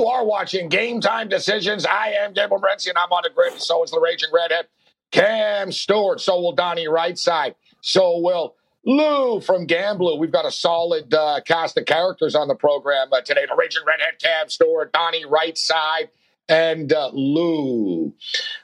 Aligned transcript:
You 0.00 0.06
are 0.06 0.24
watching 0.24 0.70
Game 0.70 1.02
Time 1.02 1.28
Decisions. 1.28 1.84
I 1.84 2.12
am 2.22 2.32
Gabriel 2.32 2.62
Morency, 2.62 2.88
and 2.88 2.96
I'm 2.96 3.12
on 3.12 3.20
the 3.22 3.28
grid. 3.28 3.60
So 3.60 3.84
is 3.84 3.90
the 3.90 4.00
Raging 4.00 4.30
Redhead, 4.32 4.66
Cam 5.10 5.70
Stewart. 5.70 6.22
So 6.22 6.40
will 6.40 6.52
Donnie 6.52 6.86
Rightside. 6.86 7.54
So 7.82 8.18
will 8.18 8.56
Lou 8.86 9.42
from 9.42 9.66
Gamblu. 9.66 10.18
We've 10.18 10.32
got 10.32 10.46
a 10.46 10.50
solid 10.50 11.12
uh, 11.12 11.42
cast 11.46 11.76
of 11.76 11.84
characters 11.84 12.34
on 12.34 12.48
the 12.48 12.54
program 12.54 13.08
uh, 13.12 13.20
today. 13.20 13.44
The 13.46 13.54
Raging 13.54 13.82
Redhead, 13.86 14.18
Cam 14.22 14.48
Stewart, 14.48 14.90
Donnie 14.90 15.26
Rightside, 15.26 16.08
and 16.48 16.90
uh, 16.94 17.10
Lou. 17.12 18.14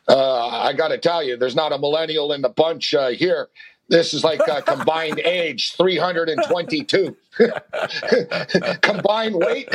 Uh, 0.08 0.48
I 0.48 0.72
got 0.72 0.88
to 0.88 0.96
tell 0.96 1.22
you, 1.22 1.36
there's 1.36 1.55
not 1.55 1.70
a 1.70 1.77
millennial 1.77 2.33
in 2.33 2.41
the 2.41 2.48
bunch 2.48 2.94
uh, 2.94 3.08
here. 3.08 3.50
This 3.89 4.15
is 4.15 4.25
like 4.25 4.41
uh, 4.48 4.61
combined 4.62 5.20
age 5.20 5.77
322. 5.77 7.17
combined 8.83 9.37
weight, 9.37 9.69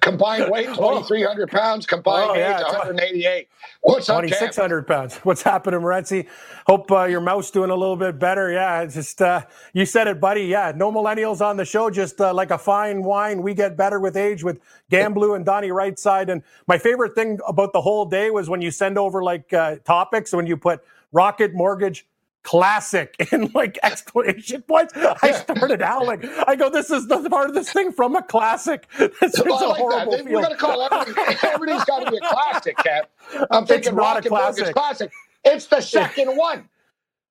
combined 0.00 0.52
weight 0.52 0.66
2,300 0.66 1.50
pounds. 1.50 1.84
Combined 1.84 2.30
Oh, 2.30 2.34
yeah, 2.36 2.58
age 2.60 2.64
188. 2.64 3.48
What's 3.80 4.08
up, 4.08 4.22
2,600 4.22 4.86
pounds. 4.86 5.16
What's 5.18 5.42
happening, 5.42 5.80
Morency? 5.80 6.28
Hope 6.68 6.92
uh, 6.92 7.04
your 7.04 7.20
mouth's 7.20 7.50
doing 7.50 7.70
a 7.70 7.74
little 7.74 7.96
bit 7.96 8.20
better. 8.20 8.52
Yeah, 8.52 8.82
it's 8.82 8.94
just, 8.94 9.20
uh, 9.20 9.42
you 9.72 9.84
said 9.84 10.06
it, 10.06 10.20
buddy. 10.20 10.42
Yeah, 10.44 10.72
no 10.74 10.92
millennials 10.92 11.40
on 11.40 11.56
the 11.56 11.64
show, 11.64 11.90
just 11.90 12.20
uh, 12.20 12.32
like 12.32 12.52
a 12.52 12.58
fine 12.58 13.02
wine. 13.02 13.42
We 13.42 13.54
get 13.54 13.76
better 13.76 13.98
with 13.98 14.16
age 14.16 14.44
with 14.44 14.60
Gamblu 14.92 15.34
and 15.34 15.44
Donnie 15.44 15.70
Rightside. 15.70 16.30
And 16.30 16.44
my 16.68 16.78
favorite 16.78 17.16
thing 17.16 17.40
about 17.48 17.72
the 17.72 17.80
whole 17.80 18.04
day 18.04 18.30
was 18.30 18.48
when 18.48 18.60
you 18.60 18.70
send 18.70 18.96
over 18.96 19.24
like 19.24 19.52
uh, 19.52 19.76
topics, 19.84 20.32
when 20.32 20.46
you 20.46 20.56
put 20.56 20.84
Rocket 21.12 21.52
Mortgage 21.52 22.06
classic 22.46 23.16
in 23.32 23.50
like 23.54 23.78
exclamation 23.82 24.62
points. 24.62 24.94
I 24.96 25.32
started 25.32 25.82
out 25.82 26.06
like 26.06 26.24
I 26.48 26.56
go, 26.56 26.70
this 26.70 26.90
is 26.90 27.08
the 27.08 27.28
part 27.30 27.50
of 27.50 27.54
this 27.56 27.72
thing 27.72 27.92
from 27.92 28.16
a 28.16 28.22
classic. 28.22 28.88
This 28.98 29.34
is 29.34 29.42
Oh, 29.48 29.56
I 29.56 29.64
a 29.64 29.68
like 29.68 29.78
horrible 29.80 30.12
that. 30.12 30.24
we're 30.26 30.42
gonna 30.42 30.56
call 30.56 30.82
everything. 30.82 31.36
Everything's 31.42 31.84
got 31.86 32.04
to 32.04 32.10
be 32.10 32.18
a 32.18 32.20
classic, 32.20 32.76
Cap. 32.78 33.10
I'm 33.50 33.66
thinking 33.66 33.94
not 33.96 34.24
a 34.26 34.30
Rocket 34.30 34.30
Mortgage 34.30 34.72
classic. 34.72 34.74
classic. 34.74 35.12
It's 35.44 35.66
the 35.66 35.80
second 35.82 36.36
one. 36.36 36.68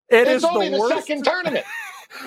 It 0.09 0.27
It's 0.27 0.30
is 0.30 0.44
only 0.44 0.69
the 0.69 0.77
the, 0.77 0.80
worst. 0.81 1.07
second 1.07 1.23
tournament. 1.25 1.66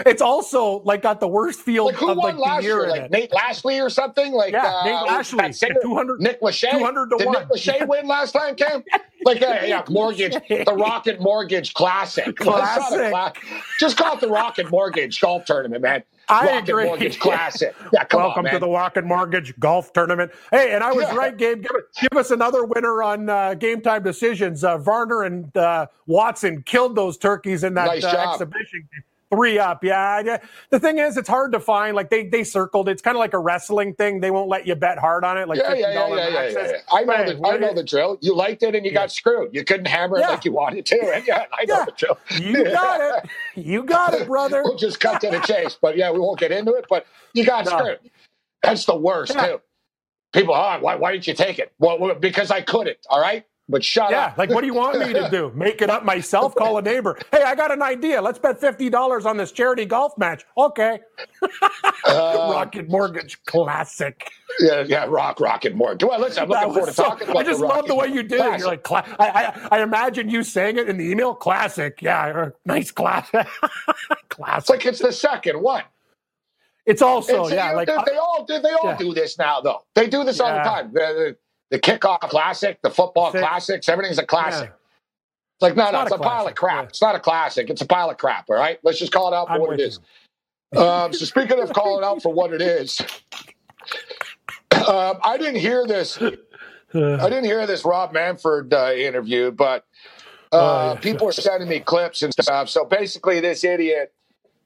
It's 0.06 0.22
also 0.22 0.80
like 0.84 1.02
got 1.02 1.20
the 1.20 1.28
worst 1.28 1.60
field 1.60 1.86
Like 1.86 1.96
who 1.96 2.10
of 2.10 2.16
won 2.16 2.36
like 2.36 2.46
last 2.46 2.60
the 2.62 2.68
year 2.68 2.78
year? 2.80 2.88
Like. 2.88 3.10
Nate 3.10 3.32
Lashley 3.32 3.80
or 3.80 3.90
something? 3.90 4.32
Like 4.32 4.52
Yeah, 4.52 4.64
uh, 4.66 4.84
Nate 4.84 5.06
Lashley, 5.12 5.52
singer, 5.52 5.74
200 5.82 6.20
Nick 6.20 6.40
Lachey. 6.40 6.70
200 6.70 7.10
to 7.10 7.16
Did 7.16 7.26
one. 7.26 7.34
Nick 7.38 7.48
Lachey 7.48 7.86
win 7.88 8.06
last 8.06 8.32
time, 8.32 8.54
Cam? 8.56 8.82
Like 9.24 9.42
uh, 9.42 9.58
yeah, 9.64 9.82
mortgage, 9.90 10.34
the 10.48 10.74
Rocket 10.76 11.20
Mortgage 11.20 11.74
Classic. 11.74 12.36
Classic. 12.38 12.98
A 13.00 13.10
cla- 13.10 13.32
Just 13.80 13.96
call 13.96 14.14
it 14.14 14.20
the 14.20 14.28
Rocket 14.28 14.70
Mortgage 14.70 15.20
Golf 15.20 15.44
Tournament, 15.44 15.82
man. 15.82 16.02
I 16.30 16.46
Rocket 16.46 16.68
agree. 16.70 16.84
Mortgage 16.84 17.18
Classic. 17.20 17.74
Yeah, 17.92 18.04
come 18.04 18.20
Welcome 18.22 18.46
on, 18.46 18.52
to 18.52 18.58
the 18.58 18.68
Rocket 18.68 19.04
Mortgage 19.04 19.58
Golf 19.58 19.92
Tournament. 19.94 20.30
Hey, 20.50 20.74
and 20.74 20.84
I 20.84 20.92
was 20.92 21.04
Yeah. 21.04 21.16
right, 21.16 21.36
Gabe. 21.36 21.62
Give, 21.62 21.70
give 22.00 22.18
us 22.18 22.30
another 22.30 22.64
winner 22.64 23.02
on 23.02 23.30
uh, 23.30 23.54
game 23.54 23.80
time 23.80 24.02
decisions. 24.02 24.62
Uh, 24.62 24.76
Varner 24.76 25.22
and 25.22 25.56
uh, 25.56 25.86
Watson 26.06 26.62
killed 26.62 26.96
those 26.96 27.16
turkeys 27.16 27.64
in 27.64 27.72
that 27.74 27.86
Nice 27.86 28.04
uh, 28.04 28.32
exhibition. 28.32 28.86
Three 29.30 29.58
up, 29.58 29.84
yeah. 29.84 30.38
The 30.70 30.80
thing 30.80 30.98
is, 30.98 31.18
it's 31.18 31.28
hard 31.28 31.52
to 31.52 31.60
find. 31.60 31.94
Like 31.94 32.08
they 32.08 32.26
they 32.28 32.44
circled. 32.44 32.88
It's 32.88 33.02
kind 33.02 33.14
of 33.16 33.18
like 33.18 33.34
a 33.34 33.38
wrestling 33.38 33.94
thing. 33.94 34.20
They 34.20 34.30
won't 34.30 34.48
let 34.48 34.66
you 34.66 34.74
bet 34.74 34.98
hard 34.98 35.22
on 35.22 35.36
it. 35.36 35.48
Like 35.48 35.58
yeah, 35.58 35.74
yeah, 35.74 35.92
yeah, 35.92 36.28
yeah, 36.28 36.48
yeah. 36.48 36.72
I 36.90 37.04
know, 37.04 37.12
Hey, 37.14 37.34
the, 37.34 37.46
I 37.46 37.56
know 37.58 37.74
the 37.74 37.84
drill. 37.84 38.16
You 38.22 38.34
liked 38.34 38.62
it 38.62 38.74
and 38.74 38.86
you 38.86 38.92
got 38.92 39.12
screwed. 39.12 39.54
You 39.54 39.64
couldn't 39.64 39.86
hammer 39.86 40.16
it 40.18 40.22
like 40.22 40.44
you 40.46 40.52
wanted 40.52 40.86
to. 40.86 41.12
And 41.14 41.26
yeah, 41.26 41.44
I 41.52 41.64
know 41.66 41.84
the 41.84 41.92
drill. 41.92 42.18
You 42.40 42.64
got 42.64 43.00
it. 43.00 43.30
You 43.54 43.82
got 43.82 44.14
it, 44.14 44.26
brother. 44.26 44.62
We'll 44.64 44.76
just 44.76 45.00
cut 45.00 45.20
to 45.22 45.30
the 45.30 45.40
chase. 45.40 45.76
But 45.80 45.96
yeah, 45.96 46.10
we 46.12 46.20
won't 46.20 46.38
get 46.38 46.52
into 46.52 46.74
it. 46.74 46.86
But 46.88 47.06
you 47.34 47.44
got 47.44 47.64
No. 47.66 47.72
screwed. 47.78 47.98
That's 48.62 48.84
the 48.86 48.96
worst 48.96 49.32
too. 49.38 49.60
People, 50.32 50.54
oh, 50.54 50.78
why, 50.80 50.94
why 50.94 51.12
didn't 51.12 51.26
you 51.26 51.34
take 51.34 51.58
it? 51.58 51.72
Well, 51.78 52.14
because 52.14 52.50
I 52.50 52.60
couldn't. 52.60 52.98
All 53.10 53.20
right, 53.20 53.44
but 53.68 53.84
shut 53.84 54.06
up. 54.06 54.10
Yeah, 54.10 54.24
up. 54.26 54.38
like 54.38 54.50
what 54.50 54.60
do 54.62 54.66
you 54.66 54.74
want 54.74 54.98
me 54.98 55.12
to 55.12 55.28
do? 55.30 55.52
Make 55.56 55.82
it 55.82 55.90
up 55.90 56.04
myself? 56.04 56.54
Call 56.54 56.78
a 56.78 56.82
neighbor. 56.82 57.18
Hey, 57.32 57.42
I 57.42 57.54
got 57.54 57.70
an 57.70 57.82
idea. 57.82 58.20
Let's 58.22 58.38
bet 58.38 58.60
fifty 58.60 58.88
dollars 58.90 59.26
on 59.26 59.36
this 59.36 59.52
charity 59.52 59.84
golf 59.84 60.16
match. 60.18 60.44
Okay. 60.56 61.00
Uh, 61.42 61.48
Rocket 62.52 62.88
Mortgage 62.88 63.42
Classic. 63.44 64.30
yeah, 64.60 64.84
yeah, 64.86 65.04
rock, 65.08 65.40
rocket. 65.40 65.76
Do 65.98 66.10
I 66.10 66.18
listen? 66.18 66.44
I'm 66.44 66.48
looking 66.48 66.72
forward 66.72 66.86
to 66.86 66.92
so- 66.94 67.02
talking 67.04 67.28
about 67.28 67.38
I 67.38 67.44
just 67.44 67.60
love 67.60 67.86
the 67.86 67.94
way 67.94 68.08
you 68.08 68.22
did 68.22 68.40
it. 68.40 68.58
You're 68.58 68.68
like, 68.68 68.82
cla- 68.82 69.04
I, 69.18 69.28
I, 69.70 69.78
I 69.78 69.82
imagine 69.82 70.28
you 70.30 70.42
saying 70.42 70.78
it 70.78 70.88
in 70.88 70.96
the 70.96 71.04
email. 71.04 71.34
Classic. 71.34 72.00
Yeah, 72.00 72.50
nice 72.64 72.90
class. 72.90 73.28
it's 73.32 73.50
classic. 74.30 74.70
like 74.70 74.86
it's 74.86 74.98
the 75.00 75.12
second 75.12 75.60
one. 75.62 75.84
It's 76.86 77.02
also 77.02 77.44
It's, 77.44 77.52
yeah, 77.54 77.70
you- 77.70 77.76
like 77.76 77.88
they, 77.88 77.96
they 78.06 78.16
all 78.16 78.44
do. 78.46 78.58
They 78.60 78.70
all 78.70 78.90
yeah. 78.90 78.96
do 78.96 79.12
this 79.12 79.38
now, 79.38 79.60
though. 79.60 79.82
They 79.94 80.08
do 80.08 80.24
this 80.24 80.40
all 80.40 80.48
the 80.50 80.56
Yeah. 80.56 80.64
time. 80.64 80.90
The, 80.92 81.36
the, 81.70 81.78
kickoff 81.78 82.20
classic, 82.20 82.80
the 82.82 82.90
football 82.90 83.32
Sick. 83.32 83.40
classics, 83.40 83.88
everything's 83.88 84.18
a 84.18 84.26
classic. 84.26 84.70
yeah, 84.70 84.74
It's 85.56 85.62
like 85.62 85.76
no, 85.76 85.84
It's 85.84 85.92
no, 85.92 86.02
it's 86.02 86.12
a 86.12 86.16
a, 86.16 86.18
pile 86.18 86.46
of 86.46 86.54
crap. 86.54 86.84
yeah. 86.84 86.88
It's 86.88 87.02
not 87.02 87.14
a 87.14 87.20
classic. 87.20 87.70
It's 87.70 87.82
a 87.82 87.86
pile 87.86 88.10
of 88.10 88.16
crap. 88.18 88.48
All 88.50 88.56
right, 88.56 88.78
let's 88.82 88.98
just 88.98 89.12
call 89.12 89.32
it 89.32 89.36
out 89.36 89.48
for 89.48 89.54
I'm 89.54 89.60
what 89.60 89.74
it 89.78 89.80
is. 89.80 90.00
Um, 90.76 91.14
so 91.14 91.24
speaking 91.24 91.58
of 91.60 91.72
calling 91.72 92.04
out 92.04 92.20
for 92.22 92.30
what 92.30 92.52
it 92.52 92.60
is, 92.60 93.00
um, 94.86 95.18
I 95.24 95.36
didn't 95.38 95.60
hear 95.60 95.86
this. 95.86 96.18
I 96.20 96.30
didn't 96.94 97.44
hear 97.44 97.66
this 97.66 97.84
Rob 97.86 98.12
Manfred 98.12 98.72
uh, 98.74 98.92
interview, 98.92 99.50
but 99.50 99.86
uh, 100.52 100.56
Oh, 100.56 100.92
yeah. 100.94 101.00
people 101.00 101.28
are 101.28 101.32
sending 101.32 101.68
me 101.70 101.80
clips 101.80 102.22
and 102.22 102.32
stuff. 102.32 102.68
So 102.68 102.84
basically, 102.84 103.40
this 103.40 103.64
idiot 103.64 104.12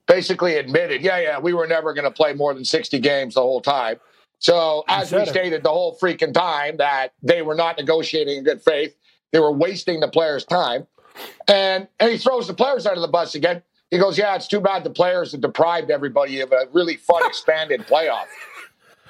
basically 0.07 0.57
admitted, 0.57 1.03
yeah, 1.03 1.21
yeah, 1.21 1.39
we 1.39 1.55
were 1.55 1.67
never 1.69 1.95
going 1.95 2.05
to 2.05 2.11
play 2.11 2.35
more 2.35 2.53
than 2.53 2.65
60 2.65 2.99
games 2.99 3.35
the 3.35 3.41
whole 3.41 3.61
time. 3.61 3.97
So 4.43 4.85
as 4.89 5.13
we 5.13 5.25
stated 5.27 5.63
the 5.63 5.71
whole 5.71 5.97
freaking 6.03 6.35
time 6.35 6.79
that 6.79 7.15
they 7.23 7.43
were 7.43 7.55
not 7.55 7.79
negotiating 7.79 8.39
in 8.39 8.45
good 8.45 8.61
faith, 8.61 8.97
they 9.31 9.39
were 9.39 9.53
wasting 9.53 10.01
the 10.01 10.09
players' 10.09 10.45
time, 10.45 10.87
and 11.49 11.87
and 12.01 12.11
he 12.11 12.19
throws 12.19 12.49
the 12.49 12.55
players 12.55 12.85
under 12.85 13.01
the 13.01 13.09
bus 13.09 13.37
again. 13.37 13.63
He 13.93 13.99
goes, 13.99 14.19
yeah, 14.19 14.35
it's 14.35 14.49
too 14.49 14.61
bad 14.61 14.83
the 14.85 14.91
players 14.91 15.31
have 15.33 15.43
deprived 15.43 15.91
everybody 15.91 16.41
of 16.41 16.51
a 16.51 16.67
really 16.73 16.97
fun 16.97 17.23
expanded 17.27 17.81
playoff. 17.87 18.25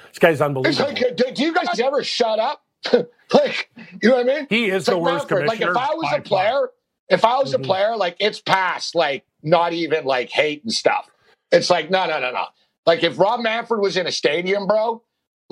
This 0.09 0.19
guy's 0.19 0.39
unbelievable. 0.39 0.85
like, 0.93 1.15
do, 1.17 1.23
do 1.33 1.43
you 1.43 1.53
guys 1.53 1.79
ever 1.79 2.03
shut 2.03 2.37
up? 2.37 2.61
like, 3.33 3.71
you 4.03 4.09
know 4.09 4.17
what 4.17 4.29
I 4.29 4.35
mean? 4.35 4.47
He 4.49 4.65
is 4.65 4.75
It's 4.75 4.85
the 4.87 4.97
like 4.97 5.01
worst 5.01 5.31
Manfred. 5.31 5.47
Like 5.47 5.61
if 5.61 5.77
I 5.77 5.93
was 5.95 6.13
a 6.13 6.21
player, 6.21 6.69
if 7.09 7.25
I 7.25 7.37
was 7.39 7.53
Mhm. 7.53 7.59
a 7.61 7.63
player, 7.63 7.95
like 7.95 8.17
it's 8.19 8.39
past 8.39 8.93
like 8.93 9.25
not 9.41 9.73
even 9.73 10.05
like 10.05 10.29
hate 10.29 10.61
and 10.63 10.71
stuff. 10.71 11.09
It's 11.51 11.71
like 11.71 11.89
no, 11.89 12.05
no, 12.05 12.19
no, 12.19 12.31
no. 12.31 12.45
Like 12.85 13.03
if 13.03 13.17
Rob 13.17 13.39
Manfred 13.39 13.79
was 13.79 13.97
in 13.97 14.05
a 14.05 14.11
stadium, 14.11 14.67
bro, 14.67 15.01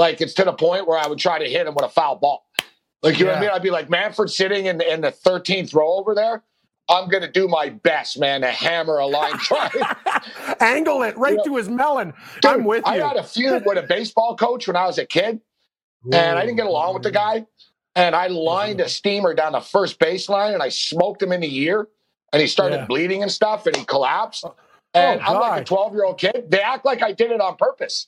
like 0.02 0.20
it's 0.20 0.34
to 0.34 0.44
the 0.44 0.52
point 0.54 0.88
where 0.88 0.98
I 0.98 1.08
would 1.08 1.20
try 1.20 1.40
to 1.40 1.46
hit 1.50 1.66
him 1.68 1.76
with 1.76 1.86
a 1.86 1.90
foul 1.90 2.16
ball. 2.18 2.46
Like 3.04 3.18
you 3.20 3.26
know 3.26 3.32
what 3.32 3.38
I 3.38 3.42
mean? 3.42 3.50
I'd 3.52 3.64
be 3.64 3.70
like 3.72 3.90
Manfred 3.90 4.30
sitting 4.30 4.66
in 4.66 4.78
the, 4.80 4.92
in 4.94 5.02
the 5.02 5.12
13th 5.12 5.74
row 5.74 5.94
over 5.94 6.14
there. 6.14 6.44
I'm 6.90 7.08
gonna 7.10 7.32
do 7.32 7.48
my 7.48 7.70
best, 7.70 8.20
man, 8.20 8.42
to 8.42 8.48
hammer 8.48 8.98
a 8.98 9.06
line 9.08 9.36
drive. 9.38 9.72
Angle 10.60 11.04
it 11.04 11.18
right 11.18 11.36
Yeah. 11.38 11.44
to 11.46 11.56
his 11.56 11.70
melon. 11.70 12.14
Dude, 12.42 12.52
I'm 12.52 12.64
with 12.66 12.86
I 12.86 12.98
you. 12.98 13.04
had 13.04 13.16
a 13.18 13.24
feud 13.24 13.64
with 13.66 13.78
a 13.78 13.84
baseball 13.84 14.36
coach 14.36 14.68
when 14.68 14.76
I 14.76 14.86
was 14.88 14.98
a 14.98 15.06
kid. 15.06 15.40
and 16.12 16.38
I 16.38 16.42
didn't 16.42 16.58
get 16.58 16.66
along 16.66 16.96
with 16.96 17.04
the 17.04 17.12
guy. 17.12 17.46
And 17.96 18.16
I 18.16 18.28
lined 18.28 18.82
a 18.82 18.90
steamer 18.90 19.34
down 19.34 19.52
the 19.52 19.60
first 19.62 20.00
baseline 20.00 20.54
and 20.54 20.64
I 20.64 20.70
smoked 20.70 21.22
him 21.22 21.32
in 21.32 21.42
the 21.42 21.58
ear 21.60 21.88
and 22.34 22.42
he 22.42 22.48
started 22.48 22.78
Yeah. 22.78 22.86
bleeding 22.86 23.22
and 23.22 23.32
stuff 23.32 23.68
and 23.68 23.76
he 23.76 23.84
collapsed. 23.86 24.44
Oh, 24.46 24.56
and 24.94 25.22
I'm 25.22 25.36
like 25.40 25.62
a 25.62 25.66
12 25.66 25.94
year 25.94 26.04
old 26.06 26.18
kid. 26.20 26.46
They 26.50 26.62
act 26.62 26.86
like 26.86 27.02
I 27.04 27.12
did 27.14 27.32
it 27.32 27.40
on 27.42 27.56
purpose. 27.58 28.08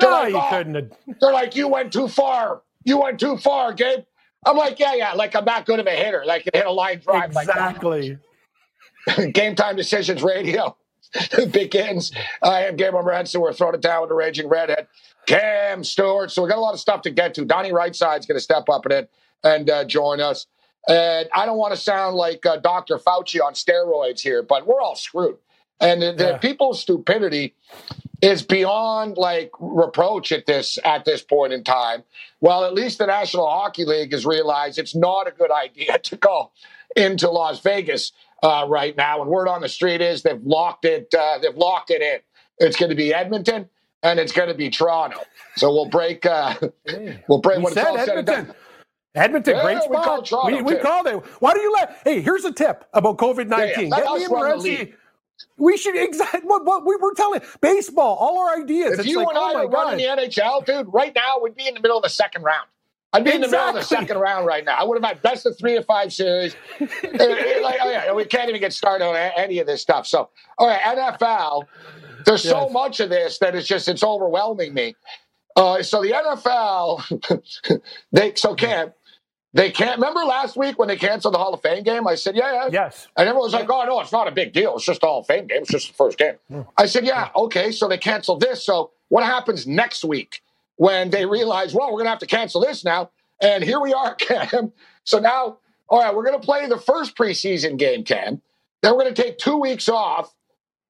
No, 0.00 0.10
like, 0.10 0.30
you 0.30 0.36
"Oh." 0.38 0.48
couldn't 0.50 0.74
have. 0.74 0.92
They're 1.20 1.32
like, 1.32 1.56
you 1.56 1.68
went 1.68 1.92
too 1.92 2.08
far. 2.08 2.62
You 2.84 3.00
went 3.00 3.18
too 3.20 3.36
far, 3.38 3.72
Gabe. 3.72 4.00
I'm 4.46 4.56
like, 4.56 4.78
yeah, 4.78 4.94
yeah. 4.94 5.12
Like 5.14 5.34
I'm 5.34 5.44
not 5.44 5.66
good 5.66 5.80
of 5.80 5.86
a 5.86 5.90
hitter. 5.90 6.22
Like 6.26 6.42
I 6.46 6.50
can 6.50 6.60
hit 6.60 6.66
a 6.66 6.72
line 6.72 7.00
drive 7.00 7.34
like. 7.34 7.48
Exactly. 7.48 8.18
Game 9.32 9.54
Time 9.56 9.76
Decisions 9.76 10.22
Radio 10.22 10.76
begins. 11.52 12.12
I 12.42 12.64
am 12.64 12.76
Gabriel 12.76 13.04
Morency. 13.04 13.40
We're 13.40 13.52
throwing 13.52 13.74
it 13.74 13.80
down 13.80 14.02
with 14.02 14.10
the 14.10 14.14
Raging 14.14 14.48
Redhead. 14.48 14.86
Cam 15.26 15.82
Stewart. 15.84 16.30
So 16.30 16.42
we 16.42 16.48
got 16.48 16.58
a 16.58 16.60
lot 16.60 16.74
of 16.74 16.80
stuff 16.80 17.02
to 17.02 17.10
get 17.10 17.34
to. 17.34 17.44
Donnie 17.44 17.72
Rightside's 17.72 18.26
going 18.26 18.36
to 18.36 18.40
step 18.40 18.68
up 18.68 18.86
in 18.86 18.92
it. 18.92 19.10
and 19.44 19.68
uh, 19.68 19.84
join 19.84 20.20
us. 20.20 20.46
And 20.88 21.28
I 21.34 21.44
don't 21.44 21.58
want 21.58 21.74
to 21.74 21.80
sound 21.80 22.16
like 22.16 22.46
uh, 22.46 22.56
Dr. 22.56 22.98
Fauci 22.98 23.40
on 23.42 23.52
steroids 23.54 24.20
here, 24.20 24.42
but 24.42 24.66
we're 24.66 24.80
all 24.80 24.96
screwed. 24.96 25.36
And 25.80 26.00
the, 26.00 26.12
the 26.12 26.24
Yeah. 26.30 26.38
people's 26.38 26.80
stupidity 26.80 27.54
is 28.22 28.42
beyond 28.42 29.16
like 29.16 29.50
reproach 29.60 30.32
at 30.32 30.46
this 30.46 30.78
at 30.84 31.04
this 31.04 31.22
point 31.22 31.52
in 31.52 31.62
time. 31.64 32.02
Well, 32.40 32.64
at 32.64 32.74
least 32.74 32.98
the 32.98 33.06
National 33.06 33.48
Hockey 33.48 33.84
League 33.84 34.12
has 34.12 34.26
realized 34.26 34.78
it's 34.78 34.94
not 34.94 35.28
a 35.28 35.30
good 35.30 35.50
idea 35.52 35.98
to 36.04 36.16
go 36.16 36.50
into 36.96 37.30
Las 37.30 37.60
Vegas 37.60 38.12
uh, 38.42 38.66
right 38.68 38.96
now. 38.96 39.20
And 39.22 39.30
word 39.30 39.48
on 39.48 39.60
the 39.60 39.68
street 39.68 40.00
is 40.00 40.22
they've 40.22 40.42
locked 40.42 40.84
it. 40.84 41.12
Uh, 41.16 41.38
they've 41.38 41.56
locked 41.56 41.90
it 41.90 42.02
in. 42.02 42.18
It's 42.58 42.76
going 42.76 42.90
to 42.90 42.96
be 42.96 43.14
Edmonton 43.14 43.68
and 44.02 44.18
it's 44.18 44.32
going 44.32 44.48
to 44.48 44.54
be 44.54 44.68
Toronto. 44.70 45.20
So 45.56 45.72
we'll 45.72 45.88
break. 45.88 46.26
Uh, 46.26 46.54
we'll 47.28 47.38
break 47.40 47.58
We 47.58 47.64
when 47.64 47.72
said. 47.72 47.96
Edmonton. 47.96 48.52
Edmonton, 49.14 49.56
Yeah, 49.56 49.62
great 49.62 49.74
we 49.88 49.96
spot. 49.96 50.28
called 50.28 50.52
we, 50.52 50.62
we 50.62 50.76
called 50.76 51.06
it. 51.06 51.14
Why 51.40 51.54
do 51.54 51.60
you 51.60 51.72
let? 51.72 51.98
Hey, 52.04 52.20
here's 52.20 52.44
a 52.44 52.52
tip 52.52 52.84
about 52.92 53.16
COVID 53.16 53.50
Yeah, 53.50 53.56
yeah. 53.58 53.66
nineteen. 53.66 53.90
Let 53.90 54.04
Get 54.04 54.14
me 54.14 54.24
and 54.24 54.32
run 54.32 54.58
the 54.58 54.64
Morency- 54.68 54.78
league. 54.78 54.94
We 55.56 55.76
should 55.76 55.96
exactly 55.96 56.40
what, 56.44 56.64
what 56.64 56.86
we 56.86 56.96
were 56.96 57.14
telling 57.14 57.40
baseball. 57.60 58.16
All 58.16 58.38
our 58.40 58.60
ideas. 58.62 58.98
If 58.98 59.06
you 59.06 59.18
like, 59.18 59.28
and 59.28 59.38
oh 59.38 59.58
I 59.58 59.64
were 59.64 59.70
running 59.70 60.06
God. 60.06 60.18
the 60.18 60.28
NHL, 60.28 60.66
dude, 60.66 60.92
right 60.92 61.14
now 61.14 61.38
we'd 61.42 61.56
be 61.56 61.66
in 61.66 61.74
the 61.74 61.80
middle 61.80 61.96
of 61.96 62.02
the 62.02 62.08
second 62.08 62.42
round. 62.42 62.66
I'd 63.12 63.24
be 63.24 63.32
in 63.32 63.40
the 63.40 63.48
middle 63.48 63.68
of 63.68 63.74
the 63.74 63.82
second 63.82 64.18
round 64.18 64.46
right 64.46 64.64
now. 64.64 64.76
I 64.78 64.84
would 64.84 65.02
have 65.02 65.08
had 65.08 65.22
best 65.22 65.46
of 65.46 65.56
three 65.58 65.76
or 65.76 65.82
five 65.82 66.12
series. 66.12 66.54
Like, 66.80 67.80
oh 67.82 67.90
yeah, 67.90 68.12
we 68.12 68.24
can't 68.24 68.48
even 68.48 68.60
get 68.60 68.72
started 68.72 69.04
on 69.04 69.16
any 69.36 69.58
of 69.58 69.66
this 69.66 69.82
stuff. 69.82 70.06
So, 70.06 70.30
all 70.58 70.68
right, 70.68 70.80
NFL. 70.80 71.64
There's 72.24 72.42
so 72.42 72.68
much 72.68 73.00
of 73.00 73.10
this 73.10 73.38
that 73.38 73.54
it's 73.54 73.66
just 73.66 73.88
it's 73.88 74.02
overwhelming 74.02 74.74
me. 74.74 74.94
Uh, 75.56 75.82
so 75.82 76.00
the 76.02 76.12
NFL, 76.12 77.80
they 78.12 78.34
so 78.36 78.54
can't 78.54 78.92
they 79.54 79.70
can't 79.70 79.96
remember 79.96 80.20
last 80.20 80.56
week 80.56 80.78
when 80.78 80.88
they 80.88 80.96
canceled 80.96 81.34
the 81.34 81.38
Hall 81.38 81.54
of 81.54 81.62
Fame 81.62 81.82
game. 81.82 82.06
I 82.06 82.16
said, 82.16 82.36
yeah, 82.36 82.52
yeah, 82.52 82.68
Yes. 82.70 83.08
and 83.16 83.28
everyone 83.28 83.46
was 83.46 83.54
like, 83.54 83.68
oh, 83.70 83.84
no, 83.84 84.00
it's 84.00 84.12
not 84.12 84.28
a 84.28 84.30
big 84.30 84.52
deal. 84.52 84.76
It's 84.76 84.84
just 84.84 85.02
a 85.02 85.06
Hall 85.06 85.20
of 85.20 85.26
Fame 85.26 85.46
game. 85.46 85.62
It's 85.62 85.70
just 85.70 85.88
the 85.88 85.94
first 85.94 86.18
game. 86.18 86.34
Hmm. 86.48 86.60
I 86.76 86.86
said, 86.86 87.06
yeah, 87.06 87.30
okay. 87.34 87.72
So 87.72 87.88
they 87.88 87.96
canceled 87.96 88.40
this. 88.40 88.64
So 88.64 88.90
what 89.08 89.24
happens 89.24 89.66
next 89.66 90.04
week 90.04 90.42
when 90.76 91.10
they 91.10 91.22
hmm. 91.22 91.30
realize, 91.30 91.74
well, 91.74 91.86
we're 91.86 91.98
going 91.98 92.06
to 92.06 92.10
have 92.10 92.18
to 92.18 92.26
cancel 92.26 92.60
this 92.60 92.84
now? 92.84 93.10
And 93.40 93.64
here 93.64 93.80
we 93.80 93.94
are, 93.94 94.14
Cam. 94.16 94.72
So 95.04 95.18
now, 95.18 95.58
all 95.88 96.02
right, 96.02 96.14
we're 96.14 96.24
going 96.24 96.38
to 96.38 96.44
play 96.44 96.66
the 96.66 96.78
first 96.78 97.16
preseason 97.16 97.78
game, 97.78 98.04
Cam. 98.04 98.42
Then 98.82 98.92
we're 98.92 99.04
going 99.04 99.14
to 99.14 99.22
take 99.22 99.38
two 99.38 99.56
weeks 99.56 99.88
off. 99.88 100.34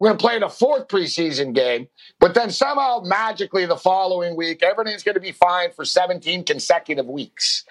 We're 0.01 0.09
going 0.09 0.19
to 0.19 0.25
play 0.25 0.39
the 0.39 0.49
fourth 0.49 0.89
preseason 0.89 1.55
game. 1.55 1.89
But 2.21 2.35
then 2.35 2.51
somehow, 2.51 3.03
magically, 3.05 3.67
the 3.67 3.77
following 3.77 4.37
week, 4.37 4.63
everything's 4.63 5.03
going 5.03 5.15
to 5.15 5.21
be 5.21 5.33
fine 5.33 5.73
for 5.73 5.85
17 5.85 6.45
consecutive 6.45 7.07
weeks 7.07 7.65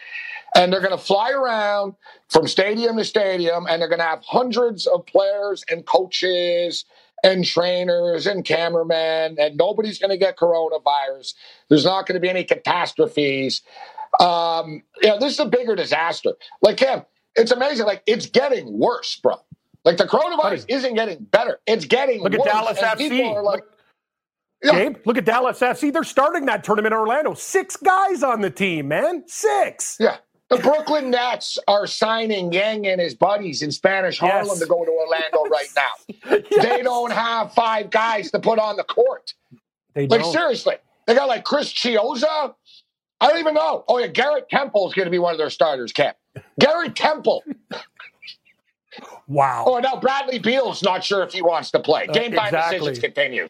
and 0.58 0.74
they're 0.74 0.82
going 0.82 0.92
to 0.92 0.98
fly 0.98 1.32
around 1.32 1.94
from 2.30 2.48
stadium 2.48 2.98
to 2.98 3.06
stadium 3.06 3.66
and 3.70 3.82
they're 3.82 3.88
going 3.88 4.00
to 4.00 4.06
have 4.06 4.24
hundreds 4.26 4.88
of 4.88 5.06
players 5.06 5.64
and 5.70 5.86
coaches 5.86 6.84
and 7.24 7.46
trainers 7.46 8.28
and 8.28 8.44
cameramen 8.44 9.38
and 9.40 9.56
nobody's 9.58 10.00
going 10.00 10.10
to 10.10 10.18
get 10.18 10.38
coronavirus 10.38 11.34
there's 11.70 11.86
not 11.86 12.06
going 12.06 12.16
to 12.16 12.20
be 12.20 12.30
any 12.30 12.44
catastrophes 12.44 13.62
um 14.20 14.82
yeah 15.02 15.18
this 15.20 15.34
is 15.34 15.40
a 15.40 15.46
bigger 15.46 15.76
disaster 15.76 16.34
like 16.62 16.78
Cam, 16.78 17.04
it's 17.36 17.52
amazing 17.52 17.86
like 17.86 18.04
it's 18.06 18.26
getting 18.26 18.78
worse 18.78 19.16
bro 19.16 19.36
like 19.86 19.98
the 19.98 20.06
coronavirus 20.06 20.66
isn't 20.68 20.96
getting 20.96 21.24
better 21.24 21.60
it's 21.68 21.86
getting 21.86 22.22
Look 22.22 22.34
at 22.34 22.40
worse 22.40 22.48
Dallas 22.48 22.78
and 22.82 23.00
FC. 23.00 23.32
are 23.34 23.44
like 23.44 23.64
Look- 24.64 24.74
Gabe, 24.74 24.98
look 25.06 25.18
at 25.20 25.26
Dallas 25.26 25.60
FC. 25.60 25.94
They're 25.94 26.04
starting 26.04 26.48
that 26.48 26.64
tournament 26.64 26.92
in 26.92 27.00
Orlando. 27.00 27.36
Six 27.36 27.78
guys 27.78 28.24
on 28.24 28.42
the 28.42 28.50
team, 28.50 28.88
man. 28.88 29.24
Six. 29.28 29.98
Yeah. 30.00 30.18
The 30.50 30.58
Brooklyn 30.58 31.12
Nets 31.12 31.58
are 31.68 31.86
signing 31.88 32.54
Yang 32.54 32.88
and 32.88 33.02
his 33.02 33.14
buddies 33.16 33.62
in 33.62 33.72
Spanish 33.72 34.18
Harlem 34.20 34.48
Yes. 34.48 34.60
to 34.60 34.66
go 34.66 34.86
to 34.86 34.92
Orlando 34.92 35.44
right 35.50 35.68
now. 35.76 36.38
They 36.62 36.82
don't 36.84 37.12
have 37.12 37.54
five 37.54 37.90
guys 37.90 38.32
to 38.32 38.40
put 38.40 38.58
on 38.58 38.78
the 38.78 38.84
court. 38.86 39.34
They 39.94 40.08
Like, 40.08 40.22
don't. 40.22 40.32
seriously. 40.32 40.76
They 41.06 41.16
got 41.16 41.28
like 41.28 41.44
Chris 41.44 41.72
Chiozza. 41.74 42.54
I 43.20 43.28
don't 43.28 43.40
even 43.40 43.56
know. 43.56 43.84
Oh, 43.88 43.98
yeah, 43.98 44.08
Garrett 44.08 44.48
Temple 44.50 44.88
is 44.88 44.94
going 44.94 45.06
to 45.08 45.12
be 45.12 45.20
one 45.20 45.34
of 45.34 45.38
their 45.38 45.50
starters, 45.50 45.92
Cap. 45.92 46.18
Garrett 46.60 46.96
Temple. 46.96 47.44
Wow. 49.28 49.66
Oh, 49.68 49.80
now 49.80 49.96
Bradley 49.98 50.40
Beal's 50.40 50.82
not 50.84 51.04
sure 51.04 51.24
if 51.24 51.34
he 51.34 51.42
wants 51.42 51.72
to 51.72 51.80
play. 51.80 52.08
Game 52.08 52.32
time 52.32 52.40
Uh, 52.40 52.48
exactly. 52.48 52.78
decisions 52.80 53.00
continue. 53.00 53.50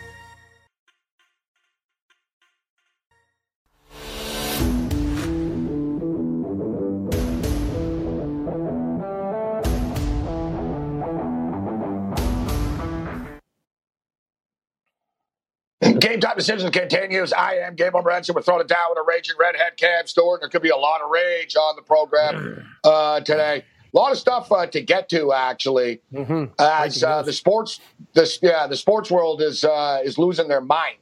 Game 16.01 16.19
time 16.19 16.35
decisions 16.35 16.69
continues. 16.71 17.31
I 17.31 17.55
am 17.57 17.75
Game 17.75 17.91
Gabe 17.91 18.03
Morency. 18.03 18.33
We're 18.33 18.41
throwing 18.41 18.61
it 18.61 18.67
down 18.67 18.89
with 18.89 18.97
a 18.97 19.03
raging 19.07 19.35
redhead 19.39 19.77
Cam 19.77 20.07
Stewart. 20.07 20.41
There 20.41 20.49
could 20.49 20.63
be 20.63 20.69
a 20.69 20.75
lot 20.75 21.01
of 21.01 21.11
rage 21.11 21.55
on 21.55 21.75
the 21.75 21.83
program 21.83 22.65
uh, 22.83 23.19
today. 23.19 23.63
A 23.93 23.97
lot 23.97 24.11
of 24.11 24.17
stuff 24.17 24.51
uh, 24.51 24.65
to 24.65 24.81
get 24.81 25.09
to, 25.09 25.31
actually. 25.31 26.01
Mhm. 26.11 26.51
As 26.59 27.03
uh, 27.03 27.21
the 27.21 27.31
sports, 27.33 27.81
this 28.13 28.39
yeah, 28.41 28.65
the 28.65 28.77
sports 28.77 29.11
world 29.11 29.41
is 29.43 29.63
uh, 29.63 30.01
is 30.03 30.17
losing 30.17 30.47
their 30.47 30.61
mind 30.61 30.97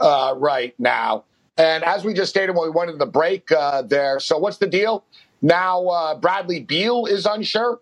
uh, 0.00 0.34
right 0.38 0.74
now. 0.78 1.24
And 1.58 1.84
as 1.84 2.04
we 2.04 2.14
just 2.14 2.30
stated 2.30 2.54
when 2.56 2.64
we 2.64 2.70
went 2.70 2.88
into 2.90 3.04
the 3.04 3.10
break 3.10 3.52
uh, 3.52 3.82
there, 3.82 4.18
so 4.18 4.38
what's 4.38 4.56
the 4.56 4.66
deal? 4.68 5.04
Now 5.42 5.86
uh, 5.88 6.14
Bradley 6.14 6.60
Beal 6.60 7.04
is 7.04 7.26
unsure. 7.26 7.80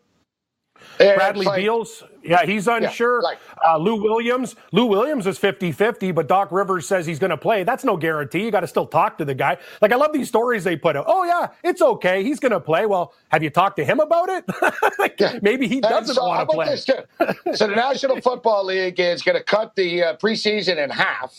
And 0.99 1.17
Bradley 1.17 1.47
like- 1.47 1.63
Beals, 1.63 2.03
yeah, 2.29 2.45
he's 2.45 2.67
unsure. 2.69 3.23
like- 3.23 3.39
uh, 3.67 3.77
Lou 3.79 4.03
Williams, 4.03 4.55
Lou 4.73 4.87
Williams 4.87 5.27
is 5.27 5.39
50 5.39 5.73
50, 5.73 6.13
but 6.13 6.29
Doc 6.29 6.53
Rivers 6.53 6.87
says 6.87 7.07
he's 7.07 7.19
going 7.19 7.31
to 7.31 7.37
play. 7.37 7.65
That's 7.65 7.85
no 7.85 7.97
guarantee. 7.97 8.45
You 8.45 8.51
got 8.51 8.61
to 8.61 8.67
still 8.67 8.87
talk 8.87 9.19
to 9.19 9.25
the 9.25 9.35
guy. 9.35 9.57
Like, 9.81 9.93
I 9.93 9.97
love 9.97 10.13
these 10.13 10.29
stories 10.29 10.65
they 10.65 10.77
put 10.77 10.97
out. 10.97 11.05
Oh, 11.09 11.25
yeah, 11.25 11.49
it's 11.65 11.81
okay. 11.83 12.23
He's 12.23 12.39
going 12.41 12.53
to 12.53 12.61
play. 12.61 12.87
Well, 12.87 13.15
have 13.31 13.43
you 13.43 13.51
talked 13.51 13.77
to 13.77 13.85
him 13.85 14.01
about 14.01 14.29
it? 14.29 14.45
like, 14.99 15.43
Maybe 15.43 15.69
he 15.69 15.81
doesn't 15.81 16.15
so 16.15 16.27
want 16.27 16.49
to 16.49 16.55
play. 16.55 16.67
this, 16.67 16.85
so 16.85 17.67
the 17.67 17.75
National 17.75 18.21
Football 18.21 18.67
League 18.67 19.01
is 19.01 19.23
going 19.23 19.37
to 19.39 19.45
cut 19.45 19.75
the 19.75 20.03
uh, 20.03 20.17
preseason 20.17 20.77
in 20.83 20.91
half. 20.91 21.35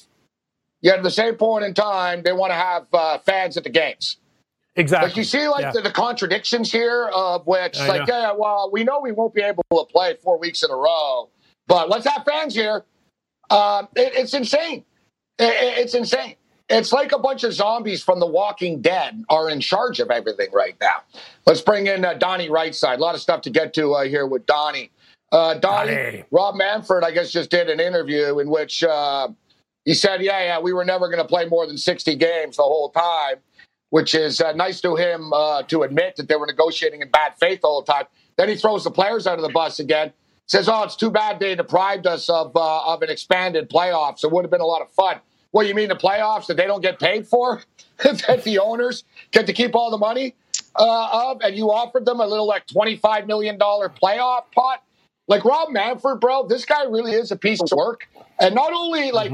Yet 0.81 0.97
at 0.97 1.03
the 1.03 1.11
same 1.11 1.35
point 1.35 1.65
in 1.65 1.73
time, 1.73 2.21
they 2.23 2.33
want 2.33 2.51
to 2.51 2.55
have 2.55 2.85
uh, 2.93 3.17
fans 3.19 3.57
at 3.57 3.63
the 3.63 3.69
games. 3.69 4.17
Exactly. 4.77 5.09
Like 5.09 5.17
you 5.17 5.23
see, 5.23 5.47
like 5.47 5.61
Yeah. 5.61 5.71
the, 5.71 5.81
the 5.81 5.91
contradictions 5.91 6.71
here 6.71 7.09
of 7.13 7.45
which, 7.47 7.77
I 7.79 7.87
like, 7.87 8.07
know. 8.07 8.19
yeah, 8.19 8.31
well, 8.37 8.69
we 8.71 8.83
know 8.83 8.99
we 9.01 9.11
won't 9.11 9.33
be 9.33 9.41
able 9.41 9.63
to 9.71 9.85
play 9.91 10.15
four 10.23 10.37
weeks 10.37 10.63
in 10.63 10.71
a 10.71 10.75
row, 10.75 11.29
but 11.67 11.89
let's 11.89 12.05
have 12.07 12.23
fans 12.25 12.53
here. 12.55 12.85
Uh, 13.49 13.83
it, 13.95 14.13
it's 14.15 14.33
insane. 14.33 14.85
It- 15.39 15.43
it- 15.45 15.77
it's 15.79 15.93
insane. 15.95 16.35
It's 16.69 16.91
like 16.91 17.13
a 17.13 17.19
bunch 17.19 17.43
of 17.45 17.53
zombies 17.53 18.03
from 18.03 18.19
The 18.19 18.25
Walking 18.27 18.81
Dead 18.81 19.23
are 19.29 19.49
in 19.49 19.61
charge 19.61 19.99
of 20.01 20.11
everything 20.11 20.49
right 20.51 20.75
now. 20.81 20.97
Let's 21.45 21.61
bring 21.61 21.87
in 21.87 22.03
uh, 22.03 22.15
Donnie 22.15 22.49
Rightside. 22.49 22.97
A 22.97 23.01
lot 23.01 23.15
of 23.15 23.21
stuff 23.21 23.41
to 23.43 23.49
get 23.49 23.73
to 23.75 23.93
uh, 23.95 24.03
here 24.03 24.27
with 24.27 24.45
Donnie. 24.45 24.91
Uh, 25.31 25.53
Donnie, 25.55 25.95
Donnie. 25.95 26.23
Rob 26.29 26.55
Manfred, 26.55 27.05
I 27.05 27.11
guess, 27.11 27.31
just 27.31 27.49
did 27.49 27.69
an 27.69 27.79
interview 27.79 28.39
in 28.39 28.49
which 28.49 28.83
uh, 28.83 29.29
he 29.85 29.93
said, 29.93 30.21
yeah, 30.21 30.43
yeah, 30.43 30.59
we 30.59 30.73
were 30.73 30.83
never 30.83 31.07
going 31.07 31.21
to 31.21 31.27
play 31.27 31.45
more 31.45 31.65
than 31.65 31.77
60 31.77 32.15
games 32.15 32.57
the 32.57 32.63
whole 32.63 32.89
time, 32.89 33.35
which 33.89 34.13
is 34.15 34.41
uh, 34.41 34.51
nice 34.53 34.81
to 34.81 34.95
him 34.95 35.31
uh, 35.33 35.63
to 35.63 35.83
admit 35.83 36.15
that 36.17 36.27
they 36.27 36.35
were 36.35 36.45
negotiating 36.45 37.01
in 37.01 37.09
bad 37.09 37.33
faith 37.39 37.61
all 37.63 37.81
the 37.81 37.91
time. 37.91 38.05
Then 38.37 38.49
he 38.49 38.55
throws 38.55 38.83
the 38.83 38.91
players 38.91 39.25
under 39.27 39.41
the 39.41 39.49
bus 39.49 39.79
again. 39.79 40.13
Says, 40.45 40.69
"Oh, 40.69 40.83
it's 40.83 40.95
too 40.95 41.11
bad 41.11 41.39
they 41.39 41.55
deprived 41.55 42.07
us 42.07 42.29
of 42.29 42.55
uh, 42.55 42.85
of 42.85 43.01
an 43.01 43.09
expanded 43.09 43.69
playoffs. 43.69 44.23
It 44.23 44.31
would 44.31 44.43
have 44.43 44.51
been 44.51 44.61
a 44.61 44.65
lot 44.65 44.81
of 44.81 44.89
fun." 44.91 45.19
What 45.51 45.65
you 45.67 45.73
mean 45.73 45.89
the 45.89 45.95
playoffs 45.95 46.45
that 46.47 46.57
they 46.57 46.65
don't 46.65 46.81
get 46.81 46.99
paid 46.99 47.27
for? 47.27 47.61
that 48.03 48.43
the 48.43 48.59
owners 48.59 49.03
get 49.31 49.47
to 49.47 49.53
keep 49.53 49.75
all 49.75 49.89
the 49.89 49.97
money 49.97 50.35
uh, 50.75 51.31
of, 51.31 51.41
and 51.41 51.55
you 51.55 51.71
offered 51.71 52.05
them 52.05 52.19
a 52.19 52.27
little 52.27 52.47
like 52.47 52.67
twenty 52.67 52.95
five 52.95 53.27
million 53.27 53.57
dollar 53.57 53.89
playoff 53.89 54.43
pot? 54.53 54.83
Like 55.27 55.43
Rob 55.43 55.69
Manfred, 55.71 56.19
bro, 56.19 56.47
this 56.47 56.63
guy 56.63 56.83
really 56.83 57.11
is 57.11 57.31
a 57.31 57.35
piece 57.35 57.59
of 57.61 57.71
work. 57.75 58.07
And 58.39 58.55
not 58.55 58.71
only 58.71 59.11
like, 59.11 59.31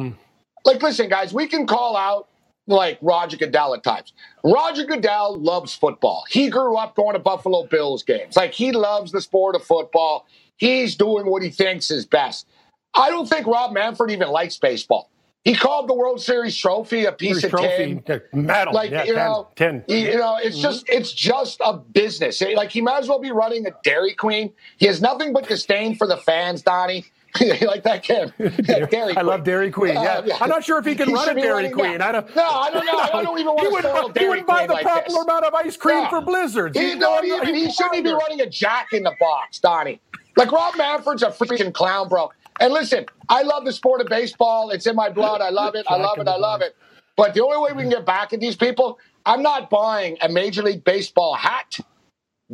like 0.66 0.82
listen, 0.82 1.08
guys, 1.08 1.34
we 1.34 1.46
can 1.48 1.68
call 1.68 1.96
out 1.96 2.28
like 2.68 2.98
Roger 3.02 3.38
Goodell 3.38 3.74
at 3.74 3.84
times. 3.84 4.14
Roger 4.44 4.86
Goodell 4.86 5.36
loves 5.36 5.74
football. 5.74 6.24
He 6.30 6.50
grew 6.50 6.78
up 6.78 6.96
going 6.96 7.14
to 7.14 7.20
Buffalo 7.20 7.66
Bills 7.66 8.04
games. 8.04 8.36
Like 8.36 8.54
he 8.54 8.72
loves 8.72 9.12
the 9.12 9.22
sport 9.22 9.56
of 9.56 9.64
football. 9.64 10.26
He's 10.58 10.96
doing 10.96 11.26
what 11.26 11.42
he 11.42 11.50
thinks 11.50 11.92
is 11.92 12.06
best. 12.06 12.48
I 12.94 13.10
don't 13.10 13.28
think 13.28 13.48
Rob 13.48 13.74
Manfred 13.74 14.12
even 14.12 14.30
likes 14.30 14.58
baseball. 14.58 15.10
he 15.44 15.56
called 15.56 15.90
the 15.90 15.94
World 15.94 16.22
Series 16.22 16.56
trophy 16.56 17.06
a 17.06 17.12
piece 17.12 17.42
Series 17.42 17.44
of 17.46 17.52
trophy, 17.52 18.02
tin. 18.06 18.16
Uh, 18.16 18.20
metal. 18.32 18.74
Like 18.74 18.92
yeah, 18.92 19.04
you 19.04 19.16
know, 19.16 19.50
10. 19.56 19.84
he- 19.88 20.12
you 20.12 20.18
know, 20.18 20.38
it's 20.38 20.56
mm-hmm. 20.56 20.64
just 20.64 20.88
it's 20.88 21.12
just 21.12 21.60
a 21.66 21.74
business. 21.74 22.42
Like 22.42 22.72
he 22.72 22.82
might 22.82 23.00
as 23.00 23.10
well 23.10 23.20
be 23.20 23.32
running 23.32 23.68
a 23.68 23.72
Dairy 23.84 24.14
Queen. 24.14 24.54
He 24.78 24.86
has 24.86 25.02
nothing 25.02 25.34
but 25.34 25.48
disdain 25.48 25.96
for 25.96 26.08
the 26.08 26.18
fans, 26.18 26.62
Donnie. 26.62 27.06
You 27.40 27.68
like 27.68 27.84
that 27.84 28.04
kid? 28.04 28.34
Dairy 28.92 29.16
I 29.18 29.22
love 29.22 29.44
Dairy 29.44 29.72
Queen. 29.72 29.98
Uh, 29.98 30.02
Yeah. 30.04 30.22
yeah. 30.26 30.38
I'm 30.40 30.50
not 30.50 30.64
sure 30.64 30.78
if 30.80 30.86
he 30.86 30.96
can 30.96 31.08
He 31.10 31.14
run 31.14 31.30
a 31.30 31.34
Dairy 31.42 31.70
Queen. 31.70 32.02
I 32.02 32.12
don't. 32.12 32.36
No, 32.36 32.46
I 32.48 32.70
don't 32.72 32.86
know. 32.86 33.00
I 33.00 33.24
don't 33.24 33.40
even 33.40 33.54
want 33.54 33.62
he 33.62 33.82
to 33.82 34.08
he 34.08 34.14
Dairy 34.14 34.30
wouldn't 34.30 34.48
buy 34.48 34.68
the 34.68 34.74
like 34.74 34.86
proper 34.86 35.22
amount 35.22 35.46
of 35.46 35.54
ice 35.54 35.76
cream 35.78 35.98
Yeah. 36.00 36.10
for 36.10 36.22
blizzards. 36.22 36.78
He 36.78 36.86
He's 36.92 36.98
don't 37.00 37.28
going- 37.28 37.42
even. 37.44 37.56
He 37.56 37.72
shouldn't 37.72 37.96
even 37.96 38.04
be 38.12 38.12
running 38.14 38.42
a 38.42 38.50
Jack 38.50 38.94
in 38.94 39.04
the 39.04 39.14
Box, 39.20 39.60
Donnie. 39.60 40.00
Like 40.38 40.52
Rob 40.52 40.76
Manfred's 40.78 41.24
a 41.24 41.30
freaking 41.30 41.74
clown, 41.74 42.08
bro. 42.10 42.32
And 42.60 42.72
listen, 42.74 43.06
I 43.30 43.42
love 43.42 43.66
the 43.66 43.72
sport 43.74 44.02
of 44.02 44.08
baseball. 44.08 44.70
It's 44.70 44.86
in 44.86 44.96
my 44.96 45.10
blood. 45.10 45.42
I 45.42 45.50
love 45.50 45.76
it. 45.76 45.86
I 45.90 45.98
love 45.98 46.20
it. 46.20 46.28
I 46.28 46.38
love 46.38 46.62
it. 46.62 46.76
But 47.18 47.34
the 47.34 47.44
only 47.44 47.58
way 47.58 47.74
we 47.76 47.82
can 47.84 47.90
get 47.92 48.06
back 48.06 48.34
at 48.34 48.40
these 48.40 48.56
people, 48.56 49.00
I'm 49.26 49.42
not 49.42 49.70
buying 49.72 50.18
a 50.22 50.30
Major 50.30 50.62
League 50.64 50.84
Baseball 50.84 51.36
hat, 51.36 51.78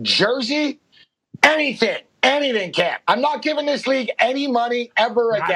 jersey, 0.01 0.79
anything. 1.43 1.97
Anything, 2.23 2.71
Cap. 2.73 3.01
I'm 3.07 3.21
not 3.21 3.41
giving 3.41 3.65
this 3.65 3.87
league 3.87 4.11
any 4.19 4.47
money 4.47 4.91
ever 4.97 5.31
again. 5.31 5.47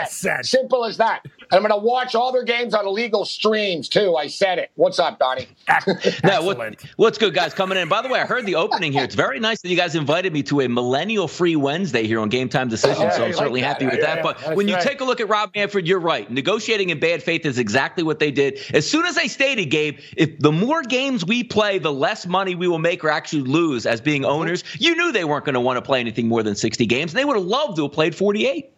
Simple 0.46 0.86
as 0.86 0.98
that. 0.98 1.26
And 1.54 1.64
I'm 1.64 1.70
going 1.70 1.80
to 1.80 1.86
watch 1.86 2.16
all 2.16 2.32
their 2.32 2.44
games 2.44 2.74
on 2.74 2.88
illegal 2.88 3.26
streams, 3.26 3.88
too. 3.88 4.16
I 4.16 4.26
said 4.26 4.58
it. 4.58 4.72
What's 4.74 4.98
up, 4.98 5.20
Donnie? 5.20 5.48
Now, 6.24 6.42
what, 6.44 6.60
Excellent. 6.60 6.84
what's 6.96 7.18
good, 7.18 7.34
guys? 7.36 7.54
Coming 7.54 7.78
in. 7.78 7.90
By 7.90 8.02
the 8.02 8.08
way, 8.08 8.20
I 8.20 8.26
heard 8.26 8.46
the 8.46 8.56
opening 8.56 8.92
here. 8.92 9.04
It's 9.04 9.14
very 9.14 9.40
nice 9.40 9.62
that 9.62 9.70
you 9.70 9.76
guys 9.76 9.94
invited 9.94 10.34
me 10.34 10.42
to 10.44 10.62
a 10.62 10.68
millennial 10.68 11.28
free 11.28 11.56
Wednesday 11.56 12.08
here 12.08 12.20
on 12.20 12.30
Game 12.30 12.50
Time 12.50 12.70
Decisions. 12.70 13.00
Oh, 13.00 13.04
yeah, 13.04 13.10
so 13.12 13.22
I 13.22 13.26
I'm 13.26 13.32
like 13.32 13.38
certainly 13.38 13.62
that. 13.62 13.68
happy 13.68 13.86
with 13.86 13.96
Yeah, 14.00 14.16
that. 14.16 14.24
But 14.24 14.40
that's 14.40 14.56
when 14.56 14.68
you 14.68 14.76
right. 14.76 14.84
take 14.84 15.02
a 15.02 15.04
look 15.04 15.20
at 15.20 15.30
Rob 15.30 15.52
Manfred, 15.56 15.88
you're 15.88 16.00
right. 16.00 16.30
Negotiating 16.32 16.90
in 16.90 17.00
bad 17.00 17.22
faith 17.22 17.46
is 17.46 17.60
exactly 17.60 18.04
what 18.04 18.18
they 18.18 18.32
did. 18.32 18.60
As 18.74 18.90
soon 18.90 19.06
as 19.06 19.16
they 19.16 19.28
stated, 19.28 19.66
Gabe, 19.68 20.00
if 20.18 20.40
the 20.40 20.52
more 20.52 20.82
games 20.82 21.24
we 21.24 21.44
play, 21.44 21.78
the 21.78 21.94
less 21.94 22.26
money 22.26 22.56
we 22.56 22.68
will 22.68 22.80
make 22.80 23.04
or 23.04 23.10
actually 23.12 23.44
lose 23.44 23.86
as 23.86 24.02
being 24.02 24.24
mm-hmm. 24.24 24.32
owners. 24.32 24.64
You 24.80 24.96
knew 24.96 25.12
they 25.12 25.26
weren't 25.26 25.46
going 25.46 25.54
to 25.54 25.60
want 25.62 25.78
to 25.78 25.82
play 25.84 26.00
anything 26.00 26.28
more 26.28 26.42
than 26.42 26.56
60 26.56 26.86
games. 26.88 27.12
And 27.12 27.20
they 27.20 27.26
would 27.26 27.38
have 27.38 27.46
loved 27.46 27.76
to 27.76 27.84
have 27.84 27.92
played 27.92 28.16
48. 28.16 28.73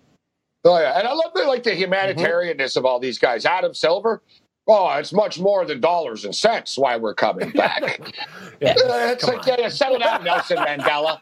Oh 0.66 0.80
yeah, 0.80 0.98
and 0.98 1.08
I 1.08 1.14
love 1.14 1.32
the 1.34 1.44
like 1.44 1.64
the 1.64 1.72
humanitarianness 1.72 2.76
of 2.76 2.86
all 2.86 3.00
these 3.00 3.20
guys. 3.20 3.46
Adam 3.46 3.74
Silver. 3.74 4.22
Oh, 4.68 4.90
it's 4.94 5.14
much 5.14 5.40
more 5.40 5.64
than 5.64 5.80
dollars 5.80 6.26
and 6.26 6.36
cents 6.36 6.76
why 6.78 6.98
we're 6.98 7.14
coming 7.14 7.52
back. 7.56 8.16
Yeah. 8.60 8.72
Uh, 8.72 9.12
it's 9.14 9.24
like, 9.24 9.46
yeah, 9.46 9.58
yeah, 9.60 9.70
settle 9.70 10.00
down, 10.00 10.24
Nelson 10.24 10.58
Mandela. 10.58 11.20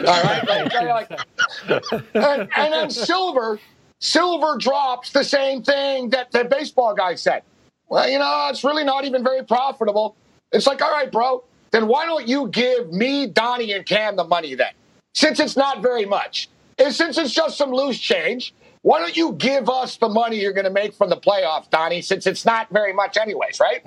All 0.00 0.06
right, 0.24 0.44
like, 0.74 1.08
like- 1.08 1.92
and, 2.14 2.48
and 2.56 2.72
then 2.72 2.90
Silver, 2.90 3.60
Silver 4.00 4.56
drops 4.58 5.12
the 5.12 5.22
same 5.22 5.62
thing 5.62 6.10
that 6.10 6.32
the 6.32 6.44
baseball 6.44 6.94
guy 6.96 7.14
said. 7.14 7.42
Well, 7.88 8.08
you 8.10 8.18
know, 8.18 8.48
it's 8.50 8.64
really 8.64 8.82
not 8.84 9.04
even 9.04 9.22
very 9.22 9.44
profitable. 9.44 10.16
It's 10.50 10.66
like, 10.66 10.82
all 10.82 10.90
right, 10.90 11.12
bro, 11.12 11.44
then 11.70 11.86
why 11.86 12.06
don't 12.06 12.26
you 12.26 12.48
give 12.48 12.92
me, 12.92 13.28
Donnie, 13.28 13.72
and 13.72 13.86
Cam 13.86 14.16
the 14.16 14.24
money 14.24 14.56
then? 14.56 14.72
Since 15.14 15.38
it's 15.38 15.56
not 15.56 15.80
very 15.80 16.06
much, 16.06 16.48
and 16.78 16.92
since 16.92 17.18
it's 17.18 17.32
just 17.32 17.56
some 17.56 17.70
loose 17.70 17.98
change, 18.00 18.52
why 18.82 18.98
don't 18.98 19.16
you 19.16 19.32
give 19.32 19.68
us 19.68 19.96
the 19.96 20.08
money 20.08 20.40
you're 20.40 20.52
going 20.52 20.64
to 20.64 20.70
make 20.70 20.94
from 20.94 21.10
the 21.10 21.16
playoffs, 21.16 21.68
Donnie? 21.70 22.02
Since 22.02 22.26
it's 22.26 22.44
not 22.44 22.68
very 22.70 22.92
much, 22.92 23.16
anyways, 23.16 23.60
right? 23.60 23.84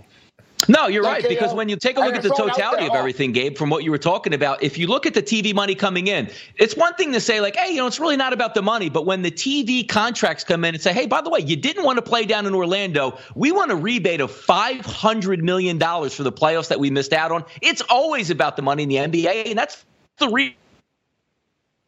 No, 0.70 0.88
you're 0.88 1.04
Like, 1.04 1.14
right. 1.14 1.24
you 1.24 1.30
Because 1.30 1.52
know, 1.52 1.58
when 1.58 1.70
you 1.70 1.76
take 1.76 1.98
a 1.98 2.00
look 2.00 2.16
at 2.16 2.22
the 2.22 2.30
throw 2.30 2.46
it 2.46 2.52
out 2.52 2.56
totality 2.56 2.88
of 2.88 2.94
everything, 2.96 3.32
Gabe, 3.34 3.58
from 3.58 3.70
what 3.70 3.84
you 3.84 3.92
were 3.92 3.98
talking 3.98 4.34
about, 4.34 4.64
if 4.64 4.78
you 4.78 4.88
look 4.88 5.06
at 5.06 5.14
the 5.14 5.22
TV 5.22 5.54
money 5.54 5.76
coming 5.76 6.08
in, 6.08 6.30
it's 6.56 6.76
one 6.76 6.94
thing 6.94 7.12
to 7.14 7.20
say, 7.20 7.42
like, 7.42 7.56
hey, 7.56 7.72
you 7.72 7.78
know, 7.78 7.88
it's 7.88 8.00
really 8.00 8.16
not 8.18 8.34
about 8.34 8.54
the 8.54 8.62
money. 8.62 8.90
But 8.90 9.06
when 9.06 9.24
the 9.24 9.32
TV 9.32 9.88
contracts 9.88 10.44
come 10.44 10.64
in 10.64 10.74
and 10.74 10.82
say, 10.82 10.94
hey, 10.94 11.06
by 11.06 11.22
the 11.22 11.30
way, 11.30 11.40
you 11.42 11.56
didn't 11.56 11.84
want 11.84 11.98
to 11.98 12.02
play 12.02 12.26
down 12.26 12.46
in 12.46 12.54
Orlando, 12.54 13.18
we 13.36 13.52
want 13.52 13.72
a 13.72 13.76
rebate 13.76 14.22
of 14.22 14.32
$500 14.32 15.42
million 15.42 15.80
for 15.80 16.24
the 16.24 16.32
playoffs 16.32 16.70
that 16.70 16.80
we 16.80 16.90
missed 16.90 17.14
out 17.14 17.32
on. 17.32 17.44
It's 17.62 17.82
always 17.82 18.30
about 18.30 18.56
the 18.56 18.62
money 18.62 18.84
in 18.84 18.90
the 18.90 18.96
NBA. 18.96 19.50
And 19.50 19.58
that's 19.58 19.84
the 20.18 20.30
reason. 20.30 20.56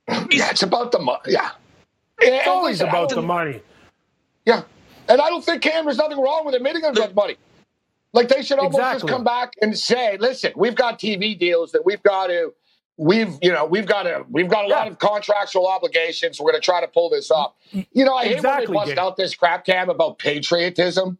Yeah, 0.07 0.49
it's 0.51 0.63
about 0.63 0.91
the 0.91 0.99
money. 0.99 1.19
Yeah. 1.27 1.51
It's 2.19 2.47
always 2.47 2.81
about 2.81 3.09
the 3.09 3.21
money. 3.21 3.61
Yeah. 4.45 4.63
And 5.07 5.21
I 5.21 5.29
don't 5.29 5.43
think 5.43 5.61
Cam, 5.61 5.85
there's 5.85 5.97
nothing 5.97 6.19
wrong 6.19 6.45
with 6.45 6.55
admitting 6.55 6.81
there's 6.81 7.13
money. 7.13 7.37
Like 8.13 8.29
they 8.29 8.41
should 8.43 8.57
almost 8.59 8.77
Exactly. 8.77 9.01
just 9.01 9.11
come 9.11 9.23
back 9.23 9.53
and 9.61 9.77
say, 9.77 10.17
listen, 10.17 10.53
we've 10.55 10.75
got 10.75 10.99
TV 10.99 11.37
deals 11.37 11.73
that 11.73 11.85
we've 11.85 12.01
got 12.01 12.27
to, 12.27 12.53
we've, 12.97 13.37
you 13.41 13.51
know, 13.51 13.65
we've 13.65 13.85
got 13.85 14.03
to, 14.03 14.25
we've 14.29 14.47
got 14.49 14.65
a 14.65 14.67
lot 14.69 14.87
of 14.87 14.97
contractual 14.99 15.67
obligations. 15.67 16.39
We're 16.39 16.51
going 16.51 16.61
to 16.61 16.65
try 16.65 16.79
to 16.81 16.87
pull 16.87 17.09
this 17.09 17.29
off. 17.29 17.53
You 17.71 18.05
know, 18.05 18.15
I 18.15 18.25
hate 18.25 18.37
Exactly, 18.37 18.67
when 18.67 18.73
they 18.73 18.79
bust 18.79 18.89
Gabe. 18.91 18.99
out 18.99 19.17
this 19.17 19.35
crap 19.35 19.65
cam 19.65 19.89
about 19.89 20.17
patriotism. 20.17 21.17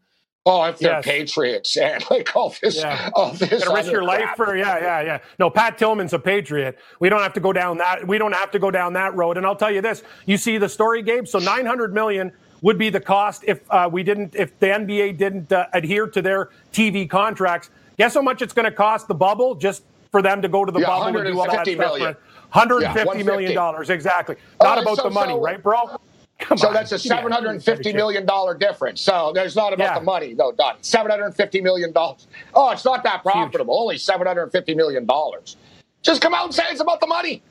Oh, 0.48 0.64
if 0.66 0.78
they're 0.78 0.92
Yes. 0.92 1.06
patriots 1.06 1.76
and 1.82 2.04
like 2.12 2.36
all 2.36 2.54
this, 2.62 2.78
Yeah. 2.78 3.10
all 3.16 3.32
this. 3.32 3.64
Gotta 3.64 3.76
risk 3.76 3.92
your 3.92 4.04
life 4.04 4.30
for 4.36 4.56
yeah, 4.56 4.78
yeah, 4.80 5.02
yeah. 5.02 5.18
No, 5.40 5.50
Pat 5.50 5.78
Tillman's 5.78 6.14
a 6.14 6.20
patriot. 6.20 6.78
We 7.00 7.10
don't 7.10 7.22
have 7.22 7.34
to 7.34 7.40
go 7.40 7.52
down 7.52 7.78
that. 7.80 8.08
We 8.08 8.18
don't 8.18 8.34
have 8.34 8.52
to 8.52 8.60
go 8.60 8.70
down 8.70 8.94
that 8.94 9.16
road. 9.16 9.38
And 9.38 9.46
I'll 9.46 9.56
tell 9.56 9.72
you 9.72 9.82
this: 9.82 10.04
you 10.26 10.38
see 10.38 10.58
the 10.58 10.70
story, 10.70 11.02
Gabe. 11.02 11.28
So 11.28 11.40
900 11.40 11.94
million 11.94 12.32
would 12.62 12.78
be 12.78 12.90
the 12.90 13.00
cost 13.02 13.44
if 13.48 13.62
uh, 13.72 13.90
we 13.92 14.04
didn't, 14.04 14.36
if 14.36 14.58
the 14.60 14.68
NBA 14.68 15.18
didn't 15.18 15.52
uh, 15.52 15.66
adhere 15.74 16.08
to 16.08 16.22
their 16.22 16.50
TV 16.72 17.10
contracts. 17.10 17.70
Guess 17.98 18.14
how 18.14 18.22
much 18.22 18.42
it's 18.42 18.54
going 18.54 18.66
to 18.66 18.72
cost 18.72 19.08
the 19.08 19.14
bubble 19.16 19.56
just 19.56 19.84
for 20.12 20.22
them 20.22 20.42
to 20.42 20.48
go 20.48 20.64
to 20.66 20.72
the 20.72 20.80
Yeah, 20.80 20.88
bubble 20.88 21.18
and 21.20 21.28
do 21.28 21.40
all 21.40 21.46
that 21.46 21.66
stuff? 21.66 21.78
million. 21.78 22.16
150 22.52 23.18
Yeah, 23.18 23.24
million 23.24 23.54
dollars 23.54 23.90
exactly. 23.90 24.36
Not 24.62 24.76
right, 24.76 24.82
about 24.84 24.98
so- 24.98 25.04
the 25.04 25.10
money, 25.10 25.34
so- 25.34 25.42
right, 25.42 25.62
bro? 25.62 25.98
Come 26.40 26.58
So 26.58 26.68
on. 26.68 26.74
that's 26.74 26.92
a 26.92 27.00
seven 27.00 27.32
hundred 27.32 27.52
and 27.52 27.64
fifty 27.64 27.94
million 27.94 28.26
dollar 28.26 28.56
difference. 28.56 29.00
So 29.02 29.32
there's 29.34 29.56
not 29.56 29.72
about 29.74 29.86
Yeah. 29.94 30.00
the 30.00 30.06
money, 30.06 30.34
though, 30.34 30.52
Don. 30.52 30.76
Seven 30.82 31.10
hundred 31.10 31.28
and 31.28 31.36
fifty 31.36 31.62
million 31.62 31.92
dollars. 31.94 32.28
Oh, 32.54 32.72
it's 32.72 32.84
not 32.84 33.04
that 33.04 33.24
profitable. 33.24 33.80
Only 33.80 33.98
seven 33.98 34.28
hundred 34.28 34.44
and 34.44 34.52
fifty 34.52 34.76
million 34.76 35.06
dollars. 35.06 35.56
Just 36.02 36.22
come 36.22 36.34
out 36.34 36.44
and 36.46 36.54
say 36.54 36.64
it's 36.70 36.82
about 36.82 37.00
the 37.00 37.08
money. 37.08 37.42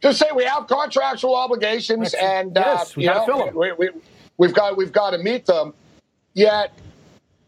Just 0.00 0.20
say 0.20 0.26
we 0.34 0.44
have 0.44 0.68
contractual 0.68 1.34
obligations, 1.34 2.12
That's- 2.12 2.40
and 2.40 2.52
yes, 2.54 2.90
uh, 2.90 2.94
we 2.96 3.02
you 3.04 3.10
know, 3.10 3.50
we, 3.54 3.72
we, 3.72 3.90
we've 4.36 4.54
got 4.54 4.76
we've 4.76 4.92
got 4.92 5.10
to 5.10 5.18
meet 5.18 5.44
them. 5.44 5.74
Yet, 6.34 6.72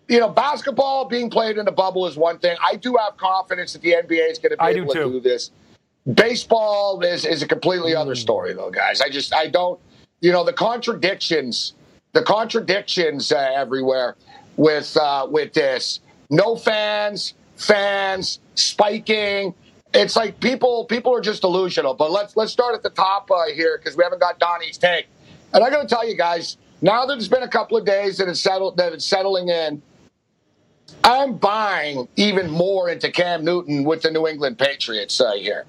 you 0.09 0.19
know, 0.19 0.29
basketball 0.29 1.05
being 1.05 1.31
played 1.31 1.57
in 1.57 1.69
a 1.69 1.73
bubble 1.73 2.09
is 2.09 2.17
one 2.17 2.39
thing. 2.39 2.57
I 2.61 2.75
do 2.75 2.97
have 2.97 3.17
confidence 3.17 3.73
that 3.75 3.83
the 3.83 3.93
NBA 3.93 4.29
is 4.33 4.39
going 4.41 4.51
to 4.51 4.57
be 4.57 4.61
I 4.61 4.73
do 4.73 4.83
able 4.83 4.95
to 4.95 5.03
too. 5.05 5.13
do 5.13 5.21
this. 5.21 5.53
Baseball 6.15 7.01
is 7.03 7.25
is 7.25 7.43
a 7.43 7.47
completely 7.47 7.95
other 7.95 8.15
Hmm. 8.15 8.21
story, 8.21 8.53
though, 8.55 8.71
guys. 8.71 9.01
I 9.01 9.09
just 9.09 9.33
I 9.33 9.47
don't, 9.47 9.79
you 10.21 10.33
know, 10.33 10.45
the 10.45 10.53
contradictions, 10.53 11.75
the 12.13 12.23
contradictions 12.23 13.33
uh, 13.33 13.53
everywhere 13.55 14.17
with 14.57 14.97
uh, 14.97 15.27
with 15.31 15.53
this. 15.53 16.01
No 16.29 16.57
fans, 16.57 17.35
fans 17.57 18.41
spiking. 18.55 19.55
It's 19.93 20.15
like 20.15 20.39
people 20.41 20.85
people 20.85 21.15
are 21.15 21.21
just 21.21 21.43
delusional. 21.43 21.95
But 21.95 22.11
let's 22.11 22.37
let's 22.37 22.53
start 22.53 22.75
at 22.75 22.83
the 22.83 22.91
top 22.91 23.31
uh, 23.31 23.47
here 23.55 23.79
because 23.79 23.97
we 23.97 24.05
haven't 24.05 24.21
got 24.21 24.39
Donnie's 24.39 24.79
take. 24.79 25.07
And 25.53 25.65
I 25.65 25.71
got 25.71 25.83
to 25.83 25.89
tell 25.89 26.09
you 26.09 26.17
guys, 26.17 26.59
now 26.81 27.07
that 27.07 27.17
it's 27.17 27.29
been 27.29 27.43
a 27.43 27.49
couple 27.49 27.77
of 27.77 27.85
days 27.85 28.19
that 28.19 28.29
it's 28.29 28.41
settled 28.41 28.77
that 28.77 28.93
it's 28.93 29.05
settling 29.05 29.49
in, 29.49 29.83
I'm 31.03 31.37
buying 31.37 32.09
even 32.17 32.51
more 32.51 32.89
into 32.89 33.11
Cam 33.11 33.45
Newton 33.45 33.85
with 33.85 34.03
the 34.03 34.11
New 34.11 34.29
England 34.29 34.59
Patriots 34.59 35.21
uh, 35.21 35.33
here. 35.33 35.65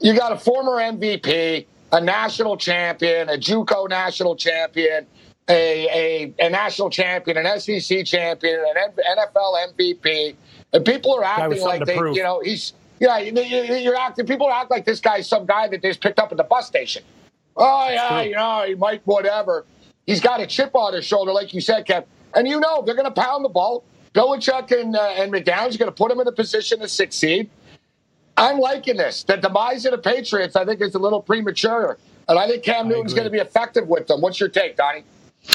You 0.00 0.16
got 0.16 0.32
a 0.32 0.38
former 0.38 0.76
MVP, 0.76 1.66
a 1.92 2.00
national 2.00 2.56
champion, 2.56 3.28
a 3.28 3.36
JUCO 3.36 3.88
national 3.88 4.36
champion, 4.36 5.06
a, 5.48 6.32
a, 6.38 6.46
a 6.46 6.50
national 6.50 6.90
champion, 6.90 7.36
an 7.36 7.58
SEC 7.60 8.04
champion, 8.04 8.60
an 8.76 8.92
NFL 9.18 9.74
MVP, 9.74 10.34
and 10.72 10.84
people 10.84 11.14
are 11.14 11.24
acting 11.24 11.60
like 11.62 11.84
they, 11.84 11.96
prove. 11.96 12.16
you 12.16 12.22
know, 12.22 12.40
he's 12.44 12.72
yeah, 13.00 13.18
you- 13.18 13.32
you- 13.42 13.74
you're 13.76 13.96
acting. 13.96 14.26
People 14.26 14.50
act 14.50 14.70
like 14.70 14.84
this 14.84 15.00
guy's 15.00 15.26
some 15.28 15.46
guy 15.46 15.66
that 15.68 15.80
they 15.82 15.88
just 15.88 16.00
picked 16.02 16.18
up 16.18 16.30
at 16.30 16.36
the 16.36 16.44
bus 16.44 16.66
station. 16.66 17.02
Oh 17.56 17.88
yeah, 17.90 18.20
you 18.22 18.36
know, 18.36 18.64
he 18.66 18.74
might 18.74 19.00
whatever. 19.06 19.64
He's 20.06 20.20
got 20.20 20.40
a 20.40 20.46
chip 20.46 20.70
on 20.74 20.94
his 20.94 21.04
shoulder, 21.04 21.32
like 21.32 21.52
you 21.54 21.60
said, 21.60 21.86
Kev. 21.86 22.04
And 22.34 22.46
you 22.46 22.60
know 22.60 22.82
they're 22.82 22.94
going 22.94 23.12
to 23.12 23.20
pound 23.20 23.44
the 23.44 23.48
ball. 23.48 23.84
Belichick 24.14 24.70
and 24.78 24.94
uh, 24.96 25.02
and 25.16 25.32
McDowell's 25.32 25.76
going 25.76 25.90
to 25.90 25.94
put 25.94 26.10
him 26.12 26.20
in 26.20 26.26
a 26.28 26.32
position 26.32 26.80
to 26.80 26.88
succeed. 26.88 27.48
I'm 28.40 28.58
liking 28.58 28.96
this. 28.96 29.22
The 29.22 29.36
demise 29.36 29.84
of 29.84 29.92
the 29.92 29.98
Patriots, 29.98 30.56
I 30.56 30.64
think, 30.64 30.80
is 30.80 30.94
a 30.94 30.98
little 30.98 31.20
premature, 31.20 31.98
and 32.26 32.38
I 32.38 32.48
think 32.48 32.62
Cam 32.62 32.88
Newton's 32.88 33.12
going 33.12 33.26
to 33.26 33.30
be 33.30 33.38
effective 33.38 33.86
with 33.86 34.06
them. 34.06 34.22
What's 34.22 34.40
your 34.40 34.48
take, 34.48 34.76
Donnie? 34.76 35.04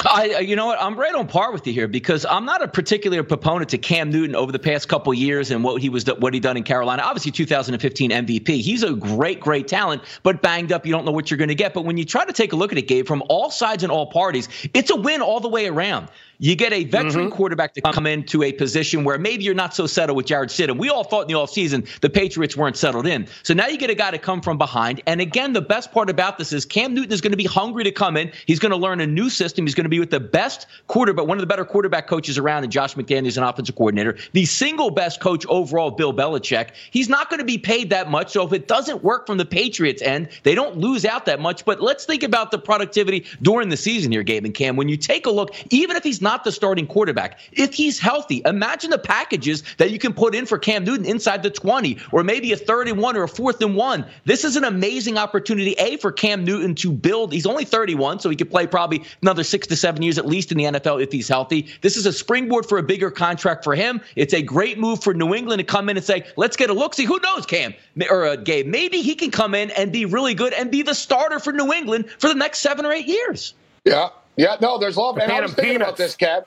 I, 0.03 0.39
you 0.39 0.55
know 0.55 0.65
what? 0.65 0.81
I'm 0.81 0.99
right 0.99 1.13
on 1.13 1.27
par 1.27 1.51
with 1.51 1.65
you 1.67 1.73
here 1.73 1.87
because 1.87 2.25
I'm 2.25 2.43
not 2.43 2.63
a 2.63 2.67
particular 2.67 3.23
proponent 3.23 3.69
to 3.69 3.77
Cam 3.77 4.11
Newton 4.11 4.35
over 4.35 4.51
the 4.51 4.59
past 4.59 4.89
couple 4.89 5.13
years 5.13 5.51
and 5.51 5.63
what 5.63 5.79
he 5.79 5.89
was 5.89 6.05
what 6.07 6.33
he 6.33 6.39
done 6.39 6.57
in 6.57 6.63
Carolina. 6.63 7.03
Obviously, 7.03 7.31
2015 7.31 8.09
MVP. 8.09 8.61
He's 8.61 8.81
a 8.83 8.93
great, 8.93 9.39
great 9.39 9.67
talent, 9.67 10.01
but 10.23 10.41
banged 10.41 10.71
up. 10.71 10.87
You 10.87 10.91
don't 10.91 11.05
know 11.05 11.11
what 11.11 11.29
you're 11.29 11.37
going 11.37 11.49
to 11.49 11.55
get. 11.55 11.73
But 11.73 11.85
when 11.85 11.97
you 11.97 12.05
try 12.05 12.25
to 12.25 12.33
take 12.33 12.51
a 12.53 12.55
look 12.55 12.71
at 12.71 12.79
it, 12.79 12.87
Gabe, 12.87 13.05
from 13.05 13.23
all 13.29 13.51
sides 13.51 13.83
and 13.83 13.91
all 13.91 14.07
parties, 14.07 14.49
it's 14.73 14.89
a 14.89 14.95
win 14.95 15.21
all 15.21 15.39
the 15.39 15.49
way 15.49 15.67
around. 15.67 16.07
You 16.37 16.55
get 16.55 16.73
a 16.73 16.83
veteran 16.83 17.25
mm-hmm. 17.25 17.35
quarterback 17.35 17.73
to 17.75 17.81
come 17.81 18.07
into 18.07 18.43
a 18.43 18.51
position 18.51 19.03
where 19.03 19.17
maybe 19.17 19.43
you're 19.43 19.53
not 19.53 19.73
so 19.73 19.87
settled 19.87 20.17
with 20.17 20.25
Jarrett 20.25 20.49
Stidham. 20.49 20.77
We 20.77 20.89
all 20.89 21.03
thought 21.03 21.21
in 21.21 21.27
the 21.27 21.33
offseason 21.33 21.87
the 22.01 22.09
Patriots 22.09 22.57
weren't 22.57 22.77
settled 22.77 23.07
in. 23.07 23.27
So 23.43 23.53
now 23.53 23.67
you 23.67 23.77
get 23.77 23.89
a 23.89 23.95
guy 23.95 24.11
to 24.11 24.17
come 24.17 24.41
from 24.41 24.57
behind. 24.57 25.01
And 25.07 25.21
again, 25.21 25.53
the 25.53 25.61
best 25.61 25.91
part 25.91 26.09
about 26.09 26.37
this 26.37 26.53
is 26.53 26.65
Cam 26.65 26.93
Newton 26.93 27.11
is 27.11 27.21
going 27.21 27.31
to 27.31 27.37
be 27.37 27.45
hungry 27.45 27.83
to 27.83 27.91
come 27.91 28.17
in. 28.17 28.31
He's 28.45 28.59
going 28.59 28.71
to 28.71 28.77
learn 28.77 29.01
a 29.01 29.07
new 29.07 29.29
system. 29.29 29.65
He's 29.65 29.75
going 29.75 29.85
to 29.85 29.89
be 29.89 29.99
with 29.99 30.11
the 30.11 30.19
best 30.19 30.67
quarterback, 30.87 31.27
one 31.27 31.37
of 31.37 31.41
the 31.41 31.47
better 31.47 31.65
quarterback 31.65 32.07
coaches 32.07 32.37
around, 32.37 32.63
and 32.63 32.71
Josh 32.71 32.95
McDaniels, 32.95 33.37
an 33.37 33.43
offensive 33.43 33.75
coordinator, 33.75 34.17
the 34.33 34.45
single 34.45 34.89
best 34.89 35.19
coach 35.19 35.45
overall, 35.47 35.91
Bill 35.91 36.13
Belichick. 36.13 36.71
He's 36.91 37.09
not 37.09 37.29
going 37.29 37.39
to 37.39 37.45
be 37.45 37.57
paid 37.57 37.89
that 37.89 38.09
much. 38.09 38.31
So 38.31 38.45
if 38.45 38.53
it 38.53 38.67
doesn't 38.67 39.03
work 39.03 39.27
from 39.27 39.37
the 39.37 39.45
Patriots 39.45 40.01
end, 40.01 40.29
they 40.43 40.55
don't 40.55 40.77
lose 40.77 41.05
out 41.05 41.25
that 41.25 41.39
much. 41.39 41.65
But 41.65 41.81
let's 41.81 42.05
think 42.05 42.23
about 42.23 42.51
the 42.51 42.59
productivity 42.59 43.25
during 43.41 43.69
the 43.69 43.77
season 43.77 44.11
here, 44.11 44.23
Gabe 44.23 44.45
and 44.45 44.53
Cam. 44.53 44.75
When 44.75 44.89
you 44.89 44.97
take 44.97 45.25
a 45.25 45.31
look, 45.31 45.55
even 45.71 45.95
if 45.95 46.03
he's 46.03 46.21
not 46.25 46.43
the 46.43 46.51
starting 46.51 46.87
quarterback, 46.87 47.39
if 47.53 47.73
he's 47.73 47.99
healthy, 47.99 48.41
imagine 48.45 48.89
the 48.89 48.97
packages 48.97 49.63
that 49.77 49.91
you 49.91 49.99
can 49.99 50.11
put 50.11 50.33
in 50.35 50.45
for 50.45 50.57
Cam 50.57 50.83
Newton 50.83 51.05
inside 51.05 51.43
the 51.43 51.51
20, 51.51 51.97
or 52.11 52.23
maybe 52.23 52.51
a 52.51 52.57
third 52.57 52.89
and 52.89 52.99
one 52.99 53.15
or 53.15 53.23
a 53.23 53.27
fourth 53.27 53.61
and 53.61 53.75
one. 53.75 54.05
This 54.25 54.43
is 54.43 54.55
an 54.55 54.63
amazing 54.63 55.17
opportunity, 55.17 55.73
A, 55.73 55.97
for 55.97 56.11
Cam 56.11 56.43
Newton 56.43 56.73
to 56.75 56.91
build. 56.91 57.31
He's 57.31 57.45
only 57.45 57.63
31, 57.63 58.19
so 58.19 58.29
he 58.29 58.35
could 58.35 58.49
play 58.49 58.65
probably 58.65 59.03
another 59.21 59.43
six 59.43 59.67
to 59.67 59.75
seven 59.75 60.01
years 60.01 60.17
at 60.17 60.25
least 60.25 60.51
in 60.51 60.57
the 60.57 60.63
NFL 60.65 61.01
if 61.01 61.11
he's 61.11 61.27
healthy. 61.27 61.67
This 61.81 61.95
is 61.95 62.05
a 62.05 62.11
springboard 62.11 62.65
for 62.65 62.79
a 62.79 62.83
bigger 62.83 63.11
contract 63.11 63.63
for 63.63 63.75
him. 63.75 64.01
It's 64.15 64.33
a 64.33 64.41
great 64.41 64.79
move 64.79 65.03
for 65.03 65.13
New 65.13 65.35
England 65.35 65.59
to 65.59 65.63
come 65.63 65.89
in 65.89 65.95
and 65.95 66.05
say, 66.05 66.25
let's 66.35 66.57
get 66.57 66.71
a 66.71 66.73
look. 66.73 66.95
See, 66.95 67.05
who 67.05 67.19
knows, 67.21 67.45
Cam 67.45 67.75
or 68.09 68.25
uh, 68.25 68.35
Gabe? 68.35 68.65
Maybe 68.65 69.01
he 69.01 69.13
can 69.13 69.29
come 69.29 69.53
in 69.53 69.69
and 69.71 69.91
be 69.91 70.05
really 70.05 70.33
good 70.33 70.53
and 70.53 70.71
be 70.71 70.81
the 70.81 70.95
starter 70.95 71.39
for 71.39 71.53
New 71.53 71.71
England 71.71 72.09
for 72.17 72.27
the 72.27 72.35
next 72.35 72.59
seven 72.59 72.85
or 72.85 72.91
eight 72.91 73.07
years. 73.07 73.53
Yeah. 73.83 74.09
Yeah. 74.37 74.57
No, 74.61 74.77
there's 74.77 74.95
a 74.97 74.99
lot. 74.99 75.21
And 75.21 75.31
I 75.31 75.41
was 75.41 75.53
thinking 75.53 75.73
peanuts. 75.73 75.89
about 75.89 75.97
this, 75.97 76.15
Cam. 76.15 76.43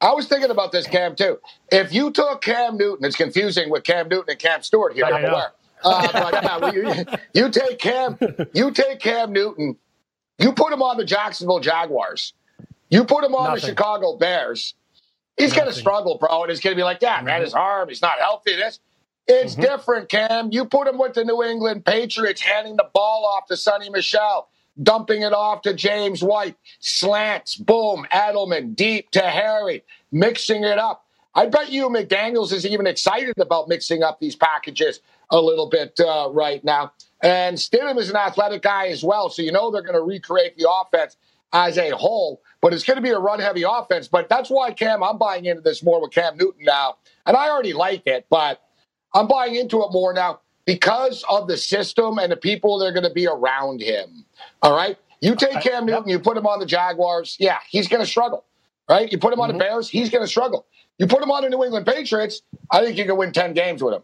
I 0.00 0.12
was 0.12 0.28
thinking 0.28 0.50
about 0.50 0.70
this, 0.70 0.86
Cam, 0.86 1.16
too. 1.16 1.38
If 1.72 1.92
you 1.92 2.10
took 2.12 2.40
Cam 2.40 2.76
Newton, 2.76 3.04
it's 3.04 3.16
confusing 3.16 3.68
with 3.68 3.82
Cam 3.82 4.08
Newton 4.08 4.26
and 4.28 4.38
Cam 4.38 4.62
Stewart 4.62 4.94
here, 4.94 5.04
I'm 5.06 5.24
aware. 5.24 5.52
Uh, 5.82 6.58
but 6.60 6.74
you, 6.74 7.04
you, 7.34 7.50
take 7.50 7.78
Cam, 7.78 8.18
you 8.52 8.70
take 8.70 9.00
Cam 9.00 9.32
Newton, 9.32 9.76
you 10.38 10.52
put 10.52 10.72
him 10.72 10.82
on 10.82 10.96
the 10.96 11.04
Jacksonville 11.04 11.60
Jaguars, 11.60 12.32
you 12.90 13.04
put 13.04 13.24
him 13.24 13.34
on 13.34 13.50
Nothing. 13.50 13.60
the 13.60 13.66
Chicago 13.68 14.16
Bears. 14.16 14.74
He's 15.36 15.52
going 15.52 15.68
to 15.68 15.72
struggle, 15.72 16.18
bro, 16.18 16.42
and 16.42 16.50
he's 16.50 16.58
going 16.58 16.74
to 16.74 16.78
be 16.78 16.82
like, 16.82 16.98
"Yeah, 17.00 17.20
man, 17.22 17.42
his 17.42 17.54
arm, 17.54 17.88
he's 17.88 18.02
not 18.02 18.18
healthy." 18.18 18.56
This, 18.56 18.80
it's 19.28 19.52
mm-hmm. 19.52 19.62
different, 19.62 20.08
Cam. 20.08 20.48
You 20.50 20.64
put 20.64 20.88
him 20.88 20.98
with 20.98 21.14
the 21.14 21.24
New 21.24 21.44
England 21.44 21.84
Patriots, 21.84 22.40
handing 22.40 22.76
the 22.76 22.88
ball 22.92 23.24
off 23.24 23.46
to 23.46 23.54
Sony 23.54 23.88
Michel, 23.92 24.48
dumping 24.82 25.22
it 25.22 25.32
off 25.32 25.62
to 25.62 25.74
James 25.74 26.22
White, 26.22 26.56
slants, 26.80 27.56
boom, 27.56 28.06
Edelman, 28.12 28.74
deep 28.74 29.10
to 29.12 29.20
Harry, 29.20 29.84
mixing 30.12 30.64
it 30.64 30.78
up. 30.78 31.04
I 31.34 31.46
bet 31.46 31.70
you 31.70 31.88
McDaniels 31.88 32.52
is 32.52 32.66
even 32.66 32.86
excited 32.86 33.38
about 33.38 33.68
mixing 33.68 34.02
up 34.02 34.18
these 34.20 34.34
packages 34.34 35.00
a 35.30 35.40
little 35.40 35.68
bit 35.68 35.98
uh, 36.00 36.28
right 36.32 36.62
now. 36.64 36.92
And 37.22 37.56
Stidham 37.56 37.98
is 37.98 38.10
an 38.10 38.16
athletic 38.16 38.62
guy 38.62 38.88
as 38.88 39.04
well, 39.04 39.28
so 39.28 39.42
you 39.42 39.52
know 39.52 39.70
they're 39.70 39.82
going 39.82 39.94
to 39.94 40.02
recreate 40.02 40.56
the 40.56 40.70
offense 40.70 41.16
as 41.52 41.76
a 41.78 41.90
whole. 41.90 42.42
But 42.60 42.72
it's 42.72 42.84
going 42.84 42.96
to 42.96 43.02
be 43.02 43.10
a 43.10 43.18
run 43.18 43.40
heavy 43.40 43.64
offense. 43.68 44.08
But 44.08 44.28
that's 44.28 44.50
why 44.50 44.72
Cam, 44.72 45.02
I'm 45.02 45.18
buying 45.18 45.44
into 45.44 45.62
this 45.62 45.82
more 45.82 46.00
with 46.00 46.12
Cam 46.12 46.36
Newton 46.36 46.64
now, 46.64 46.96
and 47.26 47.36
I 47.36 47.50
already 47.50 47.72
like 47.72 48.02
it, 48.06 48.26
but 48.30 48.62
I'm 49.14 49.26
buying 49.26 49.54
into 49.54 49.82
it 49.82 49.92
more 49.92 50.12
now 50.12 50.40
because 50.68 51.24
of 51.30 51.48
the 51.48 51.56
system 51.56 52.18
and 52.18 52.30
the 52.30 52.36
people 52.36 52.78
that 52.78 52.84
are 52.84 52.92
going 52.92 53.02
to 53.02 53.14
be 53.14 53.26
around 53.26 53.80
him. 53.80 54.22
All 54.60 54.76
right, 54.76 54.98
you 55.22 55.34
take 55.34 55.62
Cam 55.62 55.86
Newton, 55.86 56.10
you 56.10 56.18
put 56.18 56.36
him 56.36 56.46
on 56.46 56.60
the 56.60 56.66
Jaguars, 56.66 57.38
yeah, 57.40 57.56
he's 57.70 57.88
going 57.88 58.02
to 58.02 58.06
struggle. 58.06 58.44
Right, 58.86 59.10
you 59.10 59.16
put 59.16 59.32
him 59.32 59.40
on 59.40 59.48
mm-hmm. 59.48 59.56
the 59.56 59.64
Bears, 59.64 59.88
he's 59.88 60.10
going 60.10 60.22
to 60.22 60.28
struggle. 60.28 60.66
You 60.98 61.06
put 61.06 61.22
him 61.22 61.30
on 61.30 61.42
the 61.42 61.48
New 61.48 61.64
England 61.64 61.86
Patriots, 61.86 62.42
I 62.70 62.84
think 62.84 62.98
you 62.98 63.06
can 63.06 63.16
win 63.16 63.32
ten 63.32 63.54
games 63.54 63.82
with 63.82 63.94
him. 63.94 64.02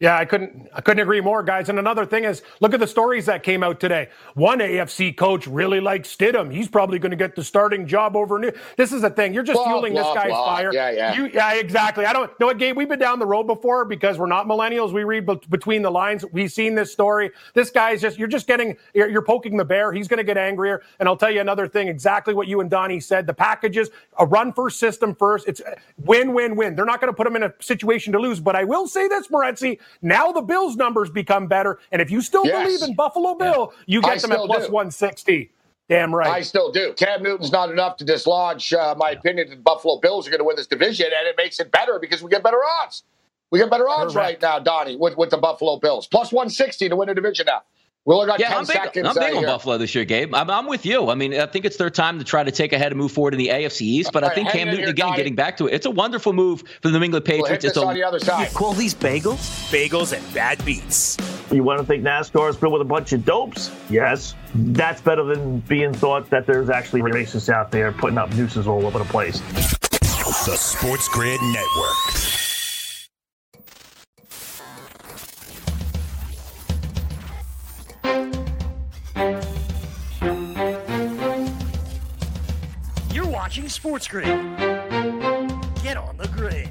Yeah, 0.00 0.16
I 0.16 0.24
couldn't 0.24 0.70
I 0.74 0.80
couldn't 0.80 1.02
agree 1.02 1.20
more, 1.20 1.42
guys. 1.42 1.68
And 1.68 1.78
another 1.78 2.06
thing 2.06 2.24
is, 2.24 2.42
look 2.60 2.72
at 2.72 2.80
the 2.80 2.86
stories 2.86 3.26
that 3.26 3.42
came 3.42 3.62
out 3.62 3.80
today. 3.80 4.08
One 4.32 4.60
AFC 4.60 5.14
coach 5.14 5.46
really 5.46 5.78
likes 5.78 6.16
Stidham. 6.16 6.50
He's 6.50 6.68
probably 6.68 6.98
going 6.98 7.10
to 7.10 7.18
get 7.18 7.36
the 7.36 7.44
starting 7.44 7.86
job 7.86 8.16
over 8.16 8.38
New. 8.38 8.50
This 8.78 8.92
is 8.92 9.02
the 9.02 9.10
thing. 9.10 9.34
You're 9.34 9.42
just 9.42 9.58
blah, 9.58 9.66
fueling 9.68 9.92
blah, 9.92 10.14
this 10.14 10.22
guy's 10.22 10.30
blah. 10.30 10.56
fire. 10.56 10.70
Yeah, 10.72 10.90
yeah. 10.90 11.14
You, 11.14 11.26
yeah, 11.26 11.52
exactly. 11.52 12.06
I 12.06 12.14
don't 12.14 12.30
know 12.40 12.46
what, 12.46 12.56
Gabe. 12.56 12.78
We've 12.78 12.88
been 12.88 12.98
down 12.98 13.18
the 13.18 13.26
road 13.26 13.42
before 13.46 13.84
because 13.84 14.16
we're 14.16 14.24
not 14.24 14.46
millennials. 14.46 14.90
We 14.90 15.04
read 15.04 15.26
between 15.50 15.82
the 15.82 15.90
lines. 15.90 16.24
We've 16.32 16.50
seen 16.50 16.74
this 16.74 16.90
story. 16.90 17.30
This 17.52 17.68
guy's 17.68 18.00
just 18.00 18.18
you're 18.18 18.26
just 18.26 18.46
getting 18.46 18.78
you're, 18.94 19.10
you're 19.10 19.20
poking 19.20 19.58
the 19.58 19.66
bear. 19.66 19.92
He's 19.92 20.08
going 20.08 20.16
to 20.16 20.24
get 20.24 20.38
angrier. 20.38 20.82
And 20.98 21.10
I'll 21.10 21.16
tell 21.18 21.30
you 21.30 21.42
another 21.42 21.68
thing. 21.68 21.88
Exactly 21.88 22.32
what 22.32 22.48
you 22.48 22.62
and 22.62 22.70
Donnie 22.70 23.00
said. 23.00 23.26
The 23.26 23.34
packages, 23.34 23.90
a 24.18 24.24
run 24.24 24.54
first 24.54 24.80
system 24.80 25.14
first. 25.14 25.46
It's 25.46 25.60
win, 25.98 26.32
win, 26.32 26.56
win. 26.56 26.74
They're 26.74 26.86
not 26.86 27.02
going 27.02 27.12
to 27.12 27.16
put 27.16 27.26
him 27.26 27.36
in 27.36 27.42
a 27.42 27.52
situation 27.60 28.14
to 28.14 28.18
lose. 28.18 28.40
But 28.40 28.56
I 28.56 28.64
will 28.64 28.86
say 28.86 29.06
this, 29.06 29.28
Morency. 29.28 29.78
Now 30.02 30.32
the 30.32 30.42
Bills 30.42 30.76
numbers 30.76 31.10
become 31.10 31.46
better. 31.46 31.78
And 31.92 32.00
if 32.00 32.10
you 32.10 32.20
still 32.20 32.44
yes. 32.44 32.64
believe 32.64 32.82
in 32.82 32.94
Buffalo 32.94 33.34
Bill, 33.34 33.72
you 33.86 34.00
get 34.00 34.12
I 34.12 34.18
them 34.18 34.32
at 34.32 34.38
plus 34.46 34.66
do. 34.66 34.72
160. 34.72 35.50
Damn 35.88 36.14
right. 36.14 36.30
I 36.30 36.42
still 36.42 36.70
do. 36.70 36.92
Cam 36.92 37.22
Newton's 37.22 37.50
not 37.50 37.68
enough 37.68 37.96
to 37.96 38.04
dislodge 38.04 38.72
uh, 38.72 38.94
my 38.96 39.10
opinion 39.10 39.50
that 39.50 39.64
Buffalo 39.64 39.98
Bills 39.98 40.24
are 40.24 40.30
going 40.30 40.38
to 40.38 40.44
win 40.44 40.54
this 40.54 40.68
division, 40.68 41.06
and 41.06 41.26
it 41.26 41.34
makes 41.36 41.58
it 41.58 41.72
better 41.72 41.98
because 41.98 42.22
we 42.22 42.30
get 42.30 42.44
better 42.44 42.60
odds. 42.80 43.02
We 43.50 43.58
get 43.58 43.70
better 43.70 43.88
odds 43.88 44.14
Correct. 44.14 44.40
right 44.40 44.40
now, 44.40 44.60
Donnie, 44.60 44.94
with, 44.94 45.16
with 45.16 45.30
the 45.30 45.38
Buffalo 45.38 45.78
Bills. 45.78 46.06
Plus 46.06 46.30
160 46.30 46.88
to 46.88 46.94
win 46.94 47.08
the 47.08 47.14
division 47.14 47.46
now. 47.46 47.62
We 48.06 48.14
only 48.14 48.26
got 48.26 48.40
yeah, 48.40 48.48
10 48.48 48.56
I'm 48.56 48.64
big, 48.64 48.76
seconds. 48.76 49.08
I'm 49.08 49.14
big 49.14 49.34
on 49.34 49.44
Buffalo 49.44 49.76
this 49.76 49.94
year, 49.94 50.06
Gabe. 50.06 50.34
I'm, 50.34 50.48
I'm, 50.48 50.66
with 50.66 50.86
you. 50.86 51.10
I 51.10 51.14
mean, 51.14 51.34
I 51.38 51.44
think 51.44 51.66
it's 51.66 51.76
their 51.76 51.90
time 51.90 52.18
to 52.18 52.24
try 52.24 52.42
to 52.42 52.50
take 52.50 52.72
ahead 52.72 52.92
and 52.92 52.98
move 52.98 53.12
forward 53.12 53.34
in 53.34 53.38
the 53.38 53.48
AFC 53.48 53.82
East. 53.82 54.10
But 54.12 54.24
I 54.24 54.34
think 54.34 54.48
Cam 54.50 54.68
Newton, 54.68 54.88
again, 54.88 55.14
getting 55.16 55.34
back 55.34 55.58
to 55.58 55.66
it, 55.66 55.74
it's 55.74 55.84
a 55.84 55.90
wonderful 55.90 56.32
move 56.32 56.62
for 56.80 56.88
the 56.88 56.98
New 56.98 57.04
England 57.04 57.26
Patriots. 57.26 57.62
We'll 57.62 57.70
it's 57.70 57.76
a, 57.76 57.86
on 57.86 57.94
the 57.94 58.02
other 58.02 58.18
side. 58.18 58.48
You 58.48 58.56
call 58.56 58.72
these 58.72 58.94
bagels? 58.94 59.36
Bagels 59.70 60.16
and 60.16 60.34
bad 60.34 60.64
beats. 60.64 61.18
You 61.52 61.62
want 61.62 61.80
to 61.80 61.86
think 61.86 62.02
NASCAR 62.02 62.48
is 62.48 62.56
filled 62.56 62.72
with 62.72 62.82
a 62.82 62.86
bunch 62.86 63.12
of 63.12 63.24
dopes? 63.24 63.70
Yes. 63.90 64.34
That's 64.54 65.02
better 65.02 65.24
than 65.24 65.60
being 65.60 65.92
thought 65.92 66.30
that 66.30 66.46
there's 66.46 66.70
actually 66.70 67.02
racists 67.02 67.52
out 67.52 67.70
there 67.70 67.92
putting 67.92 68.16
up 68.16 68.32
nooses 68.34 68.66
all 68.66 68.86
over 68.86 68.98
the 68.98 69.04
place. 69.04 69.40
The 70.46 70.56
Sports 70.56 71.08
Grid 71.08 71.40
Network. 71.42 72.39
Watching 83.50 83.68
Sports 83.68 84.06
Grid. 84.06 84.28
Get 85.82 85.96
on 85.96 86.16
the 86.16 86.30
grid. 86.32 86.68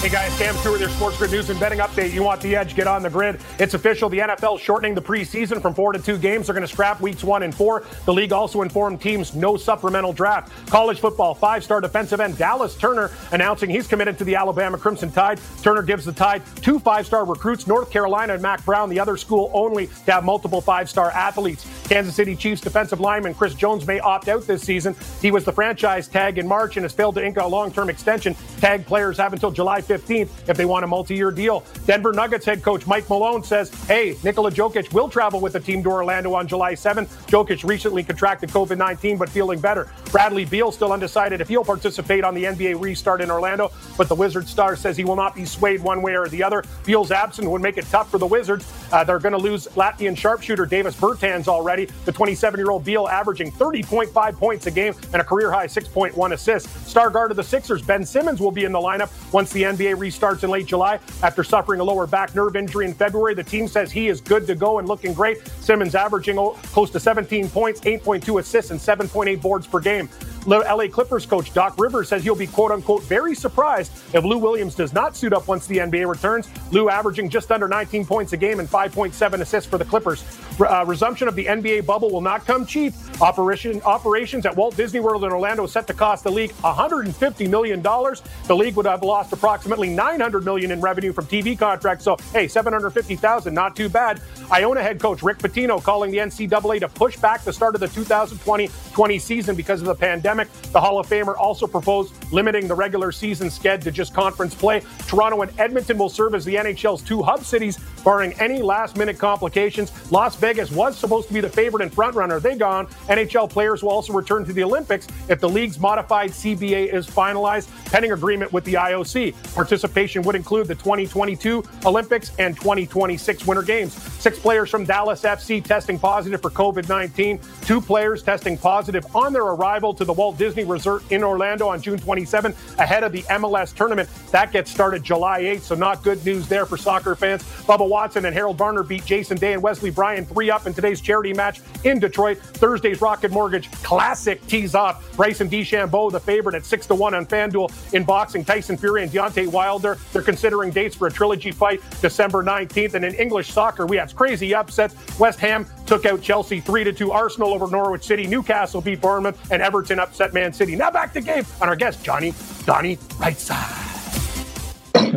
Hey 0.00 0.12
guys, 0.12 0.38
Cam 0.38 0.54
Stewart, 0.58 0.78
your 0.78 0.88
Sports 0.90 1.18
Grid 1.18 1.32
News 1.32 1.50
and 1.50 1.58
Betting 1.58 1.80
Update. 1.80 2.12
You 2.12 2.22
want 2.22 2.40
the 2.40 2.54
edge? 2.54 2.76
Get 2.76 2.86
on 2.86 3.02
the 3.02 3.10
grid. 3.10 3.40
It's 3.58 3.74
official. 3.74 4.08
The 4.08 4.20
NFL 4.20 4.60
shortening 4.60 4.94
the 4.94 5.02
preseason 5.02 5.60
from 5.60 5.74
four 5.74 5.92
to 5.92 5.98
two 5.98 6.16
games. 6.16 6.46
They're 6.46 6.54
going 6.54 6.66
to 6.66 6.72
scrap 6.72 7.00
weeks 7.00 7.24
one 7.24 7.42
and 7.42 7.52
four. 7.52 7.82
The 8.04 8.12
league 8.12 8.32
also 8.32 8.62
informed 8.62 9.00
teams 9.00 9.34
no 9.34 9.56
supplemental 9.56 10.12
draft. 10.12 10.52
College 10.68 11.00
football 11.00 11.34
five-star 11.34 11.80
defensive 11.80 12.20
end 12.20 12.38
Dallas 12.38 12.76
Turner 12.76 13.10
announcing 13.32 13.68
he's 13.68 13.88
committed 13.88 14.16
to 14.18 14.24
the 14.24 14.36
Alabama 14.36 14.78
Crimson 14.78 15.10
Tide. 15.10 15.40
Turner 15.62 15.82
gives 15.82 16.04
the 16.04 16.12
Tide 16.12 16.42
two 16.62 16.78
five-star 16.78 17.24
recruits, 17.24 17.66
North 17.66 17.90
Carolina 17.90 18.34
and 18.34 18.42
Mack 18.42 18.64
Brown, 18.64 18.88
the 18.88 19.00
other 19.00 19.16
school 19.16 19.50
only 19.54 19.88
to 20.04 20.12
have 20.12 20.24
multiple 20.24 20.60
five-star 20.60 21.10
athletes. 21.10 21.66
Kansas 21.88 22.14
City 22.14 22.36
Chiefs 22.36 22.60
defensive 22.60 23.00
lineman 23.00 23.34
Chris 23.34 23.54
Jones 23.54 23.84
may 23.88 23.98
opt 23.98 24.28
out 24.28 24.46
this 24.46 24.62
season. 24.62 24.94
He 25.20 25.32
was 25.32 25.44
the 25.44 25.52
franchise 25.52 26.06
tag 26.06 26.38
in 26.38 26.46
March 26.46 26.76
and 26.76 26.84
has 26.84 26.92
failed 26.92 27.16
to 27.16 27.24
ink 27.24 27.38
a 27.38 27.46
long-term 27.46 27.90
extension. 27.90 28.36
Tag 28.60 28.86
players 28.86 29.16
have 29.16 29.32
until 29.32 29.50
July 29.50 29.80
5th 29.80 29.85
15th 29.86 30.48
if 30.48 30.56
they 30.56 30.64
want 30.64 30.84
a 30.84 30.86
multi-year 30.88 31.30
deal. 31.30 31.64
Denver 31.86 32.12
Nuggets 32.12 32.44
head 32.44 32.62
coach 32.62 32.86
Mike 32.86 33.08
Malone 33.08 33.42
says, 33.42 33.70
hey, 33.84 34.16
Nikola 34.22 34.50
Jokic 34.50 34.92
will 34.92 35.08
travel 35.08 35.40
with 35.40 35.52
the 35.52 35.60
team 35.60 35.82
to 35.82 35.90
Orlando 35.90 36.34
on 36.34 36.46
July 36.46 36.74
7th. 36.74 37.08
Jokic 37.26 37.68
recently 37.68 38.02
contracted 38.02 38.50
COVID-19 38.50 39.18
but 39.18 39.28
feeling 39.28 39.60
better. 39.60 39.90
Bradley 40.10 40.44
Beal 40.44 40.72
still 40.72 40.92
undecided 40.92 41.40
if 41.40 41.48
he'll 41.48 41.64
participate 41.64 42.24
on 42.24 42.34
the 42.34 42.44
NBA 42.44 42.80
restart 42.80 43.20
in 43.20 43.30
Orlando, 43.30 43.72
but 43.96 44.08
the 44.08 44.14
Wizards 44.14 44.50
star 44.50 44.76
says 44.76 44.96
he 44.96 45.04
will 45.04 45.16
not 45.16 45.34
be 45.34 45.44
swayed 45.44 45.82
one 45.82 46.02
way 46.02 46.16
or 46.16 46.28
the 46.28 46.42
other. 46.42 46.64
Beal's 46.84 47.10
absence 47.10 47.46
would 47.46 47.62
make 47.62 47.76
it 47.76 47.84
tough 47.86 48.10
for 48.10 48.18
the 48.18 48.26
Wizards. 48.26 48.72
Uh, 48.92 49.04
they're 49.04 49.18
going 49.18 49.32
to 49.32 49.38
lose 49.38 49.66
Latvian 49.68 50.16
sharpshooter 50.16 50.66
Davis 50.66 50.96
Bertans 50.96 51.48
already. 51.48 51.86
The 52.04 52.12
27-year-old 52.12 52.84
Beal 52.84 53.08
averaging 53.08 53.52
30.5 53.52 54.36
points 54.36 54.66
a 54.66 54.70
game 54.70 54.94
and 55.12 55.20
a 55.20 55.24
career-high 55.24 55.66
6.1 55.66 56.32
assists. 56.32 56.88
Star 56.88 57.10
guard 57.10 57.30
of 57.30 57.36
the 57.36 57.44
Sixers, 57.44 57.82
Ben 57.82 58.04
Simmons, 58.04 58.40
will 58.40 58.50
be 58.50 58.64
in 58.64 58.72
the 58.72 58.78
lineup 58.78 59.10
once 59.32 59.52
the 59.52 59.62
NBA 59.62 59.75
NBA 59.76 59.96
restarts 59.96 60.44
in 60.44 60.50
late 60.50 60.66
July 60.66 60.98
after 61.22 61.44
suffering 61.44 61.80
a 61.80 61.84
lower 61.84 62.06
back 62.06 62.34
nerve 62.34 62.56
injury 62.56 62.86
in 62.86 62.94
February. 62.94 63.34
The 63.34 63.44
team 63.44 63.68
says 63.68 63.92
he 63.92 64.08
is 64.08 64.20
good 64.20 64.46
to 64.46 64.54
go 64.54 64.78
and 64.78 64.88
looking 64.88 65.12
great. 65.12 65.46
Simmons 65.60 65.94
averaging 65.94 66.36
close 66.36 66.90
to 66.90 67.00
17 67.00 67.48
points, 67.50 67.80
8.2 67.80 68.40
assists, 68.40 68.70
and 68.70 68.80
7.8 68.80 69.40
boards 69.40 69.66
per 69.66 69.80
game. 69.80 70.08
LA 70.46 70.86
Clippers 70.88 71.26
coach 71.26 71.52
Doc 71.52 71.74
Rivers 71.78 72.08
says 72.08 72.22
he'll 72.22 72.36
be 72.36 72.46
quote 72.46 72.70
unquote 72.70 73.02
very 73.02 73.34
surprised 73.34 73.92
if 74.14 74.24
Lou 74.24 74.38
Williams 74.38 74.74
does 74.74 74.92
not 74.92 75.16
suit 75.16 75.32
up 75.32 75.48
once 75.48 75.66
the 75.66 75.78
NBA 75.78 76.08
returns. 76.08 76.48
Lou 76.70 76.88
averaging 76.88 77.28
just 77.28 77.50
under 77.50 77.66
19 77.66 78.06
points 78.06 78.32
a 78.32 78.36
game 78.36 78.60
and 78.60 78.68
5.7 78.68 79.40
assists 79.40 79.68
for 79.68 79.78
the 79.78 79.84
Clippers. 79.84 80.24
Uh, 80.60 80.84
resumption 80.86 81.28
of 81.28 81.34
the 81.34 81.44
NBA 81.46 81.84
bubble 81.84 82.10
will 82.10 82.20
not 82.20 82.46
come 82.46 82.64
cheap. 82.64 82.94
Operation 83.20 83.82
operations 83.82 84.46
at 84.46 84.56
Walt 84.56 84.76
Disney 84.76 85.00
World 85.00 85.24
in 85.24 85.32
Orlando 85.32 85.66
set 85.66 85.86
to 85.88 85.94
cost 85.94 86.22
the 86.24 86.30
league 86.30 86.52
150 86.52 87.48
million 87.48 87.82
dollars. 87.82 88.22
The 88.46 88.54
league 88.56 88.76
would 88.76 88.86
have 88.86 89.02
lost 89.02 89.32
approximately 89.32 89.65
900 89.66 90.44
million 90.44 90.70
in 90.70 90.80
revenue 90.80 91.12
from 91.12 91.26
TV 91.26 91.58
contracts. 91.58 92.04
So 92.04 92.16
hey, 92.32 92.48
750,000, 92.48 93.52
not 93.52 93.76
too 93.76 93.88
bad. 93.88 94.20
Iona 94.52 94.82
head 94.82 95.00
coach 95.00 95.22
Rick 95.22 95.38
Pitino 95.38 95.82
calling 95.82 96.10
the 96.10 96.18
NCAA 96.18 96.80
to 96.80 96.88
push 96.88 97.16
back 97.16 97.42
the 97.42 97.52
start 97.52 97.74
of 97.74 97.80
the 97.80 97.88
2020-20 97.88 99.20
season 99.20 99.56
because 99.56 99.80
of 99.80 99.86
the 99.86 99.94
pandemic. 99.94 100.52
The 100.72 100.80
Hall 100.80 100.98
of 100.98 101.06
Famer 101.08 101.36
also 101.36 101.66
proposed 101.66 102.14
limiting 102.32 102.68
the 102.68 102.74
regular 102.74 103.12
season 103.12 103.48
sked 103.48 103.82
to 103.82 103.90
just 103.90 104.14
conference 104.14 104.54
play. 104.54 104.82
Toronto 105.06 105.42
and 105.42 105.60
Edmonton 105.60 105.98
will 105.98 106.08
serve 106.08 106.34
as 106.34 106.44
the 106.44 106.54
NHL's 106.54 107.02
two 107.02 107.22
hub 107.22 107.44
cities, 107.44 107.78
barring 108.04 108.32
any 108.34 108.62
last-minute 108.62 109.18
complications. 109.18 109.92
Las 110.12 110.36
Vegas 110.36 110.70
was 110.70 110.96
supposed 110.96 111.28
to 111.28 111.34
be 111.34 111.40
the 111.40 111.48
favorite 111.48 111.82
and 111.82 111.92
frontrunner. 111.92 112.40
They 112.40 112.56
gone. 112.56 112.86
NHL 113.08 113.50
players 113.50 113.82
will 113.82 113.90
also 113.90 114.12
return 114.12 114.44
to 114.44 114.52
the 114.52 114.62
Olympics 114.62 115.06
if 115.28 115.40
the 115.40 115.48
league's 115.48 115.78
modified 115.80 116.30
CBA 116.30 116.92
is 116.92 117.06
finalized, 117.06 117.68
pending 117.90 118.12
agreement 118.12 118.52
with 118.52 118.64
the 118.64 118.74
IOC. 118.74 119.34
Participation 119.56 120.20
would 120.24 120.36
include 120.36 120.66
the 120.66 120.74
2022 120.74 121.64
Olympics 121.86 122.30
and 122.38 122.54
2026 122.54 123.46
Winter 123.46 123.62
Games. 123.62 123.94
Six 124.20 124.38
players 124.38 124.68
from 124.68 124.84
Dallas 124.84 125.22
FC 125.22 125.64
testing 125.64 125.98
positive 125.98 126.42
for 126.42 126.50
COVID 126.50 126.90
19, 126.90 127.40
two 127.62 127.80
players 127.80 128.22
testing 128.22 128.58
positive 128.58 129.06
on 129.16 129.32
their 129.32 129.44
arrival 129.44 129.94
to 129.94 130.04
the 130.04 130.12
Walt 130.12 130.36
Disney 130.36 130.64
Resort 130.64 131.10
in 131.10 131.24
Orlando 131.24 131.68
on 131.68 131.80
June 131.80 131.98
27 131.98 132.54
ahead 132.78 133.02
of 133.02 133.12
the 133.12 133.22
MLS 133.22 133.74
tournament. 133.74 134.10
That 134.30 134.52
gets 134.52 134.70
started 134.70 135.02
July 135.02 135.40
8th, 135.40 135.62
so 135.62 135.74
not 135.74 136.02
good 136.02 136.22
news 136.26 136.46
there 136.48 136.66
for 136.66 136.76
soccer 136.76 137.14
fans. 137.14 137.42
Bubba 137.42 137.88
Watson 137.88 138.26
and 138.26 138.34
Harold 138.34 138.58
Varner 138.58 138.82
beat 138.82 139.06
Jason 139.06 139.38
Day 139.38 139.54
and 139.54 139.62
Wesley 139.62 139.88
Bryan 139.88 140.26
3 140.26 140.50
up 140.50 140.66
in 140.66 140.74
today's 140.74 141.00
charity 141.00 141.32
match 141.32 141.62
in 141.84 141.98
Detroit. 141.98 142.36
Thursday's 142.36 143.00
Rocket 143.00 143.30
Mortgage 143.30 143.70
Classic 143.82 144.46
tees 144.48 144.74
off. 144.74 145.16
Bryson 145.16 145.48
DeChambeau, 145.48 146.12
the 146.12 146.20
favorite 146.20 146.54
at 146.54 146.66
6 146.66 146.86
to 146.88 146.94
1 146.94 147.14
on 147.14 147.24
FanDuel. 147.24 147.72
In 147.94 148.04
boxing, 148.04 148.44
Tyson 148.44 148.76
Fury 148.76 149.02
and 149.02 149.10
Deontay 149.10 149.45
Wilder. 149.46 149.98
They're 150.12 150.22
considering 150.22 150.70
dates 150.70 150.94
for 150.94 151.06
a 151.06 151.10
trilogy 151.10 151.52
fight 151.52 151.80
December 152.00 152.42
19th. 152.42 152.94
And 152.94 153.04
in 153.04 153.14
English 153.14 153.52
soccer, 153.52 153.86
we 153.86 153.96
have 153.96 154.14
crazy 154.14 154.54
upsets. 154.54 154.94
West 155.18 155.38
Ham 155.40 155.66
took 155.86 156.06
out 156.06 156.22
Chelsea 156.22 156.60
3 156.60 156.84
to 156.84 156.92
2. 156.92 157.12
Arsenal 157.12 157.54
over 157.54 157.66
Norwich 157.68 158.04
City. 158.04 158.26
Newcastle 158.26 158.80
beat 158.80 159.00
Bournemouth. 159.00 159.50
And 159.50 159.62
Everton 159.62 159.98
upset 159.98 160.34
Man 160.34 160.52
City. 160.52 160.76
Now 160.76 160.90
back 160.90 161.12
to 161.14 161.20
game 161.20 161.44
on 161.60 161.68
our 161.68 161.76
guest, 161.76 162.04
Johnny 162.04 162.32
Donnie 162.64 162.96
Rightside. 163.18 163.86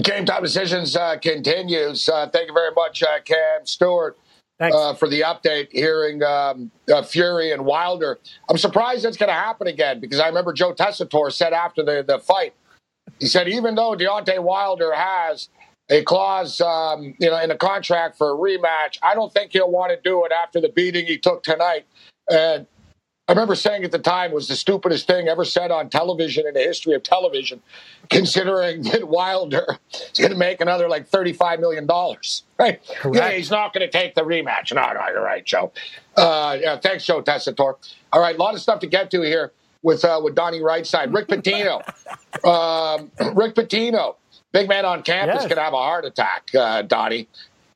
Game 0.03 0.25
time 0.25 0.43
decisions 0.43 0.95
uh, 0.95 1.17
continues. 1.17 2.07
Uh, 2.07 2.27
thank 2.27 2.47
you 2.47 2.53
very 2.53 2.71
much, 2.75 3.01
uh, 3.03 3.19
Cam 3.25 3.65
Stewart. 3.65 4.17
Uh, 4.61 4.93
for 4.93 5.07
the 5.07 5.21
update, 5.21 5.69
hearing 5.71 6.21
um, 6.21 6.69
uh, 6.93 7.01
Fury 7.01 7.53
and 7.53 7.63
Wilder. 7.63 8.19
I'm 8.49 8.57
surprised 8.57 9.05
it's 9.05 9.15
going 9.15 9.29
to 9.29 9.33
happen 9.33 9.67
again 9.67 10.01
because 10.01 10.19
I 10.19 10.27
remember 10.27 10.51
Joe 10.51 10.73
Tessitore 10.73 11.31
said 11.31 11.53
after 11.53 11.81
the, 11.81 12.03
the 12.05 12.19
fight, 12.19 12.53
he 13.19 13.27
said 13.27 13.47
even 13.47 13.75
though 13.75 13.95
Deontay 13.95 14.39
Wilder 14.39 14.93
has 14.93 15.49
a 15.89 16.03
clause, 16.03 16.61
um, 16.61 17.15
you 17.19 17.29
know, 17.29 17.39
in 17.39 17.49
the 17.49 17.55
contract 17.55 18.17
for 18.17 18.31
a 18.31 18.37
rematch, 18.37 18.97
I 19.01 19.15
don't 19.15 19.33
think 19.33 19.51
he'll 19.51 19.71
want 19.71 19.91
to 19.91 19.99
do 20.01 20.23
it 20.25 20.31
after 20.31 20.61
the 20.61 20.69
beating 20.69 21.05
he 21.05 21.17
took 21.17 21.43
tonight. 21.43 21.85
And 22.29 22.67
I 23.27 23.31
remember 23.31 23.55
saying 23.55 23.83
at 23.83 23.91
the 23.91 23.99
time 23.99 24.31
was 24.31 24.47
the 24.47 24.55
stupidest 24.55 25.05
thing 25.05 25.27
ever 25.27 25.45
said 25.45 25.69
on 25.69 25.89
television 25.89 26.47
in 26.47 26.53
the 26.53 26.61
history 26.61 26.93
of 26.93 27.03
television, 27.03 27.61
considering 28.09 28.81
that 28.91 29.07
Wilder 29.07 29.77
is 29.93 30.17
going 30.17 30.31
to 30.31 30.37
make 30.37 30.61
another 30.61 30.87
like 30.89 31.09
$35 31.09 31.59
million. 31.59 31.87
Right? 32.57 32.79
Correct. 32.99 33.15
Yeah, 33.15 33.31
he's 33.31 33.51
not 33.51 33.73
going 33.73 33.87
to 33.87 33.91
take 33.91 34.15
the 34.15 34.21
rematch. 34.21 34.73
No, 34.73 34.81
no, 34.93 35.07
you're 35.09 35.23
right, 35.23 35.45
Joe. 35.45 35.71
Uh, 36.15 36.57
yeah, 36.59 36.77
thanks, 36.77 37.05
Joe 37.05 37.21
Tessitore. 37.21 37.75
All 38.11 38.21
right, 38.21 38.35
a 38.35 38.39
lot 38.39 38.55
of 38.55 38.61
stuff 38.61 38.79
to 38.79 38.87
get 38.87 39.11
to 39.11 39.21
here 39.21 39.53
with 39.81 40.03
uh, 40.05 40.19
with 40.23 40.35
Donnie 40.35 40.59
Rightside. 40.59 41.13
Rick 41.13 41.27
Pitino. 41.27 41.77
um, 42.45 43.11
Rick 43.35 43.55
Pitino, 43.55 44.15
big 44.51 44.67
man 44.67 44.85
on 44.85 45.03
campus, 45.03 45.41
yes. 45.41 45.47
could 45.47 45.57
have 45.57 45.73
a 45.73 45.77
heart 45.77 46.05
attack, 46.05 46.49
uh, 46.55 46.81
Donnie. 46.81 47.27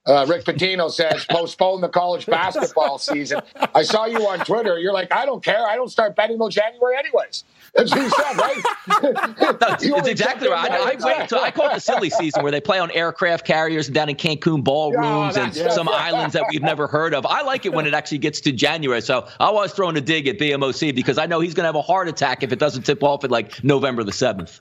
Uh, 0.05 0.25
Rick 0.27 0.43
Pitino 0.43 0.91
says 0.91 1.25
postpone 1.29 1.81
the 1.81 1.87
college 1.87 2.25
basketball 2.25 2.97
season. 2.97 3.41
I 3.73 3.83
saw 3.83 4.05
you 4.05 4.27
on 4.27 4.39
Twitter. 4.39 4.77
You're 4.77 4.93
like, 4.93 5.13
I 5.13 5.25
don't 5.25 5.43
care. 5.43 5.65
I 5.65 5.75
don't 5.75 5.89
start 5.89 6.15
betting 6.15 6.37
till 6.37 6.49
January 6.49 6.97
anyways. 6.97 7.45
That's 7.73 7.89
what 7.89 8.01
you 8.01 8.09
said, 8.09 8.37
right? 8.37 8.63
no, 9.61 9.97
it's 9.97 10.07
exactly 10.07 10.49
right. 10.49 10.69
I, 10.69 10.91
I 10.91 10.95
wait 10.99 11.21
until 11.21 11.39
I 11.39 11.51
call 11.51 11.69
it 11.69 11.75
the 11.75 11.79
silly 11.79 12.09
season 12.09 12.43
where 12.43 12.51
they 12.51 12.61
play 12.61 12.79
on 12.79 12.91
aircraft 12.91 13.45
carriers 13.47 13.87
and 13.87 13.95
down 13.95 14.09
in 14.09 14.15
Cancun 14.15 14.63
ballrooms 14.63 15.37
and 15.37 15.55
yeah. 15.55 15.69
some 15.69 15.89
islands 15.89 16.33
that 16.33 16.45
we've 16.51 16.61
never 16.61 16.85
heard 16.85 17.15
of. 17.15 17.25
I 17.25 17.41
like 17.41 17.65
it 17.65 17.73
when 17.73 17.87
it 17.87 17.93
actually 17.93 18.19
gets 18.19 18.41
to 18.41 18.51
January. 18.51 19.01
So 19.01 19.27
I 19.39 19.49
was 19.49 19.73
throwing 19.73 19.97
a 19.97 20.01
dig 20.01 20.27
at 20.27 20.37
BMOC 20.37 20.93
because 20.93 21.17
I 21.17 21.25
know 21.25 21.39
he's 21.39 21.53
going 21.53 21.63
to 21.63 21.67
have 21.67 21.75
a 21.75 21.81
heart 21.81 22.07
attack 22.07 22.43
if 22.43 22.51
it 22.51 22.59
doesn't 22.59 22.83
tip 22.83 23.01
off 23.03 23.23
at 23.23 23.31
like 23.31 23.63
November 23.63 24.03
the 24.03 24.11
7th. 24.11 24.59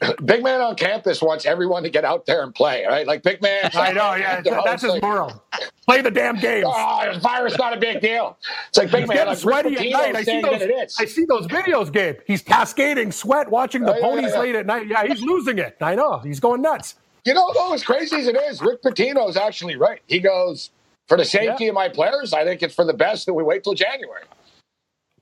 Big 0.24 0.42
man 0.44 0.60
on 0.60 0.76
campus 0.76 1.20
wants 1.20 1.44
everyone 1.44 1.82
to 1.82 1.90
get 1.90 2.04
out 2.04 2.24
there 2.26 2.42
and 2.42 2.54
play, 2.54 2.84
right? 2.86 3.06
Like 3.06 3.22
big 3.22 3.42
man. 3.42 3.70
I 3.74 3.92
know, 3.92 4.14
yeah. 4.14 4.40
That's 4.64 4.82
his 4.82 5.00
moral. 5.02 5.42
Play 5.86 6.02
the 6.02 6.10
damn 6.10 6.38
game. 6.38 6.64
Oh, 6.80 7.18
virus 7.20 7.56
not 7.58 7.76
a 7.76 7.80
big 7.80 8.00
deal. 8.00 8.36
It's 8.68 8.78
like 8.78 8.90
big 8.90 9.00
He's 9.00 9.08
man. 9.08 9.26
Like 9.26 9.38
sweaty 9.38 9.76
at 9.76 9.90
night. 9.90 10.16
I 10.16 10.22
see, 10.22 10.40
those, 10.40 10.62
I 10.98 11.04
see 11.04 11.24
those 11.24 11.46
videos, 11.46 11.92
Gabe. 11.92 12.16
He's 12.26 12.42
cascading 12.42 13.12
sweat 13.12 13.50
watching 13.50 13.82
the 13.82 13.94
oh, 13.94 14.00
ponies 14.00 14.30
yeah, 14.30 14.34
yeah. 14.34 14.40
late 14.40 14.54
at 14.54 14.66
night. 14.66 14.86
Yeah, 14.86 15.06
he's 15.06 15.22
losing 15.22 15.58
it. 15.58 15.76
I 15.80 15.94
know. 15.94 16.18
He's 16.18 16.40
going 16.40 16.62
nuts. 16.62 16.96
You 17.24 17.34
know, 17.34 17.50
though, 17.54 17.72
as 17.72 17.82
crazy 17.82 18.16
as 18.16 18.26
it 18.26 18.36
is, 18.36 18.60
Rick 18.60 18.82
Pitino 18.82 19.28
is 19.28 19.36
actually 19.36 19.76
right. 19.76 20.00
He 20.06 20.20
goes, 20.20 20.70
for 21.08 21.16
the 21.16 21.24
safety 21.24 21.64
yeah. 21.64 21.70
of 21.70 21.74
my 21.74 21.88
players, 21.88 22.32
I 22.32 22.44
think 22.44 22.62
it's 22.62 22.74
for 22.74 22.84
the 22.84 22.94
best 22.94 23.26
that 23.26 23.34
we 23.34 23.42
wait 23.42 23.64
till 23.64 23.74
January. 23.74 24.24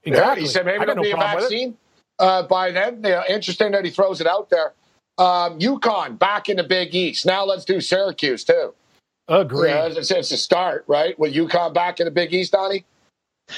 Exactly. 0.05 0.43
He 0.43 0.49
said 0.49 0.67
maybe 0.67 0.81
there'll 0.81 0.97
no 0.97 1.03
be 1.03 1.11
a 1.13 1.17
vaccine 1.17 1.77
uh, 2.19 2.43
by 2.45 2.71
then. 2.71 2.97
You 2.97 3.11
know, 3.11 3.23
interesting 3.29 3.73
that 3.73 3.85
he 3.85 3.91
throws 3.91 4.21
it 4.21 4.27
out 4.27 4.51
there. 4.51 4.73
Um, 5.19 5.59
UConn 5.59 6.19
back 6.19 6.49
in 6.49 6.57
the 6.59 6.65
Big 6.65 6.95
East. 6.95 7.25
Now 7.25 7.45
let's 7.45 7.65
do 7.65 7.81
Syracuse 7.81 8.45
too. 8.45 8.75
Agree. 9.29 9.71
Yeah, 9.71 9.87
it's, 9.87 10.11
it's 10.11 10.31
a 10.31 10.37
start, 10.37 10.85
right? 10.87 11.19
With 11.19 11.35
UConn 11.35 11.75
back 11.75 12.01
in 12.01 12.05
the 12.05 12.11
Big 12.11 12.33
East, 12.33 12.53
Donnie. 12.53 12.85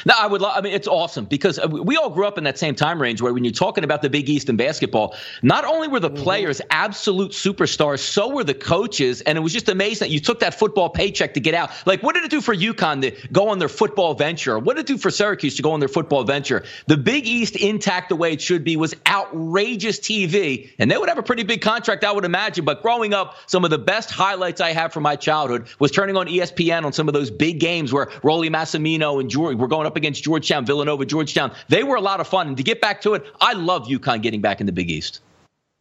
No, 0.05 0.14
I 0.16 0.27
would. 0.27 0.42
Lo- 0.42 0.53
I 0.55 0.61
mean, 0.61 0.74
it's 0.74 0.87
awesome 0.87 1.24
because 1.24 1.59
uh, 1.59 1.66
we 1.66 1.96
all 1.96 2.11
grew 2.11 2.27
up 2.27 2.37
in 2.37 2.44
that 2.44 2.59
same 2.59 2.74
time 2.74 3.01
range 3.01 3.22
where 3.22 3.33
when 3.33 3.44
you're 3.44 3.53
talking 3.53 3.85
about 3.85 4.03
the 4.03 4.11
Big 4.11 4.29
East 4.29 4.51
and 4.51 4.59
basketball, 4.59 5.14
not 5.42 5.64
only 5.64 5.88
were 5.88 5.98
the 5.98 6.11
mm-hmm. 6.11 6.22
players 6.22 6.61
absolute 6.70 7.33
superstars, 7.33 8.01
so 8.01 8.29
were 8.29 8.44
the 8.44 8.55
coaches, 8.55 9.22
and 9.22 9.38
it 9.38 9.40
was 9.40 9.53
just 9.53 9.68
amazing 9.68 10.07
that 10.07 10.12
you 10.12 10.20
took 10.20 10.40
that 10.40 10.55
football 10.55 10.90
paycheck 10.90 11.35
to 11.35 11.40
get 11.40 11.55
out. 11.55 11.70
Like, 11.87 12.03
what 12.03 12.14
did 12.14 12.24
it 12.24 12.31
do 12.31 12.42
for 12.42 12.55
UConn 12.55 13.01
to 13.01 13.29
go 13.33 13.48
on 13.48 13.59
their 13.59 13.68
football 13.68 14.14
venture? 14.14 14.59
What 14.59 14.77
did 14.77 14.83
it 14.83 14.87
do 14.87 14.98
for 14.98 15.11
Syracuse 15.11 15.57
to 15.57 15.62
go 15.62 15.72
on 15.72 15.81
their 15.81 15.88
football 15.88 16.22
venture? 16.22 16.64
The 16.87 16.98
Big 16.98 17.27
East 17.27 17.57
intact 17.57 18.11
the 18.11 18.16
way 18.16 18.35
it 18.35 18.42
should 18.42 18.64
be 18.64 18.77
was 18.77 18.94
outrageous 19.07 20.01
TV, 20.01 20.70
and 20.79 20.90
they 20.90 20.98
would 20.98 21.09
have 21.09 21.18
a 21.18 21.22
pretty 21.22 21.44
big 21.44 21.62
contract, 21.62 22.05
I 22.05 22.12
would 22.12 22.27
imagine. 22.27 22.66
But 22.66 22.83
growing 22.83 23.14
up, 23.14 23.37
some 23.46 23.64
of 23.64 23.70
the 23.70 23.79
best 23.79 24.11
highlights 24.11 24.61
I 24.61 24.72
have 24.72 24.92
from 24.92 25.03
my 25.03 25.16
childhood 25.16 25.68
was 25.79 25.90
turning 25.90 26.16
on 26.18 26.27
ESPN 26.27 26.85
on 26.85 26.92
some 26.92 27.09
of 27.09 27.14
those 27.14 27.31
big 27.31 27.59
games 27.59 27.90
where 27.90 28.07
Rollie 28.22 28.51
Massimino 28.51 29.18
and 29.18 29.31
George 29.31 29.57
were 29.57 29.66
going 29.66 29.78
going 29.79 29.87
up 29.87 29.97
against 29.97 30.25
Georgetown, 30.25 30.67
Villanova, 30.67 31.07
Georgetown. 31.07 31.55
They 31.69 31.85
were 31.85 31.95
a 31.95 32.01
lot 32.01 32.19
of 32.19 32.27
fun. 32.27 32.49
And 32.49 32.57
to 32.57 32.64
get 32.64 32.81
back 32.81 33.01
to 33.03 33.14
it, 33.14 33.25
I 33.41 33.53
love 33.53 33.87
UConn 33.87 34.23
getting 34.23 34.41
back 34.41 34.61
in 34.61 34.67
the 34.67 34.73
Big 34.73 34.91
East. 34.91 35.21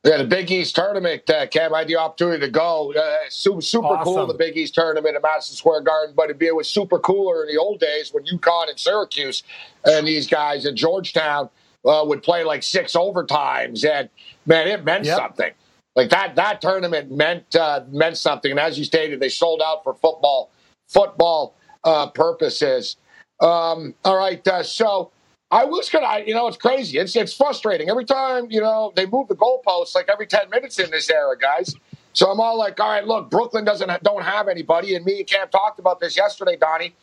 Yeah, 0.03 0.17
the 0.17 0.25
Big 0.25 0.51
East 0.51 0.75
tournament, 0.75 1.27
uh, 1.27 1.47
Cam, 1.47 1.73
I 1.73 1.79
had 1.79 1.87
the 1.87 1.95
opportunity 1.95 2.41
to 2.41 2.51
go. 2.51 2.93
Uh, 2.93 3.15
super, 3.29 3.61
super 3.61 3.87
awesome. 3.87 4.03
cool, 4.03 4.27
the 4.27 4.35
Big 4.35 4.55
East 4.55 4.75
tournament 4.75 5.15
at 5.15 5.23
Madison 5.23 5.55
Square 5.55 5.81
Garden, 5.81 6.13
but 6.15 6.29
it 6.29 6.55
was 6.55 6.69
super 6.69 6.99
cooler 6.99 7.43
in 7.43 7.51
the 7.51 7.59
old 7.59 7.79
days 7.79 8.13
when 8.13 8.23
UConn 8.23 8.69
and 8.69 8.79
Syracuse 8.79 9.41
and 9.83 10.07
these 10.07 10.27
guys 10.27 10.67
at 10.67 10.75
Georgetown 10.75 11.49
uh, 11.83 12.03
would 12.05 12.21
play 12.21 12.43
like 12.43 12.61
six 12.61 12.93
overtimes. 12.93 13.83
And, 13.83 14.09
man, 14.45 14.67
it 14.67 14.85
meant 14.85 15.05
yep. 15.05 15.17
something. 15.17 15.51
Like 15.95 16.11
that, 16.11 16.35
that 16.35 16.61
tournament 16.61 17.11
meant 17.11 17.55
uh, 17.55 17.81
meant 17.89 18.17
something. 18.17 18.51
And 18.51 18.59
as 18.59 18.77
you 18.77 18.85
stated, 18.85 19.19
they 19.19 19.29
sold 19.29 19.63
out 19.65 19.83
for 19.83 19.95
football 19.95 20.51
football 20.87 21.55
uh, 21.83 22.11
purposes. 22.11 22.97
Um, 23.39 23.93
all 24.03 24.17
right, 24.17 24.45
uh, 24.47 24.63
so 24.63 25.11
I 25.51 25.65
was 25.65 25.89
gonna, 25.89 26.23
you 26.25 26.33
know, 26.33 26.47
it's 26.47 26.57
crazy. 26.57 26.97
It's 26.97 27.15
it's 27.15 27.33
frustrating 27.35 27.89
every 27.89 28.05
time 28.05 28.47
you 28.49 28.61
know 28.61 28.91
they 28.95 29.05
move 29.05 29.27
the 29.27 29.35
goalposts 29.35 29.95
like 29.95 30.09
every 30.11 30.27
ten 30.27 30.49
minutes 30.49 30.79
in 30.79 30.91
this 30.91 31.09
era, 31.09 31.37
guys. 31.37 31.75
So 32.13 32.31
I'm 32.31 32.39
all 32.39 32.57
like, 32.57 32.79
all 32.79 32.89
right, 32.89 33.05
look, 33.05 33.29
Brooklyn 33.29 33.63
doesn't 33.63 34.03
don't 34.03 34.23
have 34.23 34.47
anybody, 34.47 34.95
and 34.95 35.05
me 35.05 35.19
and 35.19 35.27
Cam 35.27 35.49
talked 35.49 35.79
about 35.79 35.99
this 35.99 36.17
yesterday, 36.17 36.57
Donnie. 36.57 36.95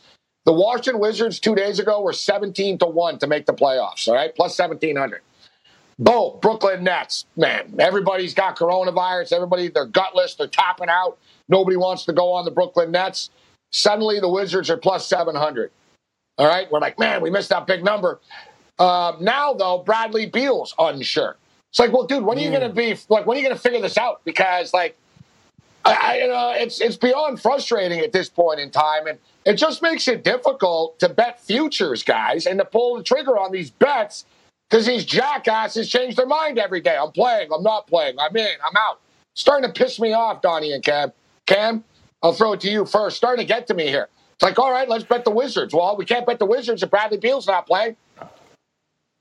The 0.45 0.53
Washington 0.53 0.99
Wizards 0.99 1.39
two 1.39 1.55
days 1.55 1.79
ago 1.79 2.01
were 2.01 2.13
17 2.13 2.77
to 2.79 2.85
one 2.85 3.17
to 3.19 3.27
make 3.27 3.47
the 3.47 3.53
playoffs. 3.53 4.07
All 4.07 4.13
right, 4.13 4.35
plus 4.35 4.57
1700. 4.59 5.21
Boom, 5.99 6.39
Brooklyn 6.41 6.83
Nets. 6.83 7.25
Man, 7.37 7.75
everybody's 7.79 8.33
got 8.33 8.57
coronavirus. 8.57 9.33
Everybody, 9.33 9.69
they're 9.69 9.85
gutless. 9.87 10.35
They're 10.35 10.47
tapping 10.47 10.89
out. 10.89 11.17
Nobody 11.49 11.77
wants 11.77 12.05
to 12.05 12.13
go 12.13 12.33
on 12.33 12.45
the 12.45 12.51
Brooklyn 12.51 12.91
Nets. 12.91 13.31
Suddenly, 13.71 14.19
the 14.19 14.29
Wizards 14.29 14.69
are 14.69 14.77
plus 14.77 15.07
700. 15.07 15.71
All 16.37 16.47
right, 16.47 16.69
we're 16.71 16.79
like, 16.79 16.99
man, 16.99 17.21
we 17.21 17.29
missed 17.29 17.49
that 17.49 17.65
big 17.65 17.83
number. 17.83 18.19
Um, 18.77 19.17
now 19.21 19.53
though, 19.53 19.79
Bradley 19.79 20.25
Beal's 20.25 20.75
unsure. 20.77 21.37
It's 21.69 21.79
like, 21.79 21.91
well, 21.91 22.05
dude, 22.05 22.23
when 22.23 22.37
are 22.37 22.41
you 22.41 22.49
going 22.49 22.61
to 22.61 22.69
be 22.69 22.97
like? 23.09 23.25
When 23.25 23.37
are 23.37 23.39
you 23.39 23.45
going 23.45 23.55
to 23.55 23.61
figure 23.61 23.81
this 23.81 23.97
out? 23.97 24.21
Because 24.23 24.73
like, 24.73 24.97
I, 25.83 26.21
I, 26.23 26.29
uh, 26.29 26.53
it's 26.57 26.81
it's 26.81 26.97
beyond 26.97 27.41
frustrating 27.41 27.99
at 27.99 28.11
this 28.11 28.29
point 28.29 28.59
in 28.59 28.71
time, 28.71 29.07
and 29.07 29.19
it 29.45 29.55
just 29.55 29.81
makes 29.81 30.07
it 30.07 30.23
difficult 30.23 30.97
to 30.99 31.09
bet 31.09 31.41
futures, 31.41 32.01
guys, 32.03 32.45
and 32.45 32.59
to 32.59 32.65
pull 32.65 32.97
the 32.97 33.03
trigger 33.03 33.37
on 33.37 33.51
these 33.51 33.71
bets 33.71 34.25
because 34.69 34.85
these 34.85 35.05
jackasses 35.05 35.89
change 35.89 36.15
their 36.15 36.25
mind 36.25 36.57
every 36.57 36.81
day. 36.81 36.97
I'm 36.97 37.11
playing, 37.11 37.49
I'm 37.53 37.63
not 37.63 37.87
playing, 37.87 38.15
I'm 38.19 38.35
in, 38.35 38.55
I'm 38.65 38.75
out. 38.77 38.99
Starting 39.35 39.69
to 39.69 39.73
piss 39.73 39.99
me 39.99 40.13
off, 40.13 40.41
Donnie 40.41 40.71
and 40.71 40.83
Cam. 40.83 41.11
Cam, 41.45 41.83
I'll 42.23 42.33
throw 42.33 42.53
it 42.53 42.61
to 42.61 42.69
you 42.69 42.85
first. 42.85 43.17
Starting 43.17 43.45
to 43.45 43.47
get 43.47 43.67
to 43.67 43.73
me 43.73 43.87
here. 43.87 44.07
It's 44.35 44.43
like, 44.43 44.59
all 44.59 44.71
right, 44.71 44.89
let's 44.89 45.05
bet 45.05 45.25
the 45.25 45.31
Wizards. 45.31 45.73
Well, 45.73 45.95
we 45.97 46.05
can't 46.05 46.25
bet 46.25 46.39
the 46.39 46.45
Wizards 46.45 46.83
if 46.83 46.89
Bradley 46.91 47.17
Beal's 47.17 47.47
not 47.47 47.67
playing. 47.67 47.95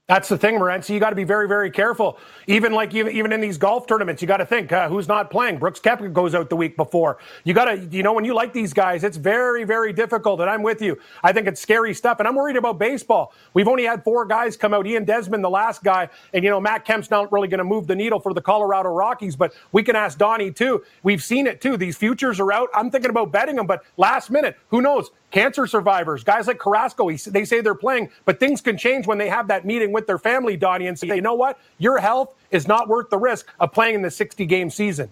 That's 0.07 0.29
the 0.29 0.37
thing, 0.37 0.57
Morency. 0.57 0.91
You 0.91 1.01
got 1.01 1.11
to 1.11 1.17
be 1.17 1.25
very, 1.25 1.49
very 1.49 1.71
careful. 1.71 2.19
Even 2.47 2.73
like 2.75 2.93
even, 2.95 3.11
even 3.17 3.33
in 3.33 3.41
these 3.41 3.57
golf 3.57 3.87
tournaments, 3.87 4.21
you 4.21 4.29
got 4.29 4.37
to 4.37 4.45
think 4.45 4.71
uh, 4.71 4.87
who's 4.87 5.09
not 5.09 5.31
playing. 5.31 5.57
Brooks 5.57 5.81
Koepka 5.81 6.13
goes 6.13 6.35
out 6.35 6.51
the 6.51 6.57
week 6.57 6.77
before. 6.77 7.17
You 7.45 7.55
got 7.55 7.65
to, 7.67 7.77
you 7.91 8.03
know, 8.03 8.13
when 8.13 8.27
you 8.27 8.35
like 8.35 8.53
these 8.53 8.75
guys, 8.75 9.03
it's 9.03 9.17
very, 9.17 9.65
very 9.65 9.95
difficult. 9.95 10.43
And 10.43 10.51
I'm 10.51 10.63
with 10.63 10.83
you. 10.83 10.99
I 11.23 11.33
think 11.33 11.47
it's 11.49 11.59
scary 11.59 11.95
stuff. 11.95 12.19
And 12.19 12.29
I'm 12.29 12.35
worried 12.35 12.57
about 12.59 12.79
baseball. 12.79 13.33
We've 13.55 13.67
only 13.67 13.85
had 13.85 14.05
four 14.05 14.27
guys 14.27 14.59
come 14.59 14.75
out. 14.75 14.87
Ian 14.87 15.07
Desmond, 15.07 15.43
the 15.43 15.49
last 15.49 15.83
guy, 15.83 16.11
and 16.35 16.45
you 16.45 16.51
know 16.51 16.61
Matt 16.61 16.85
Kemp's 16.85 17.11
not 17.11 17.33
really 17.33 17.49
going 17.49 17.59
to 17.59 17.65
move 17.65 17.87
the 17.87 17.97
needle 17.97 18.21
for 18.21 18.35
the 18.35 18.43
Colorado 18.43 18.91
Rockies. 18.91 19.37
But 19.37 19.55
we 19.73 19.83
can 19.83 19.97
ask 19.97 20.19
Donnie 20.19 20.51
too. 20.53 20.85
We've 21.03 21.23
seen 21.23 21.47
it 21.47 21.63
too. 21.63 21.79
These 21.79 21.97
futures 21.97 22.41
are 22.41 22.53
out. 22.53 22.69
I'm 22.75 22.91
thinking 22.91 23.09
about 23.11 23.33
betting 23.33 23.57
them, 23.57 23.67
but 23.67 23.83
last 23.97 24.31
minute, 24.31 24.59
who 24.69 24.83
knows? 24.83 25.11
Cancer 25.35 25.67
survivors, 25.67 26.23
guys 26.25 26.47
like 26.47 26.61
Carrasco, 26.61 27.09
he, 27.09 27.19
they 27.27 27.45
say 27.45 27.61
they're 27.61 27.75
playing, 27.75 28.09
but 28.25 28.41
things 28.41 28.61
can 28.61 28.79
change 28.79 29.07
when 29.09 29.19
they 29.19 29.29
have 29.29 29.49
that 29.49 29.67
meeting 29.67 29.93
with 29.93 30.07
their 30.07 30.19
family, 30.19 30.57
Donnie, 30.57 30.87
and 30.87 30.97
say, 30.97 31.09
you 31.09 31.21
know 31.21 31.35
what? 31.35 31.59
Your 31.79 31.99
health 31.99 32.37
is 32.53 32.69
not 32.69 32.89
worth 32.89 33.11
the 33.11 33.19
risk 33.19 33.49
of 33.59 33.73
playing 33.73 33.97
in 33.97 34.03
the 34.03 34.13
60 34.13 34.47
game 34.47 34.71
season. 34.71 35.11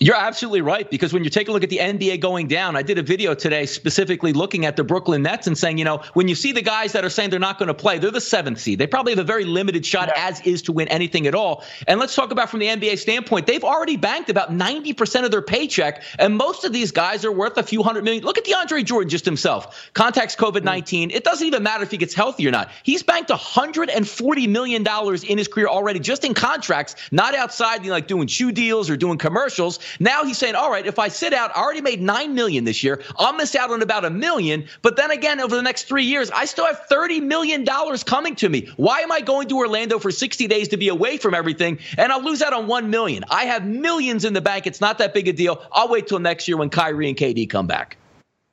You're 0.00 0.16
absolutely 0.16 0.60
right 0.60 0.90
because 0.90 1.12
when 1.12 1.22
you 1.22 1.30
take 1.30 1.46
a 1.46 1.52
look 1.52 1.62
at 1.62 1.70
the 1.70 1.78
NBA 1.78 2.18
going 2.18 2.48
down, 2.48 2.74
I 2.74 2.82
did 2.82 2.98
a 2.98 3.02
video 3.02 3.32
today 3.32 3.64
specifically 3.64 4.32
looking 4.32 4.66
at 4.66 4.74
the 4.74 4.82
Brooklyn 4.82 5.22
Nets 5.22 5.46
and 5.46 5.56
saying, 5.56 5.78
you 5.78 5.84
know, 5.84 6.02
when 6.14 6.26
you 6.26 6.34
see 6.34 6.50
the 6.50 6.62
guys 6.62 6.90
that 6.92 7.04
are 7.04 7.08
saying 7.08 7.30
they're 7.30 7.38
not 7.38 7.60
going 7.60 7.68
to 7.68 7.74
play, 7.74 8.00
they're 8.00 8.10
the 8.10 8.20
seventh 8.20 8.58
seed. 8.58 8.80
They 8.80 8.88
probably 8.88 9.12
have 9.12 9.20
a 9.20 9.24
very 9.24 9.44
limited 9.44 9.86
shot 9.86 10.08
yeah. 10.08 10.26
as 10.26 10.40
is 10.40 10.62
to 10.62 10.72
win 10.72 10.88
anything 10.88 11.28
at 11.28 11.36
all. 11.36 11.62
And 11.86 12.00
let's 12.00 12.16
talk 12.16 12.32
about 12.32 12.50
from 12.50 12.58
the 12.58 12.66
NBA 12.66 12.98
standpoint, 12.98 13.46
they've 13.46 13.62
already 13.62 13.96
banked 13.96 14.30
about 14.30 14.50
90% 14.50 15.24
of 15.24 15.30
their 15.30 15.42
paycheck, 15.42 16.02
and 16.18 16.36
most 16.36 16.64
of 16.64 16.72
these 16.72 16.90
guys 16.90 17.24
are 17.24 17.30
worth 17.30 17.56
a 17.56 17.62
few 17.62 17.84
hundred 17.84 18.02
million. 18.02 18.24
Look 18.24 18.36
at 18.36 18.44
DeAndre 18.44 18.84
Jordan 18.84 19.08
just 19.08 19.24
himself. 19.24 19.90
Contacts 19.94 20.34
COVID 20.34 20.64
19. 20.64 21.10
Mm. 21.10 21.14
It 21.14 21.22
doesn't 21.22 21.46
even 21.46 21.62
matter 21.62 21.84
if 21.84 21.92
he 21.92 21.98
gets 21.98 22.14
healthy 22.14 22.48
or 22.48 22.50
not. 22.50 22.68
He's 22.82 23.04
banked 23.04 23.30
$140 23.30 24.48
million 24.48 24.84
in 25.28 25.38
his 25.38 25.46
career 25.46 25.68
already 25.68 26.00
just 26.00 26.24
in 26.24 26.34
contracts, 26.34 26.96
not 27.12 27.36
outside, 27.36 27.84
you 27.84 27.90
know, 27.90 27.94
like 27.94 28.08
doing 28.08 28.26
shoe 28.26 28.50
deals 28.50 28.90
or 28.90 28.96
doing 28.96 29.18
commercials. 29.18 29.78
Now 30.00 30.24
he's 30.24 30.38
saying, 30.38 30.54
all 30.54 30.70
right, 30.70 30.86
if 30.86 30.98
I 30.98 31.08
sit 31.08 31.32
out, 31.32 31.50
I 31.56 31.60
already 31.60 31.80
made 31.80 32.00
nine 32.00 32.34
million 32.34 32.64
this 32.64 32.82
year. 32.82 33.02
I'll 33.18 33.32
miss 33.32 33.54
out 33.54 33.70
on 33.70 33.82
about 33.82 34.04
a 34.04 34.10
million. 34.10 34.66
But 34.82 34.96
then 34.96 35.10
again, 35.10 35.40
over 35.40 35.54
the 35.54 35.62
next 35.62 35.84
three 35.84 36.04
years, 36.04 36.30
I 36.30 36.44
still 36.44 36.66
have 36.66 36.80
thirty 36.88 37.20
million 37.20 37.64
dollars 37.64 38.04
coming 38.04 38.34
to 38.36 38.48
me. 38.48 38.68
Why 38.76 39.00
am 39.00 39.12
I 39.12 39.20
going 39.20 39.48
to 39.48 39.56
Orlando 39.56 39.98
for 39.98 40.10
sixty 40.10 40.46
days 40.46 40.68
to 40.68 40.76
be 40.76 40.88
away 40.88 41.16
from 41.16 41.34
everything 41.34 41.78
and 41.98 42.12
I'll 42.12 42.22
lose 42.22 42.42
out 42.42 42.52
on 42.52 42.66
one 42.66 42.90
million? 42.90 43.24
I 43.30 43.44
have 43.44 43.64
millions 43.64 44.24
in 44.24 44.32
the 44.32 44.40
bank. 44.40 44.66
It's 44.66 44.80
not 44.80 44.98
that 44.98 45.14
big 45.14 45.28
a 45.28 45.32
deal. 45.32 45.62
I'll 45.72 45.88
wait 45.88 46.06
till 46.06 46.18
next 46.18 46.48
year 46.48 46.56
when 46.56 46.70
Kyrie 46.70 47.08
and 47.08 47.16
KD 47.16 47.48
come 47.48 47.66
back. 47.66 47.96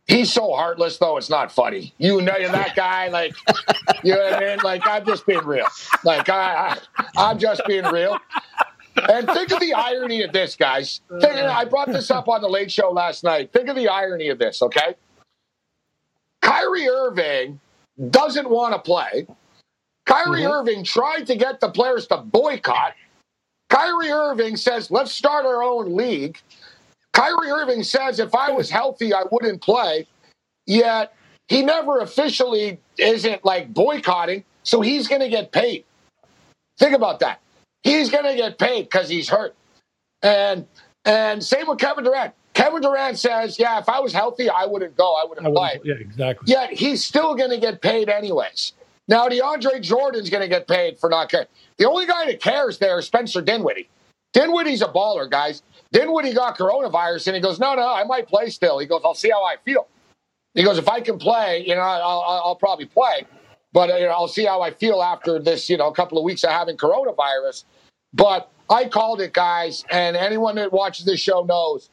He's 0.08 0.34
so 0.34 0.54
heartless, 0.54 0.98
though. 0.98 1.18
It's 1.18 1.30
not 1.30 1.52
funny. 1.52 1.94
You 1.98 2.22
know, 2.22 2.36
you're 2.36 2.52
that 2.52 2.76
guy. 2.76 3.08
Like, 3.08 3.34
you 4.04 4.14
know 4.14 4.24
what 4.24 4.34
I 4.34 4.40
mean? 4.40 4.60
Like, 4.64 4.82
I'm 4.86 5.06
just 5.06 5.26
being 5.26 5.46
real. 5.46 5.68
Like, 6.04 6.28
I, 6.28 6.78
I 6.98 7.08
I'm 7.18 7.40
just 7.40 7.62
being 7.66 7.86
real 7.86 8.18
and 8.96 9.28
think 9.28 9.52
of 9.52 9.60
the 9.60 9.74
irony 9.74 10.22
of 10.24 10.32
this, 10.34 10.56
guys. 10.56 11.02
Think, 11.22 11.34
I 11.36 11.66
brought 11.66 11.88
this 11.88 12.12
up 12.12 12.28
on 12.28 12.42
the 12.42 12.50
late 12.50 12.72
show 12.72 12.92
last 12.92 13.24
night. 13.24 13.52
Think 13.54 13.70
of 13.70 13.76
the 13.76 13.88
irony 13.88 14.30
of 14.30 14.40
this, 14.40 14.62
okay? 14.62 14.96
Kyrie 16.42 16.88
Irving 16.88 17.60
doesn't 18.10 18.50
want 18.50 18.74
to 18.74 18.80
play. 18.80 19.28
Kyrie 20.06 20.42
mm-hmm. 20.42 20.52
Irving 20.52 20.84
tried 20.84 21.28
to 21.28 21.36
get 21.36 21.60
the 21.60 21.70
players 21.70 22.08
to 22.08 22.18
boycott. 22.18 22.94
Kyrie 23.70 24.12
Irving 24.12 24.58
says, 24.58 24.92
let's 24.92 25.12
start 25.12 25.46
our 25.46 25.64
own 25.64 25.96
league. 25.96 26.40
Kyrie 27.14 27.50
Irving 27.50 27.84
says, 27.84 28.20
if 28.20 28.34
I 28.36 28.52
was 28.52 28.70
healthy, 28.70 29.14
I 29.14 29.24
wouldn't 29.32 29.62
play. 29.62 30.08
Yet 30.66 31.14
he 31.48 31.62
never 31.62 32.00
officially 32.00 32.80
isn't 32.98 33.46
like 33.46 33.74
boycotting, 33.74 34.44
so 34.64 34.82
he's 34.82 35.08
going 35.08 35.22
to 35.22 35.30
get 35.30 35.52
paid. 35.52 35.86
Think 36.78 36.96
about 36.96 37.20
that. 37.20 37.40
He's 37.84 38.10
going 38.10 38.26
to 38.26 38.36
get 38.36 38.58
paid 38.58 38.84
because 38.84 39.10
he's 39.10 39.30
hurt. 39.30 39.56
And 40.22 40.68
and 41.06 41.44
same 41.44 41.68
with 41.68 41.80
Kevin 41.80 42.04
Durant. 42.04 42.34
Kevin 42.54 42.82
Durant 42.82 43.18
says, 43.18 43.58
"Yeah, 43.58 43.80
if 43.80 43.90
I 43.90 44.00
was 44.00 44.14
healthy, 44.14 44.50
I 44.50 44.66
wouldn't 44.66 44.96
go. 44.96 45.16
I 45.16 45.26
wouldn't, 45.28 45.48
I 45.48 45.52
play." 45.52 45.80
Yeah, 45.84 45.96
exactly. 45.96 46.52
Yet 46.52 46.72
he's 46.72 47.04
still 47.04 47.34
going 47.36 47.50
to 47.50 47.58
get 47.58 47.82
paid 47.82 48.10
anyways. 48.10 48.74
Now 49.08 49.28
DeAndre 49.28 49.82
Jordan's 49.82 50.30
going 50.30 50.44
to 50.44 50.48
get 50.48 50.68
paid 50.68 51.00
for 51.00 51.10
not 51.10 51.30
caring. 51.30 51.48
The 51.78 51.88
only 51.88 52.06
guy 52.06 52.28
that 52.28 52.42
cares 52.42 52.78
there 52.78 53.00
is 53.00 53.08
Spencer 53.08 53.42
Dinwiddie. 53.42 53.90
Dinwiddie's 54.34 54.82
a 54.82 54.88
baller, 54.88 55.30
guys. 55.30 55.64
Dinwiddie 55.92 56.34
got 56.34 56.58
coronavirus, 56.58 57.28
and 57.28 57.36
he 57.36 57.42
goes, 57.42 57.60
"No, 57.60 57.74
no, 57.74 57.88
I 57.92 58.04
might 58.04 58.28
play 58.28 58.50
still." 58.50 58.80
He 58.80 58.86
goes, 58.86 59.02
"I'll 59.04 59.16
see 59.16 59.30
how 59.30 59.44
I 59.44 59.56
feel." 59.66 59.88
He 60.54 60.64
goes, 60.64 60.78
"If 60.78 60.88
I 60.88 61.02
can 61.02 61.18
play, 61.18 61.64
you 61.66 61.76
know, 61.76 61.82
I'll, 61.82 62.42
I'll 62.46 62.56
probably 62.56 62.86
play." 62.86 63.26
But 63.74 63.90
you 64.00 64.06
know, 64.08 64.12
I'll 64.12 64.28
see 64.28 64.46
how 64.46 64.62
I 64.62 64.72
feel 64.72 65.02
after 65.02 65.40
this, 65.40 65.70
you 65.70 65.78
know, 65.78 65.88
a 65.88 65.94
couple 65.94 66.18
of 66.18 66.24
weeks 66.24 66.44
of 66.44 66.52
having 66.52 66.78
coronavirus. 66.78 67.64
But 68.14 68.52
I 68.70 68.86
called 68.86 69.22
it, 69.22 69.34
guys, 69.34 69.86
and 69.90 70.18
anyone 70.18 70.56
that 70.56 70.74
watches 70.74 71.06
this 71.06 71.20
show 71.20 71.44
knows 71.44 71.90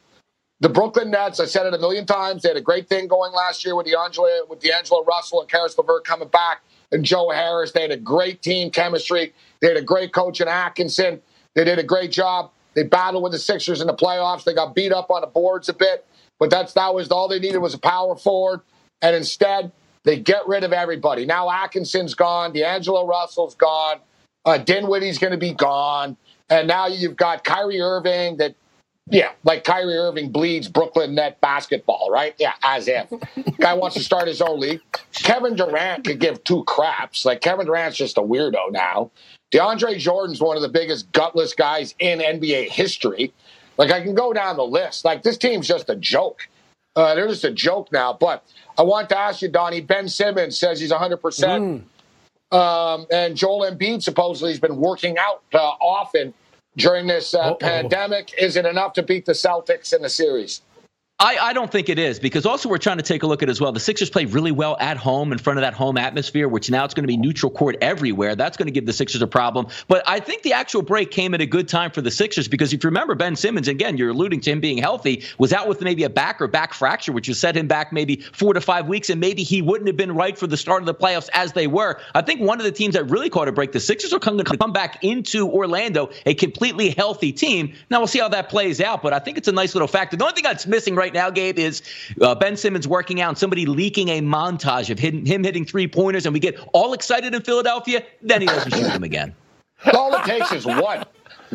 the 0.59 0.69
Brooklyn 0.69 1.11
Nets. 1.11 1.39
I 1.39 1.45
said 1.45 1.65
it 1.65 1.73
a 1.73 1.79
million 1.79 2.05
times. 2.05 2.41
They 2.41 2.49
had 2.49 2.57
a 2.57 2.61
great 2.61 2.89
thing 2.89 3.07
going 3.07 3.31
last 3.31 3.63
year 3.63 3.75
with 3.75 3.85
D'Angelo, 3.85 4.45
with 4.49 4.59
D'Angelo 4.59 5.03
Russell 5.05 5.41
and 5.41 5.49
Caris 5.49 5.77
LeVert 5.77 6.03
coming 6.03 6.27
back, 6.27 6.61
and 6.91 7.03
Joe 7.05 7.29
Harris. 7.29 7.71
They 7.71 7.81
had 7.81 7.91
a 7.91 7.97
great 7.97 8.41
team 8.41 8.71
chemistry. 8.71 9.33
They 9.61 9.67
had 9.67 9.77
a 9.77 9.81
great 9.81 10.13
coach 10.13 10.41
in 10.41 10.47
Atkinson. 10.47 11.21
They 11.55 11.63
did 11.63 11.79
a 11.79 11.83
great 11.83 12.11
job. 12.11 12.51
They 12.73 12.83
battled 12.83 13.23
with 13.23 13.31
the 13.31 13.39
Sixers 13.39 13.81
in 13.81 13.87
the 13.87 13.95
playoffs. 13.95 14.43
They 14.43 14.53
got 14.53 14.75
beat 14.75 14.91
up 14.91 15.09
on 15.09 15.21
the 15.21 15.27
boards 15.27 15.69
a 15.69 15.73
bit, 15.73 16.05
but 16.39 16.49
that's 16.49 16.73
that 16.73 16.93
was 16.93 17.09
all 17.09 17.27
they 17.27 17.39
needed 17.39 17.57
was 17.57 17.73
a 17.73 17.79
power 17.79 18.15
forward. 18.15 18.61
And 19.01 19.15
instead, 19.15 19.71
they 20.03 20.19
get 20.19 20.47
rid 20.47 20.63
of 20.63 20.73
everybody. 20.73 21.25
Now 21.25 21.49
Atkinson's 21.49 22.13
gone. 22.13 22.53
D'Angelo 22.53 23.05
Russell's 23.05 23.55
gone. 23.55 23.99
Uh, 24.45 24.57
Dinwiddie's 24.57 25.17
going 25.17 25.31
to 25.31 25.37
be 25.37 25.53
gone. 25.53 26.17
And 26.49 26.67
now 26.67 26.87
you've 26.87 27.15
got 27.15 27.43
Kyrie 27.43 27.81
Irving 27.81 28.37
that, 28.37 28.55
yeah, 29.09 29.31
like 29.43 29.63
Kyrie 29.63 29.97
Irving 29.97 30.31
bleeds 30.31 30.67
Brooklyn 30.67 31.15
net 31.15 31.39
basketball, 31.41 32.09
right? 32.11 32.33
Yeah, 32.37 32.53
as 32.63 32.87
if. 32.87 33.11
Guy 33.59 33.73
wants 33.73 33.95
to 33.97 34.03
start 34.03 34.27
his 34.27 34.41
own 34.41 34.59
league. 34.59 34.81
Kevin 35.13 35.55
Durant 35.55 36.05
could 36.05 36.19
give 36.19 36.43
two 36.43 36.63
craps. 36.63 37.25
Like 37.25 37.41
Kevin 37.41 37.65
Durant's 37.65 37.97
just 37.97 38.17
a 38.17 38.21
weirdo 38.21 38.71
now. 38.71 39.11
DeAndre 39.51 39.97
Jordan's 39.97 40.41
one 40.41 40.55
of 40.55 40.61
the 40.61 40.69
biggest 40.69 41.11
gutless 41.11 41.53
guys 41.53 41.95
in 41.99 42.19
NBA 42.19 42.69
history. 42.69 43.33
Like 43.77 43.91
I 43.91 44.01
can 44.01 44.13
go 44.13 44.33
down 44.33 44.57
the 44.57 44.65
list. 44.65 45.05
Like 45.05 45.23
this 45.23 45.37
team's 45.37 45.67
just 45.67 45.89
a 45.89 45.95
joke. 45.95 46.47
Uh, 46.95 47.15
they're 47.15 47.27
just 47.27 47.43
a 47.43 47.51
joke 47.51 47.91
now. 47.91 48.13
But 48.13 48.43
I 48.77 48.83
want 48.83 49.09
to 49.09 49.17
ask 49.17 49.41
you, 49.41 49.49
Donnie. 49.49 49.81
Ben 49.81 50.07
Simmons 50.07 50.57
says 50.57 50.79
he's 50.79 50.91
100. 50.91 51.17
Mm. 51.17 51.21
percent 51.21 51.85
um, 52.51 53.05
and 53.11 53.35
Joel 53.35 53.69
Embiid 53.69 54.01
supposedly 54.01 54.51
has 54.51 54.59
been 54.59 54.77
working 54.77 55.17
out 55.17 55.43
uh, 55.53 55.57
often 55.57 56.33
during 56.77 57.07
this 57.07 57.33
uh, 57.33 57.53
pandemic. 57.55 58.33
Is 58.39 58.55
it 58.55 58.65
enough 58.65 58.93
to 58.93 59.03
beat 59.03 59.25
the 59.25 59.33
Celtics 59.33 59.93
in 59.93 60.01
the 60.01 60.09
series? 60.09 60.61
I, 61.21 61.35
I 61.41 61.53
don't 61.53 61.69
think 61.69 61.89
it 61.89 61.99
is 61.99 62.17
because 62.17 62.45
also 62.45 62.69
we're 62.69 62.77
trying 62.77 62.95
to 62.95 63.03
take 63.03 63.23
a 63.23 63.27
look 63.27 63.43
at 63.43 63.49
as 63.49 63.59
well. 63.59 63.73
The 63.73 63.79
Sixers 63.81 64.09
play 64.09 64.23
really 64.23 64.53
well 64.53 64.77
at 64.79 64.95
home 64.95 65.33
in 65.33 65.37
front 65.37 65.59
of 65.59 65.63
that 65.63 65.73
home 65.73 65.97
atmosphere, 65.97 66.47
which 66.47 66.71
now 66.71 66.85
it's 66.85 66.93
going 66.93 67.03
to 67.03 67.09
be 67.09 67.17
neutral 67.17 67.51
court 67.51 67.75
everywhere. 67.81 68.37
That's 68.37 68.55
going 68.55 68.67
to 68.67 68.71
give 68.71 68.85
the 68.85 68.93
Sixers 68.93 69.21
a 69.21 69.27
problem. 69.27 69.67
But 69.89 70.01
I 70.07 70.21
think 70.21 70.43
the 70.43 70.53
actual 70.53 70.81
break 70.81 71.11
came 71.11 71.33
at 71.33 71.41
a 71.41 71.45
good 71.45 71.67
time 71.67 71.91
for 71.91 71.99
the 71.99 72.09
Sixers 72.09 72.47
because 72.47 72.71
if 72.71 72.85
you 72.85 72.87
remember, 72.87 73.15
Ben 73.15 73.35
Simmons, 73.35 73.67
again, 73.67 73.97
you're 73.97 74.11
alluding 74.11 74.39
to 74.39 74.51
him 74.51 74.61
being 74.61 74.77
healthy, 74.77 75.25
was 75.37 75.51
out 75.51 75.67
with 75.67 75.81
maybe 75.81 76.05
a 76.05 76.09
back 76.09 76.39
or 76.39 76.47
back 76.47 76.73
fracture, 76.73 77.11
which 77.11 77.27
has 77.27 77.37
set 77.37 77.57
him 77.57 77.67
back 77.67 77.91
maybe 77.91 78.21
four 78.31 78.53
to 78.53 78.61
five 78.61 78.87
weeks, 78.87 79.09
and 79.09 79.19
maybe 79.19 79.43
he 79.43 79.61
wouldn't 79.61 79.87
have 79.87 79.97
been 79.97 80.15
right 80.15 80.37
for 80.37 80.47
the 80.47 80.55
start 80.55 80.81
of 80.81 80.85
the 80.85 80.95
playoffs 80.95 81.27
as 81.33 81.51
they 81.51 81.67
were. 81.67 81.99
I 82.15 82.21
think 82.21 82.39
one 82.39 82.59
of 82.59 82.63
the 82.63 82.71
teams 82.71 82.93
that 82.93 83.03
really 83.09 83.29
caught 83.29 83.49
a 83.49 83.51
break, 83.51 83.73
the 83.73 83.81
Sixers 83.81 84.13
are 84.13 84.19
going 84.19 84.37
to 84.37 84.57
come 84.57 84.71
back 84.71 85.03
into 85.03 85.49
Orlando, 85.49 86.11
a 86.25 86.33
completely 86.33 86.91
healthy 86.91 87.33
team. 87.33 87.73
Now 87.89 87.99
we'll 87.99 88.07
see 88.07 88.19
how 88.19 88.29
that 88.29 88.47
plays 88.47 88.79
out, 88.79 89.01
but 89.01 89.11
I 89.11 89.19
think 89.19 89.37
it's 89.37 89.49
a 89.49 89.51
nice 89.51 89.75
little 89.75 89.89
factor. 89.89 90.15
The 90.15 90.23
only 90.23 90.35
thing 90.35 90.43
that's 90.43 90.65
missing 90.65 90.95
right 90.95 91.08
now, 91.13 91.29
Gabe, 91.29 91.59
is 91.59 91.81
uh, 92.21 92.35
Ben 92.35 92.57
Simmons 92.57 92.87
working 92.87 93.21
out 93.21 93.29
and 93.29 93.37
somebody 93.37 93.65
leaking 93.65 94.09
a 94.09 94.21
montage 94.21 94.89
of 94.89 94.99
him, 94.99 95.25
him 95.25 95.43
hitting 95.43 95.65
three 95.65 95.87
pointers, 95.87 96.25
and 96.25 96.33
we 96.33 96.39
get 96.39 96.59
all 96.73 96.93
excited 96.93 97.33
in 97.33 97.41
Philadelphia. 97.41 98.03
Then 98.21 98.41
he 98.41 98.47
doesn't 98.47 98.73
shoot 98.73 98.83
them 98.83 99.03
again. 99.03 99.35
All 99.93 100.13
it 100.13 100.25
takes 100.25 100.51
is 100.51 100.65
one. 100.65 101.05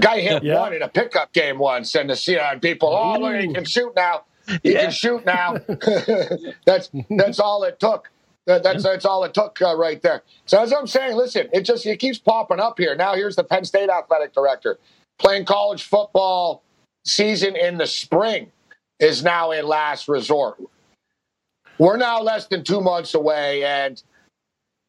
Guy 0.01 0.21
hit 0.21 0.43
yeah. 0.43 0.59
one 0.59 0.73
in 0.73 0.81
a 0.81 0.89
pickup 0.89 1.33
game 1.35 1.59
once, 1.59 1.95
and 1.95 2.09
the 2.09 2.17
see 2.17 2.39
uh, 2.39 2.59
people, 2.59 2.89
oh, 2.89 3.19
look, 3.19 3.37
he 3.37 3.53
can 3.53 3.65
shoot 3.65 3.95
now. 3.95 4.25
He 4.63 4.73
yeah. 4.73 4.83
can 4.83 4.91
shoot 4.91 5.25
now. 5.27 5.59
that's 6.67 6.91
that's 7.11 7.39
all 7.39 7.65
it 7.65 7.79
took. 7.79 8.11
That, 8.47 8.63
that's 8.63 8.83
that's 8.83 9.05
all 9.05 9.25
it 9.25 9.35
took 9.35 9.61
uh, 9.63 9.77
right 9.77 10.01
there. 10.03 10.23
So 10.47 10.61
as 10.61 10.73
I'm 10.73 10.87
saying, 10.87 11.17
listen, 11.17 11.49
it 11.53 11.63
just 11.63 11.87
it 11.87 11.99
keeps 11.99 12.19
popping 12.19 12.61
up 12.61 12.79
here. 12.79 12.95
Now 12.95 13.15
here's 13.15 13.37
the 13.37 13.45
Penn 13.45 13.65
State 13.65 13.91
athletic 13.91 14.33
director 14.33 14.79
playing 15.19 15.45
college 15.45 15.85
football 15.85 16.63
season 17.05 17.57
in 17.57 17.79
the 17.79 17.87
spring 17.87 18.51
is 19.01 19.23
now 19.23 19.53
a 19.53 19.63
last 19.63 20.09
resort. 20.09 20.57
We're 21.79 21.97
now 21.97 22.21
less 22.21 22.47
than 22.47 22.63
two 22.63 22.81
months 22.81 23.15
away. 23.15 23.65
And 23.65 24.03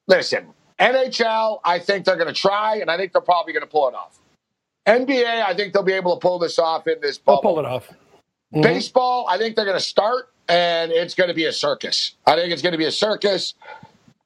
listen, 0.08 0.54
NHL, 0.80 1.60
I 1.64 1.80
think 1.80 2.06
they're 2.06 2.16
going 2.16 2.34
to 2.34 2.34
try, 2.34 2.78
and 2.78 2.92
I 2.92 2.98
think 2.98 3.12
they're 3.12 3.22
probably 3.22 3.54
going 3.54 3.64
to 3.64 3.70
pull 3.70 3.88
it 3.90 3.96
off. 3.96 4.20
NBA, 4.88 5.26
I 5.26 5.56
think 5.56 5.74
they'll 5.74 5.84
be 5.84 5.94
able 5.94 6.16
to 6.16 6.20
pull 6.20 6.38
this 6.38 6.60
off 6.60 6.88
in 6.88 7.02
this 7.02 7.18
bubble. 7.18 7.42
They'll 7.42 7.54
pull 7.56 7.60
it 7.60 7.66
off. 7.66 7.88
Mm-hmm. 7.90 8.62
Baseball, 8.62 9.26
I 9.28 9.40
think 9.40 9.56
they're 9.56 9.66
going 9.66 9.78
to 9.78 9.84
start, 9.84 10.30
and 10.48 10.92
it's 10.92 11.16
going 11.16 11.30
to 11.30 11.34
be 11.34 11.46
a 11.46 11.54
circus. 11.54 12.16
I 12.28 12.36
think 12.36 12.54
it's 12.54 12.62
going 12.62 12.74
to 12.74 12.78
be 12.78 12.86
a 12.86 12.92
circus. 12.92 13.56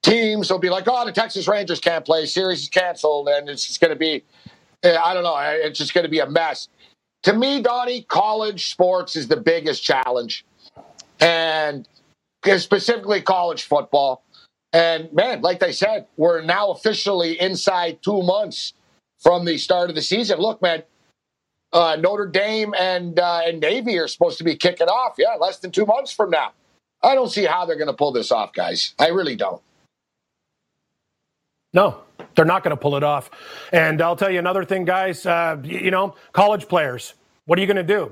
Teams 0.02 0.52
will 0.52 0.60
be 0.60 0.70
like, 0.70 0.84
oh, 0.88 1.06
the 1.06 1.14
Texas 1.14 1.48
Rangers 1.48 1.80
can't 1.80 2.04
play. 2.04 2.26
Series 2.26 2.64
is 2.64 2.70
canceled, 2.70 3.30
and 3.30 3.48
it's 3.50 3.66
just 3.66 3.80
going 3.80 3.92
to 3.92 3.98
be, 3.98 4.24
I 4.84 5.14
don't 5.14 5.24
know, 5.24 5.38
it's 5.38 5.78
just 5.78 5.94
going 5.94 6.04
to 6.04 6.10
be 6.10 6.20
a 6.20 6.30
mess. 6.30 6.68
To 7.24 7.34
me, 7.34 7.62
Donnie, 7.62 8.04
college 8.04 8.70
sports 8.70 9.16
is 9.16 9.28
the 9.28 9.38
biggest 9.38 9.84
challenge. 9.84 10.46
And 11.20 11.88
specifically 12.58 13.22
college 13.22 13.64
football. 13.64 14.24
And 14.72 15.12
man, 15.12 15.42
like 15.42 15.60
they 15.60 15.72
said, 15.72 16.08
we're 16.16 16.42
now 16.42 16.70
officially 16.72 17.40
inside 17.40 18.02
two 18.02 18.22
months 18.22 18.74
from 19.20 19.46
the 19.46 19.58
start 19.58 19.90
of 19.90 19.96
the 19.96 20.02
season. 20.02 20.40
Look, 20.40 20.62
man, 20.62 20.84
uh, 21.74 21.98
Notre 22.00 22.28
Dame 22.28 22.74
and 22.78 23.20
uh, 23.20 23.42
and 23.46 23.60
Navy 23.60 23.98
are 23.98 24.08
supposed 24.08 24.38
to 24.38 24.44
be 24.44 24.56
kicking 24.56 24.88
off. 24.88 25.16
Yeah, 25.18 25.36
less 25.40 25.60
than 25.60 25.72
two 25.72 25.86
months 25.86 26.12
from 26.12 26.30
now. 26.30 26.52
I 27.02 27.16
don't 27.16 27.30
see 27.30 27.46
how 27.46 27.66
they're 27.66 27.78
going 27.78 27.88
to 27.88 27.94
pull 27.94 28.12
this 28.12 28.32
off, 28.32 28.54
guys. 28.54 28.94
I 29.00 29.08
really 29.08 29.36
don't. 29.36 29.62
No, 31.74 32.02
they're 32.36 32.46
not 32.46 32.64
going 32.64 32.72
to 32.72 32.78
pull 32.82 32.96
it 32.96 33.04
off. 33.04 33.30
And 33.72 34.02
I'll 34.02 34.16
tell 34.16 34.30
you 34.32 34.40
another 34.40 34.64
thing, 34.66 34.86
guys. 34.86 35.26
Uh, 35.26 35.58
you 35.64 35.92
know, 35.92 36.16
college 36.34 36.68
players. 36.68 37.14
What 37.46 37.58
are 37.58 37.62
you 37.62 37.68
going 37.68 37.78
to 37.78 37.84
do? 37.84 38.12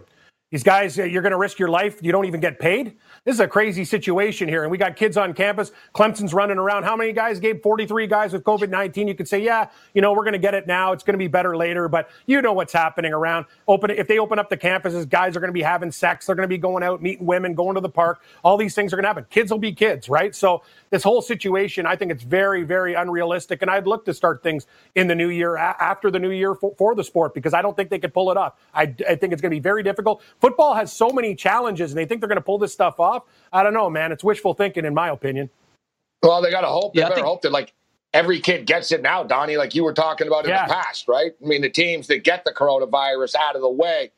These 0.50 0.64
guys, 0.64 0.98
uh, 0.98 1.04
you're 1.04 1.22
going 1.22 1.34
to 1.34 1.38
risk 1.38 1.60
your 1.60 1.68
life. 1.68 2.02
You 2.02 2.14
don't 2.14 2.24
even 2.24 2.40
get 2.40 2.58
paid. 2.58 2.96
This 3.26 3.34
is 3.34 3.42
a 3.42 3.50
crazy 3.50 3.84
situation 3.84 4.48
here. 4.48 4.64
And 4.64 4.72
we 4.72 4.78
got 4.78 4.96
kids 4.96 5.18
on 5.18 5.34
campus. 5.34 5.74
Clemson's 5.94 6.34
running 6.34 6.58
around. 6.58 6.84
How 6.84 6.96
many 6.96 7.12
guys 7.12 7.42
gave 7.42 7.62
43 7.62 8.08
guys 8.08 8.32
with 8.32 8.46
COVID 8.46 8.70
19? 8.70 9.10
You 9.10 9.16
could 9.16 9.28
say, 9.28 9.44
yeah, 9.44 9.68
you 9.94 10.02
know, 10.02 10.14
we're 10.14 10.24
going 10.24 10.32
to 10.32 10.40
get 10.40 10.54
it 10.54 10.66
now. 10.66 10.94
It's 10.94 11.04
going 11.04 11.16
to 11.16 11.18
be 11.18 11.28
better 11.28 11.58
later. 11.58 11.90
But 11.90 12.10
you 12.28 12.42
know 12.42 12.54
what's 12.54 12.72
happening 12.72 13.12
around. 13.12 13.46
Open 13.68 13.90
If 13.90 14.08
they 14.08 14.20
open 14.20 14.40
up 14.40 14.50
the 14.50 14.56
campuses, 14.56 15.10
guys 15.10 15.36
are 15.36 15.42
going 15.42 15.50
to 15.50 15.54
be 15.54 15.62
having 15.62 15.92
sex. 15.92 16.28
They're 16.28 16.36
going 16.36 16.48
to 16.48 16.48
be 16.48 16.58
going 16.58 16.82
out, 16.82 17.02
meeting 17.02 17.26
women, 17.26 17.54
going 17.54 17.76
to 17.76 17.82
the 17.82 17.90
park. 17.90 18.22
All 18.42 18.56
these 18.56 18.74
things 18.74 18.94
are 18.94 18.96
going 18.96 19.04
to 19.04 19.10
happen. 19.10 19.26
Kids 19.30 19.52
will 19.52 19.60
be 19.60 19.74
kids, 19.74 20.08
right? 20.08 20.34
So 20.34 20.64
this 20.92 21.04
whole 21.04 21.22
situation, 21.22 21.86
I 21.86 21.98
think 21.98 22.10
it's 22.10 22.24
very, 22.24 22.64
very 22.64 22.94
unrealistic. 22.94 23.62
And 23.64 23.70
I'd 23.70 23.86
look 23.86 24.06
to 24.06 24.14
start 24.14 24.44
things 24.44 24.66
in 24.96 25.08
the 25.08 25.16
new 25.16 25.28
year, 25.28 25.58
after 25.58 26.10
the 26.10 26.20
new 26.20 26.32
year 26.32 26.56
for, 26.56 26.74
for 26.78 26.96
the 26.96 27.04
sport, 27.04 27.34
because 27.34 27.54
I 27.54 27.62
don't 27.62 27.76
think 27.76 27.90
they 27.90 28.00
could 28.00 28.14
pull 28.14 28.32
it 28.32 28.38
off. 28.38 28.54
I, 28.74 28.84
I 29.10 29.16
think 29.16 29.34
it's 29.34 29.42
going 29.42 29.52
to 29.52 29.58
be 29.58 29.60
very 29.60 29.84
difficult. 29.84 30.24
Football 30.40 30.76
has 30.76 30.94
so 30.94 31.10
many 31.10 31.36
challenges, 31.36 31.92
and 31.92 31.98
they 31.98 32.06
think 32.06 32.22
they're 32.22 32.28
going 32.28 32.38
to 32.38 32.42
pull 32.42 32.58
this 32.58 32.74
stuff 32.74 33.00
off. 33.00 33.24
I 33.52 33.64
don't 33.64 33.74
know, 33.74 33.90
man. 33.90 34.12
It's 34.12 34.24
wishful 34.24 34.54
thinking, 34.54 34.86
in 34.86 34.94
my 34.94 35.10
opinion. 35.10 35.50
Well, 36.22 36.42
they 36.42 36.52
got 36.52 36.62
to 36.62 36.68
hope. 36.68 36.94
They 36.94 37.02
yeah, 37.02 37.06
better 37.06 37.16
think- 37.16 37.28
hope 37.28 37.42
that, 37.44 37.52
like, 37.52 37.74
every 38.14 38.40
kid 38.40 38.66
gets 38.66 38.92
it 38.92 39.02
now, 39.02 39.24
Donnie, 39.24 39.58
like 39.58 39.76
you 39.76 39.84
were 39.84 39.94
talking 39.94 40.28
about 40.28 40.46
in 40.46 40.50
yeah. 40.50 40.66
the 40.66 40.74
past, 40.74 41.08
right? 41.08 41.34
I 41.44 41.46
mean, 41.46 41.62
the 41.62 41.70
teams 41.70 42.08
that 42.08 42.24
get 42.24 42.46
the 42.46 42.52
coronavirus 42.52 43.36
out 43.36 43.56
of 43.56 43.62
the 43.62 43.70
way, 43.70 44.12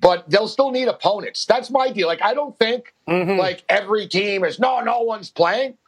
but 0.00 0.28
they'll 0.28 0.48
still 0.48 0.70
need 0.70 0.88
opponents. 0.88 1.46
That's 1.46 1.70
my 1.70 1.90
deal. 1.90 2.08
Like, 2.08 2.22
I 2.22 2.34
don't 2.34 2.58
think 2.58 2.94
mm-hmm. 3.08 3.38
like 3.38 3.64
every 3.68 4.06
team 4.06 4.44
is 4.44 4.58
no, 4.58 4.80
no 4.80 5.00
one's 5.00 5.30
playing, 5.30 5.78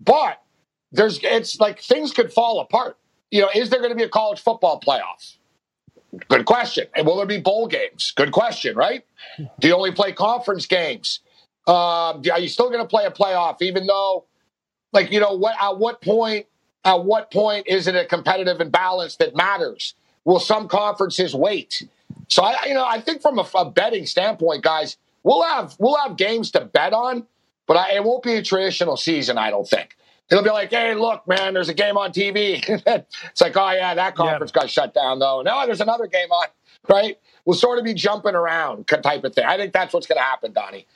but 0.00 0.42
there's 0.92 1.18
it's 1.22 1.58
like 1.58 1.80
things 1.80 2.12
could 2.12 2.32
fall 2.32 2.60
apart. 2.60 2.96
You 3.30 3.42
know, 3.42 3.50
is 3.54 3.68
there 3.70 3.80
going 3.80 3.90
to 3.90 3.96
be 3.96 4.04
a 4.04 4.08
college 4.08 4.40
football 4.40 4.80
playoff? 4.80 5.37
Good 6.28 6.46
question. 6.46 6.86
And 6.94 7.06
will 7.06 7.16
there 7.16 7.26
be 7.26 7.38
bowl 7.38 7.66
games? 7.66 8.12
Good 8.16 8.32
question, 8.32 8.76
right? 8.76 9.04
Do 9.60 9.68
you 9.68 9.74
only 9.74 9.92
play 9.92 10.12
conference 10.12 10.66
games? 10.66 11.20
Um, 11.66 12.22
are 12.32 12.38
you 12.38 12.48
still 12.48 12.70
going 12.70 12.80
to 12.82 12.88
play 12.88 13.04
a 13.04 13.10
playoff, 13.10 13.60
even 13.60 13.86
though, 13.86 14.24
like, 14.92 15.12
you 15.12 15.20
know, 15.20 15.34
what 15.34 15.54
at 15.60 15.78
what 15.78 16.00
point? 16.00 16.46
At 16.84 17.04
what 17.04 17.30
point 17.30 17.66
is 17.68 17.86
it 17.88 17.94
a 17.94 18.06
competitive 18.06 18.60
imbalance 18.60 19.16
that 19.16 19.36
matters? 19.36 19.94
Will 20.24 20.40
some 20.40 20.68
conferences 20.68 21.34
wait? 21.34 21.86
So 22.28 22.42
I, 22.42 22.56
you 22.66 22.74
know, 22.74 22.86
I 22.86 23.00
think 23.00 23.20
from 23.20 23.38
a, 23.38 23.46
a 23.54 23.70
betting 23.70 24.06
standpoint, 24.06 24.62
guys, 24.62 24.96
we'll 25.22 25.42
have 25.42 25.76
we'll 25.78 25.96
have 25.96 26.16
games 26.16 26.50
to 26.52 26.60
bet 26.64 26.94
on, 26.94 27.26
but 27.66 27.76
I, 27.76 27.96
it 27.96 28.04
won't 28.04 28.22
be 28.22 28.34
a 28.34 28.42
traditional 28.42 28.96
season. 28.96 29.36
I 29.36 29.50
don't 29.50 29.68
think. 29.68 29.96
It'll 30.30 30.44
be 30.44 30.50
like, 30.50 30.70
hey, 30.70 30.94
look, 30.94 31.26
man, 31.26 31.54
there's 31.54 31.70
a 31.70 31.74
game 31.74 31.96
on 31.96 32.12
TV. 32.12 32.62
it's 32.86 33.40
like, 33.40 33.56
oh, 33.56 33.70
yeah, 33.70 33.94
that 33.94 34.14
conference 34.14 34.52
yeah. 34.54 34.62
got 34.62 34.70
shut 34.70 34.94
down, 34.94 35.18
though. 35.18 35.42
No, 35.42 35.64
there's 35.64 35.80
another 35.80 36.06
game 36.06 36.30
on, 36.30 36.48
right? 36.88 37.18
We'll 37.46 37.56
sort 37.56 37.78
of 37.78 37.84
be 37.84 37.94
jumping 37.94 38.34
around 38.34 38.86
type 38.86 39.24
of 39.24 39.34
thing. 39.34 39.46
I 39.46 39.56
think 39.56 39.72
that's 39.72 39.94
what's 39.94 40.06
going 40.06 40.18
to 40.18 40.22
happen, 40.22 40.52
Donnie. 40.52 40.86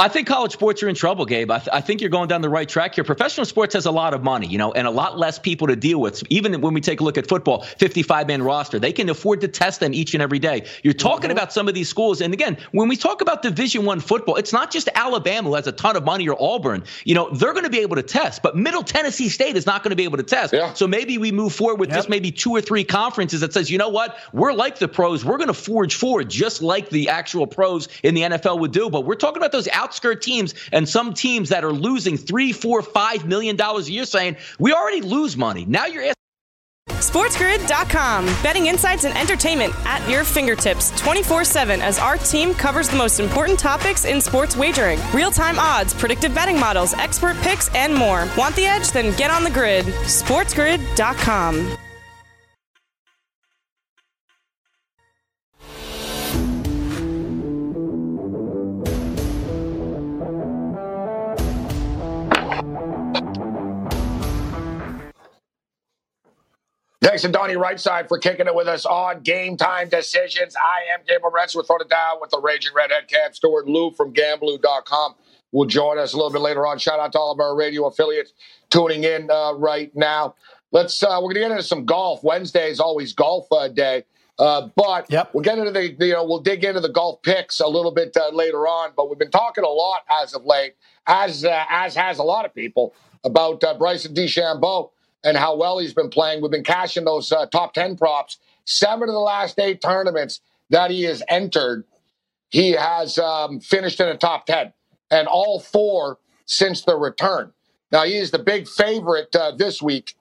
I 0.00 0.06
think 0.06 0.28
college 0.28 0.52
sports 0.52 0.80
are 0.84 0.88
in 0.88 0.94
trouble, 0.94 1.24
Gabe. 1.24 1.50
I, 1.50 1.58
th- 1.58 1.70
I, 1.72 1.80
think 1.80 2.00
you're 2.00 2.08
going 2.08 2.28
down 2.28 2.40
the 2.40 2.48
right 2.48 2.68
track 2.68 2.94
here. 2.94 3.02
Professional 3.02 3.44
sports 3.44 3.74
has 3.74 3.84
a 3.84 3.90
lot 3.90 4.14
of 4.14 4.22
money, 4.22 4.46
you 4.46 4.56
know, 4.56 4.72
and 4.72 4.86
a 4.86 4.92
lot 4.92 5.18
less 5.18 5.40
people 5.40 5.66
to 5.66 5.74
deal 5.74 6.00
with. 6.00 6.22
Even 6.30 6.60
when 6.60 6.72
we 6.72 6.80
take 6.80 7.00
a 7.00 7.04
look 7.04 7.18
at 7.18 7.26
football, 7.26 7.62
55 7.62 8.28
man 8.28 8.44
roster, 8.44 8.78
they 8.78 8.92
can 8.92 9.08
afford 9.08 9.40
to 9.40 9.48
test 9.48 9.80
them 9.80 9.92
each 9.92 10.14
and 10.14 10.22
every 10.22 10.38
day. 10.38 10.66
You're 10.84 10.94
talking 10.94 11.30
mm-hmm. 11.30 11.32
about 11.32 11.52
some 11.52 11.66
of 11.66 11.74
these 11.74 11.88
schools, 11.88 12.20
and 12.20 12.32
again, 12.32 12.56
when 12.70 12.86
we 12.88 12.96
talk 12.96 13.22
about 13.22 13.42
Division 13.42 13.84
One 13.84 13.98
football, 13.98 14.36
it's 14.36 14.52
not 14.52 14.70
just 14.70 14.88
Alabama 14.94 15.48
who 15.48 15.56
has 15.56 15.66
a 15.66 15.72
ton 15.72 15.96
of 15.96 16.04
money 16.04 16.28
or 16.28 16.40
Auburn. 16.40 16.84
You 17.04 17.16
know, 17.16 17.30
they're 17.30 17.52
going 17.52 17.64
to 17.64 17.70
be 17.70 17.80
able 17.80 17.96
to 17.96 18.02
test, 18.04 18.40
but 18.40 18.56
Middle 18.56 18.84
Tennessee 18.84 19.28
State 19.28 19.56
is 19.56 19.66
not 19.66 19.82
going 19.82 19.90
to 19.90 19.96
be 19.96 20.04
able 20.04 20.18
to 20.18 20.22
test. 20.22 20.52
Yeah. 20.52 20.74
So 20.74 20.86
maybe 20.86 21.18
we 21.18 21.32
move 21.32 21.52
forward 21.52 21.80
with 21.80 21.88
yep. 21.88 21.98
just 21.98 22.08
maybe 22.08 22.30
two 22.30 22.52
or 22.52 22.60
three 22.60 22.84
conferences 22.84 23.40
that 23.40 23.52
says, 23.52 23.68
you 23.68 23.78
know 23.78 23.88
what, 23.88 24.16
we're 24.32 24.52
like 24.52 24.78
the 24.78 24.86
pros, 24.86 25.24
we're 25.24 25.38
going 25.38 25.48
to 25.48 25.54
forge 25.54 25.96
forward 25.96 26.30
just 26.30 26.62
like 26.62 26.88
the 26.90 27.08
actual 27.08 27.48
pros 27.48 27.88
in 28.04 28.14
the 28.14 28.22
NFL 28.22 28.60
would 28.60 28.70
do. 28.70 28.88
But 28.88 29.00
we're 29.00 29.16
talking 29.16 29.38
about 29.38 29.50
those 29.50 29.66
outskirt 29.88 30.20
teams 30.22 30.54
and 30.72 30.86
some 30.88 31.14
teams 31.14 31.48
that 31.48 31.64
are 31.64 31.72
losing 31.72 32.16
three, 32.18 32.52
four, 32.52 32.82
five 32.82 33.26
million 33.26 33.56
dollars 33.56 33.88
a 33.88 33.92
year 33.92 34.04
saying, 34.04 34.36
we 34.58 34.72
already 34.72 35.00
lose 35.00 35.36
money. 35.36 35.64
Now 35.64 35.86
you're 35.86 36.02
asking. 36.02 36.14
SportsGrid.com. 36.88 38.26
Betting 38.42 38.66
insights 38.66 39.04
and 39.04 39.16
entertainment 39.16 39.72
at 39.86 40.06
your 40.10 40.24
fingertips 40.24 40.90
24 41.00 41.44
7 41.44 41.80
as 41.80 41.98
our 41.98 42.16
team 42.18 42.54
covers 42.54 42.88
the 42.88 42.96
most 42.96 43.20
important 43.20 43.58
topics 43.58 44.04
in 44.04 44.20
sports 44.20 44.56
wagering 44.56 44.98
real 45.14 45.30
time 45.30 45.58
odds, 45.58 45.94
predictive 45.94 46.34
betting 46.34 46.58
models, 46.58 46.94
expert 46.94 47.36
picks, 47.38 47.72
and 47.74 47.94
more. 47.94 48.28
Want 48.36 48.54
the 48.56 48.66
edge? 48.66 48.90
Then 48.90 49.16
get 49.16 49.30
on 49.30 49.44
the 49.44 49.50
grid. 49.50 49.86
SportsGrid.com. 49.86 51.78
Thanks 67.00 67.22
to 67.22 67.28
Donnie 67.28 67.54
Rightside 67.54 68.08
for 68.08 68.18
kicking 68.18 68.48
it 68.48 68.54
with 68.54 68.66
us 68.66 68.84
on 68.84 69.20
Game 69.20 69.56
Time 69.56 69.88
Decisions. 69.88 70.56
I 70.56 70.92
am 70.92 71.00
Gabriel 71.06 71.30
Rents. 71.30 71.54
We're 71.54 71.62
throwing 71.62 71.82
it 71.82 71.88
down 71.88 72.16
with 72.20 72.30
the 72.30 72.40
Raging 72.40 72.72
Redhead 72.74 73.06
Cam 73.06 73.32
Stewart. 73.32 73.68
Lou 73.68 73.92
from 73.92 74.12
Gamblu.com 74.12 75.14
will 75.52 75.66
join 75.66 75.98
us 75.98 76.12
a 76.12 76.16
little 76.16 76.32
bit 76.32 76.40
later 76.40 76.66
on. 76.66 76.76
Shout 76.78 76.98
out 76.98 77.12
to 77.12 77.18
all 77.20 77.30
of 77.30 77.38
our 77.38 77.54
radio 77.54 77.86
affiliates 77.86 78.32
tuning 78.68 79.04
in 79.04 79.30
uh, 79.30 79.52
right 79.52 79.94
now. 79.94 80.34
Let's. 80.72 81.00
Uh, 81.00 81.20
we're 81.22 81.32
going 81.32 81.34
to 81.34 81.40
get 81.40 81.50
into 81.52 81.62
some 81.62 81.84
golf. 81.84 82.24
Wednesday 82.24 82.68
is 82.68 82.80
always 82.80 83.12
golf 83.12 83.46
uh, 83.52 83.68
day. 83.68 84.02
Uh, 84.36 84.68
but 84.74 85.08
yep. 85.08 85.30
we'll 85.32 85.44
get 85.44 85.56
into 85.58 85.70
the, 85.70 86.04
you 86.04 86.12
know, 86.12 86.24
we'll 86.24 86.40
dig 86.40 86.64
into 86.64 86.80
the 86.80 86.88
golf 86.88 87.22
picks 87.22 87.60
a 87.60 87.66
little 87.66 87.92
bit 87.92 88.16
uh, 88.16 88.28
later 88.30 88.66
on. 88.66 88.90
But 88.96 89.08
we've 89.08 89.18
been 89.18 89.30
talking 89.30 89.62
a 89.62 89.68
lot 89.68 90.02
as 90.20 90.34
of 90.34 90.44
late, 90.44 90.74
as 91.06 91.44
uh, 91.44 91.64
as 91.70 91.94
has 91.94 92.18
a 92.18 92.24
lot 92.24 92.44
of 92.44 92.52
people, 92.52 92.92
about 93.22 93.62
Bryson 93.78 94.14
DeChambeau 94.14 94.90
and 95.28 95.36
how 95.36 95.54
well 95.54 95.78
he's 95.78 95.92
been 95.92 96.08
playing. 96.08 96.40
We've 96.40 96.50
been 96.50 96.64
cashing 96.64 97.04
those 97.04 97.30
uh, 97.30 97.46
top 97.46 97.74
10 97.74 97.96
props. 97.96 98.38
Seven 98.64 99.08
of 99.08 99.12
the 99.12 99.18
last 99.20 99.58
eight 99.58 99.82
tournaments 99.82 100.40
that 100.70 100.90
he 100.90 101.02
has 101.02 101.22
entered, 101.28 101.84
he 102.48 102.72
has 102.72 103.18
um, 103.18 103.60
finished 103.60 104.00
in 104.00 104.08
the 104.08 104.16
top 104.16 104.46
10, 104.46 104.72
and 105.10 105.28
all 105.28 105.60
four 105.60 106.18
since 106.46 106.82
the 106.82 106.96
return. 106.96 107.52
Now, 107.92 108.04
he 108.04 108.16
is 108.16 108.30
the 108.30 108.38
big 108.38 108.66
favorite 108.66 109.34
uh, 109.36 109.52
this 109.52 109.82
week 109.82 110.14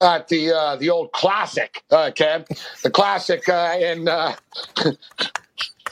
at 0.00 0.28
the 0.28 0.52
uh, 0.52 0.76
the 0.76 0.90
old 0.90 1.12
classic, 1.12 1.82
uh, 1.90 2.10
Ken, 2.14 2.44
the 2.82 2.90
classic 2.90 3.48
uh, 3.48 3.76
in 3.80 4.08
uh, 4.08 4.34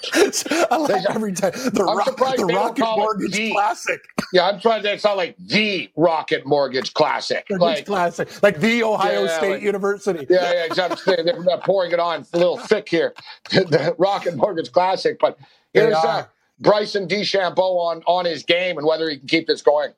I 0.71 0.77
like 0.77 1.05
every 1.11 1.33
time 1.33 1.53
the, 1.53 1.85
rock, 1.85 2.17
the 2.37 2.45
Rocket 2.45 2.85
Mortgage 2.97 3.33
the, 3.33 3.53
Classic. 3.53 4.01
Yeah, 4.33 4.49
I'm 4.49 4.59
trying 4.59 4.83
to 4.83 4.99
sound 4.99 5.17
like 5.17 5.37
the 5.39 5.91
Rocket 5.97 6.45
Mortgage 6.45 6.93
Classic, 6.95 7.47
Mortgage 7.51 7.79
like 7.79 7.87
Classic, 7.87 8.43
like 8.43 8.59
the 8.59 8.83
Ohio 8.83 9.25
yeah, 9.25 9.39
State 9.39 9.53
like, 9.53 9.63
University. 9.63 10.27
Yeah, 10.29 10.53
yeah, 10.53 10.65
exactly. 10.65 11.17
They're 11.23 11.59
pouring 11.59 11.93
it 11.93 12.01
on 12.01 12.27
a 12.33 12.39
little 12.39 12.59
thick 12.59 12.89
here, 12.89 13.15
the 13.51 13.95
Rocket 13.99 14.37
Mortgage 14.37 14.73
Classic. 14.73 15.19
But 15.21 15.39
here's 15.73 15.95
uh, 15.95 16.27
Bryson 16.59 17.07
DeChambeau 17.07 17.79
on 17.79 18.03
on 18.07 18.25
his 18.25 18.43
game 18.43 18.79
and 18.79 18.87
whether 18.87 19.09
he 19.09 19.19
can 19.19 19.29
keep 19.29 19.47
this 19.47 19.63
going. 19.63 19.93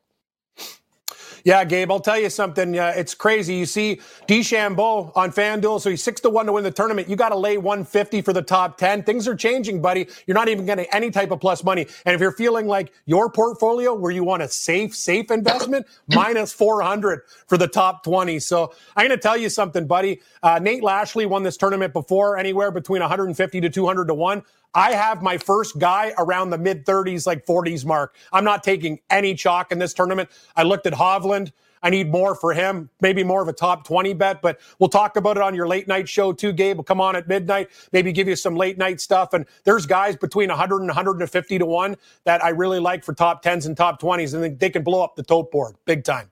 Yeah, 1.44 1.64
Gabe, 1.64 1.90
I'll 1.90 2.00
tell 2.00 2.20
you 2.20 2.30
something. 2.30 2.78
Uh, 2.78 2.94
it's 2.96 3.16
crazy. 3.16 3.56
You 3.56 3.66
see 3.66 4.00
DeChambeau 4.28 5.12
on 5.16 5.32
FanDuel, 5.32 5.82
so 5.82 5.90
he's 5.90 6.04
six 6.04 6.22
to 6.22 6.30
one 6.30 6.46
to 6.46 6.52
win 6.52 6.64
the 6.64 6.70
tournament. 6.70 7.10
You 7.10 7.16
got 7.16 7.30
to 7.30 7.36
lay 7.36 7.58
150 7.58 8.22
for 8.22 8.32
the 8.32 8.42
top 8.44 8.78
10. 8.78 9.02
Things 9.04 9.28
are 9.28 9.36
changing, 9.36 9.82
buddy. 9.82 10.08
You're 10.28 10.36
not 10.36 10.48
even 10.50 10.66
getting 10.68 10.86
any 10.92 11.10
type 11.10 11.32
of 11.32 11.40
plus 11.40 11.64
money. 11.64 11.88
And 12.06 12.14
if 12.14 12.22
you're 12.22 12.32
feeling 12.32 12.68
like 12.68 12.94
your 13.06 13.28
portfolio 13.32 13.94
where 13.96 14.12
you 14.12 14.24
want 14.24 14.44
a 14.44 14.48
safe, 14.48 14.96
safe 14.96 15.32
investment, 15.32 15.88
minus 16.08 16.54
400 16.54 17.22
for 17.48 17.58
the 17.58 17.68
top 17.68 18.04
20. 18.04 18.38
So 18.38 18.72
I'm 18.96 19.08
going 19.08 19.18
to 19.18 19.22
tell 19.22 19.36
you 19.36 19.50
something, 19.50 19.88
buddy. 19.88 20.22
Uh, 20.44 20.60
Nate 20.62 20.84
Lashley 20.84 21.26
won 21.26 21.42
this 21.42 21.58
tournament 21.58 21.92
before, 21.92 22.38
anywhere 22.38 22.70
between 22.70 23.02
150 23.02 23.62
to 23.62 23.70
200 23.70 24.06
to 24.06 24.14
one. 24.14 24.44
I 24.74 24.92
have 24.92 25.22
my 25.22 25.38
first 25.38 25.78
guy 25.78 26.12
around 26.18 26.50
the 26.50 26.58
mid 26.58 26.84
30s, 26.84 27.26
like 27.26 27.46
40s 27.46 27.84
mark. 27.84 28.16
I'm 28.32 28.44
not 28.44 28.64
taking 28.64 29.00
any 29.10 29.34
chalk 29.34 29.70
in 29.72 29.78
this 29.78 29.94
tournament. 29.94 30.28
I 30.56 30.64
looked 30.64 30.86
at 30.86 30.92
Hovland. 30.92 31.52
I 31.84 31.90
need 31.90 32.10
more 32.10 32.34
for 32.34 32.54
him, 32.54 32.88
maybe 33.02 33.22
more 33.22 33.42
of 33.42 33.48
a 33.48 33.52
top 33.52 33.86
20 33.86 34.14
bet, 34.14 34.40
but 34.40 34.58
we'll 34.78 34.88
talk 34.88 35.16
about 35.16 35.36
it 35.36 35.42
on 35.42 35.54
your 35.54 35.68
late 35.68 35.86
night 35.86 36.08
show 36.08 36.32
too, 36.32 36.50
Gabe. 36.50 36.78
We'll 36.78 36.84
come 36.84 36.98
on 36.98 37.14
at 37.14 37.28
midnight, 37.28 37.68
maybe 37.92 38.10
give 38.10 38.26
you 38.26 38.36
some 38.36 38.56
late 38.56 38.78
night 38.78 39.02
stuff. 39.02 39.34
And 39.34 39.44
there's 39.64 39.84
guys 39.84 40.16
between 40.16 40.48
100 40.48 40.78
and 40.78 40.88
150 40.88 41.58
to 41.58 41.66
1 41.66 41.96
that 42.24 42.42
I 42.42 42.48
really 42.48 42.80
like 42.80 43.04
for 43.04 43.12
top 43.12 43.44
10s 43.44 43.66
and 43.66 43.76
top 43.76 44.00
20s, 44.00 44.32
and 44.32 44.58
they 44.58 44.70
can 44.70 44.82
blow 44.82 45.04
up 45.04 45.14
the 45.14 45.22
tote 45.22 45.52
board 45.52 45.76
big 45.84 46.04
time. 46.04 46.30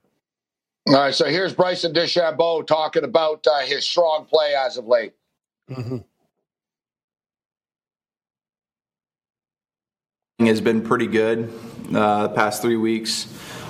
All 0.89 0.95
right, 0.95 1.15
so 1.15 1.27
here's 1.27 1.53
Bryson 1.53 1.93
DeChambeau 1.93 2.67
talking 2.67 3.05
about 3.05 3.47
uh, 3.47 3.61
his 3.61 3.87
strong 3.87 4.25
play 4.25 4.55
as 4.55 4.79
of 4.79 4.87
late. 4.87 5.13
Mm-hmm. 5.71 5.99
Has 10.47 10.61
been 10.61 10.83
pretty 10.83 11.07
good 11.07 11.53
uh, 11.95 12.29
the 12.29 12.35
past 12.35 12.63
three 12.63 12.77
weeks. 12.77 13.27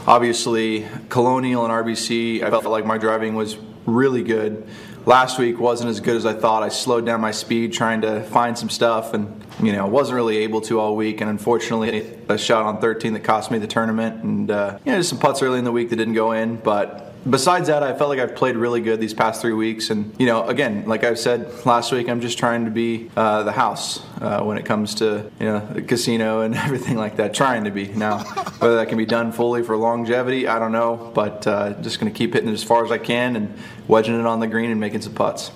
Obviously, 0.06 0.86
Colonial 1.08 1.64
and 1.64 1.72
RBC, 1.72 2.42
I 2.42 2.50
felt 2.50 2.64
like 2.64 2.84
my 2.84 2.98
driving 2.98 3.34
was 3.34 3.56
really 3.86 4.22
good. 4.22 4.66
Last 5.04 5.38
week 5.38 5.58
wasn't 5.58 5.90
as 5.90 6.00
good 6.00 6.16
as 6.16 6.26
I 6.26 6.32
thought. 6.32 6.62
I 6.62 6.68
slowed 6.68 7.06
down 7.06 7.20
my 7.20 7.32
speed 7.32 7.72
trying 7.72 8.02
to 8.02 8.22
find 8.22 8.56
some 8.56 8.70
stuff 8.70 9.14
and, 9.14 9.44
you 9.60 9.72
know, 9.72 9.86
wasn't 9.86 10.16
really 10.16 10.38
able 10.38 10.60
to 10.62 10.78
all 10.78 10.94
week. 10.94 11.20
And 11.20 11.28
unfortunately, 11.28 12.16
a 12.28 12.38
shot 12.38 12.64
on 12.64 12.80
13 12.80 13.12
that 13.14 13.24
cost 13.24 13.50
me 13.50 13.58
the 13.58 13.66
tournament. 13.66 14.22
And, 14.22 14.50
uh, 14.50 14.78
you 14.84 14.92
know, 14.92 14.98
just 14.98 15.10
some 15.10 15.18
putts 15.18 15.42
early 15.42 15.58
in 15.58 15.64
the 15.64 15.72
week 15.72 15.90
that 15.90 15.96
didn't 15.96 16.14
go 16.14 16.32
in. 16.32 16.56
But 16.56 17.11
besides 17.28 17.68
that, 17.68 17.82
I 17.82 17.96
felt 17.96 18.10
like 18.10 18.18
I've 18.18 18.34
played 18.34 18.56
really 18.56 18.80
good 18.80 19.00
these 19.00 19.14
past 19.14 19.40
three 19.40 19.52
weeks. 19.52 19.90
And, 19.90 20.14
you 20.18 20.26
know, 20.26 20.46
again, 20.46 20.84
like 20.86 21.04
I 21.04 21.14
said 21.14 21.64
last 21.66 21.92
week, 21.92 22.08
I'm 22.08 22.20
just 22.20 22.38
trying 22.38 22.64
to 22.64 22.70
be 22.70 23.10
uh, 23.16 23.42
the 23.42 23.52
house 23.52 24.04
uh, 24.20 24.42
when 24.42 24.58
it 24.58 24.64
comes 24.64 24.94
to, 24.96 25.30
you 25.38 25.46
know, 25.46 25.60
the 25.72 25.82
casino 25.82 26.40
and 26.42 26.54
everything 26.54 26.96
like 26.96 27.16
that. 27.16 27.34
Trying 27.34 27.64
to 27.64 27.70
be. 27.70 27.88
Now, 27.88 28.18
whether 28.58 28.76
that 28.76 28.88
can 28.88 28.98
be 28.98 29.06
done 29.06 29.32
fully 29.32 29.62
for 29.62 29.76
longevity, 29.76 30.46
I 30.48 30.58
don't 30.58 30.72
know. 30.72 31.10
But 31.14 31.46
uh, 31.46 31.74
just 31.82 32.00
going 32.00 32.12
to 32.12 32.16
keep 32.16 32.34
hitting 32.34 32.48
it 32.48 32.52
as 32.52 32.64
far 32.64 32.84
as 32.84 32.90
I 32.90 32.98
can 32.98 33.36
and 33.36 33.56
wedging 33.88 34.18
it 34.18 34.26
on 34.26 34.40
the 34.40 34.46
green 34.46 34.70
and 34.70 34.80
making 34.80 35.02
some 35.02 35.14
putts. 35.14 35.50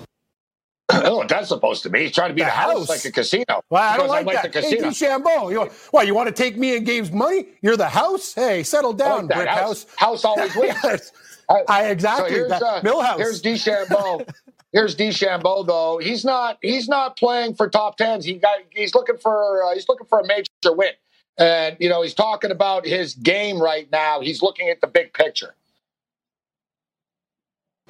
I 0.89 1.01
don't 1.01 1.03
know 1.03 1.17
what 1.17 1.27
that's 1.27 1.49
supposed 1.49 1.83
to 1.83 1.89
be. 1.89 2.03
He's 2.03 2.13
trying 2.13 2.29
to 2.29 2.33
be 2.33 2.41
the, 2.41 2.45
the 2.45 2.51
house. 2.51 2.77
house. 2.77 2.89
like 2.89 3.05
a 3.05 3.11
casino. 3.11 3.61
Well, 3.69 3.83
I 3.83 3.97
don't 3.97 4.07
like, 4.07 4.25
like 4.25 4.35
that. 4.35 4.53
The 4.53 4.61
casino. 4.61 4.83
Hey, 4.83 4.89
Shambo, 4.89 5.51
you, 5.51 5.69
what, 5.91 6.07
you 6.07 6.15
want 6.15 6.27
to 6.27 6.33
take 6.33 6.57
me 6.57 6.77
and 6.77 6.87
Gabe's 6.87 7.11
money? 7.11 7.47
You're 7.61 7.75
the 7.75 7.89
house? 7.89 8.33
Hey, 8.33 8.63
settle 8.63 8.93
down, 8.93 9.27
like 9.27 9.35
brick 9.35 9.49
house. 9.49 9.85
House, 9.97 10.23
house 10.23 10.25
always 10.25 10.55
wins. 10.55 11.11
I, 11.49 11.63
I 11.67 11.89
exactly. 11.89 12.29
So 12.29 12.35
here's, 12.35 12.51
uh, 12.51 12.81
Millhouse. 12.81 13.17
Here's 13.17 13.41
DeChambeau. 13.41 14.27
here's 14.71 14.95
DeChambeau 14.95 15.65
though. 15.65 15.97
He's 15.97 16.25
not. 16.25 16.57
He's 16.61 16.87
not 16.87 17.17
playing 17.17 17.55
for 17.55 17.69
top 17.69 17.97
tens. 17.97 18.25
He 18.25 18.33
got. 18.33 18.59
He's 18.69 18.93
looking 18.93 19.17
for. 19.17 19.63
Uh, 19.63 19.73
he's 19.73 19.87
looking 19.87 20.07
for 20.07 20.19
a 20.19 20.27
major 20.27 20.47
win. 20.67 20.91
And 21.37 21.77
you 21.79 21.89
know, 21.89 22.01
he's 22.01 22.13
talking 22.13 22.51
about 22.51 22.85
his 22.85 23.13
game 23.13 23.61
right 23.61 23.89
now. 23.91 24.21
He's 24.21 24.41
looking 24.41 24.69
at 24.69 24.81
the 24.81 24.87
big 24.87 25.13
picture. 25.13 25.53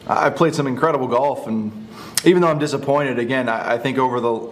I 0.06 0.30
played 0.30 0.54
some 0.54 0.68
incredible 0.68 1.08
golf, 1.08 1.48
and 1.48 1.88
even 2.24 2.42
though 2.42 2.50
I'm 2.50 2.60
disappointed, 2.60 3.18
again, 3.18 3.50
I, 3.50 3.74
I 3.74 3.78
think 3.80 3.98
over 3.98 4.20
the 4.20 4.50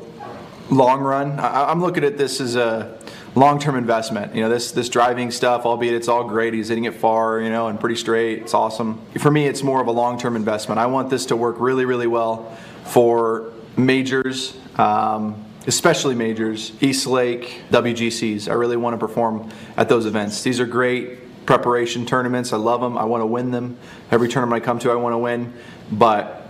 long 0.71 1.01
run, 1.01 1.39
I, 1.39 1.69
I'm 1.69 1.81
looking 1.81 2.03
at 2.03 2.17
this 2.17 2.41
as 2.41 2.55
a 2.55 2.97
long-term 3.35 3.75
investment. 3.75 4.33
You 4.33 4.41
know, 4.41 4.49
this 4.49 4.71
this 4.71 4.89
driving 4.89 5.29
stuff, 5.29 5.65
albeit 5.65 5.93
it's 5.93 6.07
all 6.07 6.23
great, 6.23 6.53
he's 6.53 6.69
hitting 6.69 6.85
it 6.85 6.95
far, 6.95 7.39
you 7.39 7.49
know, 7.49 7.67
and 7.67 7.79
pretty 7.79 7.95
straight. 7.95 8.39
It's 8.39 8.53
awesome. 8.53 9.01
For 9.19 9.29
me, 9.29 9.45
it's 9.45 9.61
more 9.61 9.81
of 9.81 9.87
a 9.87 9.91
long-term 9.91 10.35
investment. 10.35 10.79
I 10.79 10.85
want 10.87 11.09
this 11.09 11.25
to 11.27 11.35
work 11.35 11.57
really, 11.59 11.85
really 11.85 12.07
well 12.07 12.57
for 12.85 13.51
majors, 13.77 14.57
um, 14.77 15.43
especially 15.67 16.15
majors, 16.15 16.71
East 16.81 17.07
Lake, 17.07 17.61
WGCs. 17.71 18.49
I 18.49 18.53
really 18.53 18.77
want 18.77 18.93
to 18.93 18.97
perform 18.97 19.49
at 19.77 19.89
those 19.89 20.05
events. 20.05 20.41
These 20.41 20.59
are 20.59 20.65
great 20.65 21.45
preparation 21.45 22.05
tournaments. 22.05 22.53
I 22.53 22.57
love 22.57 22.81
them. 22.81 22.97
I 22.97 23.03
want 23.03 23.21
to 23.21 23.27
win 23.27 23.51
them. 23.51 23.77
Every 24.11 24.29
tournament 24.29 24.63
I 24.63 24.65
come 24.65 24.79
to, 24.79 24.91
I 24.91 24.95
want 24.95 25.13
to 25.13 25.17
win. 25.17 25.53
But 25.91 26.47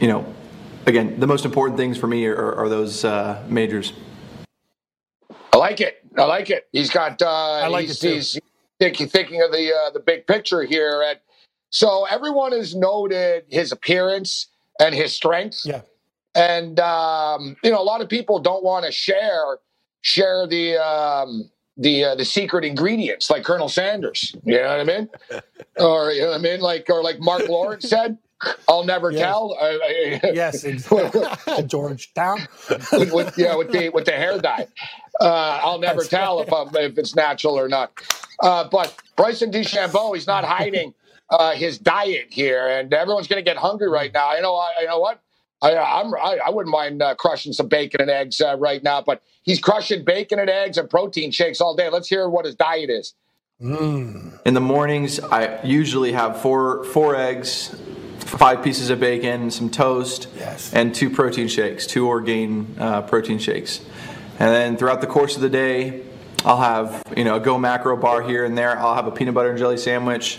you 0.00 0.08
know, 0.08 0.24
again, 0.86 1.20
the 1.20 1.26
most 1.26 1.44
important 1.44 1.76
things 1.76 1.98
for 1.98 2.06
me 2.06 2.26
are, 2.26 2.54
are 2.54 2.68
those 2.68 3.04
uh, 3.04 3.44
majors. 3.48 3.92
I 5.52 5.56
like 5.56 5.80
it. 5.80 5.99
I 6.16 6.24
like 6.24 6.50
it. 6.50 6.68
He's 6.72 6.90
got. 6.90 7.20
Uh, 7.22 7.28
I 7.28 7.68
like 7.68 7.86
he's, 7.86 8.02
it 8.02 8.08
too. 8.08 8.14
He's 8.14 8.38
thinking, 8.78 9.08
thinking 9.08 9.42
of 9.42 9.52
the 9.52 9.72
uh, 9.72 9.90
the 9.90 10.00
big 10.00 10.26
picture 10.26 10.62
here, 10.62 11.04
and 11.06 11.18
so 11.70 12.06
everyone 12.10 12.52
has 12.52 12.74
noted 12.74 13.44
his 13.48 13.72
appearance 13.72 14.48
and 14.80 14.94
his 14.94 15.12
strength. 15.12 15.60
Yeah. 15.64 15.82
And 16.34 16.78
um, 16.80 17.56
you 17.62 17.70
know, 17.70 17.80
a 17.80 17.84
lot 17.84 18.00
of 18.00 18.08
people 18.08 18.38
don't 18.38 18.64
want 18.64 18.84
to 18.86 18.92
share 18.92 19.58
share 20.02 20.46
the 20.46 20.76
um, 20.76 21.50
the 21.76 22.04
uh, 22.04 22.14
the 22.14 22.24
secret 22.24 22.64
ingredients, 22.64 23.30
like 23.30 23.44
Colonel 23.44 23.68
Sanders. 23.68 24.34
You 24.44 24.56
know 24.56 24.68
what 24.68 24.80
I 24.80 24.84
mean? 24.84 25.08
or 25.78 26.12
you 26.12 26.22
know 26.22 26.30
what 26.30 26.40
I 26.40 26.42
mean? 26.42 26.60
Like 26.60 26.88
or 26.88 27.02
like 27.02 27.20
Mark 27.20 27.48
Lawrence 27.48 27.88
said. 27.88 28.18
I'll 28.68 28.84
never 28.84 29.10
yes. 29.10 29.20
tell. 29.20 29.56
Yes, 30.34 30.64
exactly. 30.64 31.22
Georgetown. 31.66 32.46
with, 32.92 33.12
with, 33.12 33.38
yeah, 33.38 33.56
with 33.56 33.70
the 33.72 33.88
with 33.90 34.04
the 34.04 34.12
hair 34.12 34.38
dye. 34.38 34.66
Uh, 35.20 35.60
I'll 35.62 35.78
never 35.78 36.00
That's 36.00 36.08
tell 36.08 36.38
right. 36.38 36.48
if 36.48 36.52
I'm, 36.52 36.76
if 36.76 36.98
it's 36.98 37.14
natural 37.14 37.58
or 37.58 37.68
not. 37.68 37.92
Uh, 38.40 38.68
but 38.68 38.94
Bryson 39.16 39.50
DeChambeau, 39.50 40.14
he's 40.14 40.26
not 40.26 40.44
hiding 40.56 40.94
uh, 41.28 41.52
his 41.52 41.78
diet 41.78 42.28
here, 42.30 42.66
and 42.68 42.92
everyone's 42.92 43.28
going 43.28 43.42
to 43.42 43.48
get 43.48 43.56
hungry 43.56 43.88
right 43.88 44.12
now. 44.12 44.34
You 44.34 44.42
know, 44.42 44.56
I, 44.56 44.70
you 44.80 44.86
know 44.86 44.98
what? 44.98 45.20
I, 45.62 45.76
I'm, 45.76 46.14
I, 46.14 46.38
I 46.46 46.50
wouldn't 46.50 46.72
mind 46.72 47.02
uh, 47.02 47.14
crushing 47.16 47.52
some 47.52 47.68
bacon 47.68 48.00
and 48.00 48.10
eggs 48.10 48.40
uh, 48.40 48.56
right 48.56 48.82
now, 48.82 49.02
but 49.02 49.22
he's 49.42 49.60
crushing 49.60 50.04
bacon 50.04 50.38
and 50.38 50.48
eggs 50.48 50.78
and 50.78 50.88
protein 50.88 51.30
shakes 51.30 51.60
all 51.60 51.76
day. 51.76 51.90
Let's 51.90 52.08
hear 52.08 52.28
what 52.28 52.46
his 52.46 52.54
diet 52.54 52.88
is. 52.88 53.14
Mm. 53.60 54.40
In 54.46 54.54
the 54.54 54.60
mornings, 54.60 55.20
I 55.20 55.62
usually 55.62 56.12
have 56.12 56.40
four 56.40 56.82
four 56.84 57.14
eggs, 57.14 57.76
five 58.38 58.62
pieces 58.62 58.90
of 58.90 59.00
bacon, 59.00 59.50
some 59.50 59.70
toast, 59.70 60.28
yes. 60.36 60.72
and 60.72 60.94
two 60.94 61.10
protein 61.10 61.48
shakes, 61.48 61.86
two 61.86 62.06
Orgain 62.06 62.74
uh, 62.78 63.02
protein 63.02 63.38
shakes. 63.38 63.80
And 64.38 64.48
then 64.54 64.76
throughout 64.76 65.00
the 65.00 65.06
course 65.06 65.36
of 65.36 65.42
the 65.42 65.50
day, 65.50 66.02
I'll 66.44 66.60
have 66.60 67.02
you 67.16 67.24
know 67.24 67.36
a 67.36 67.40
Go 67.40 67.58
Macro 67.58 67.96
bar 67.96 68.22
here 68.22 68.44
and 68.44 68.56
there. 68.56 68.78
I'll 68.78 68.94
have 68.94 69.06
a 69.06 69.10
peanut 69.10 69.34
butter 69.34 69.50
and 69.50 69.58
jelly 69.58 69.76
sandwich. 69.76 70.38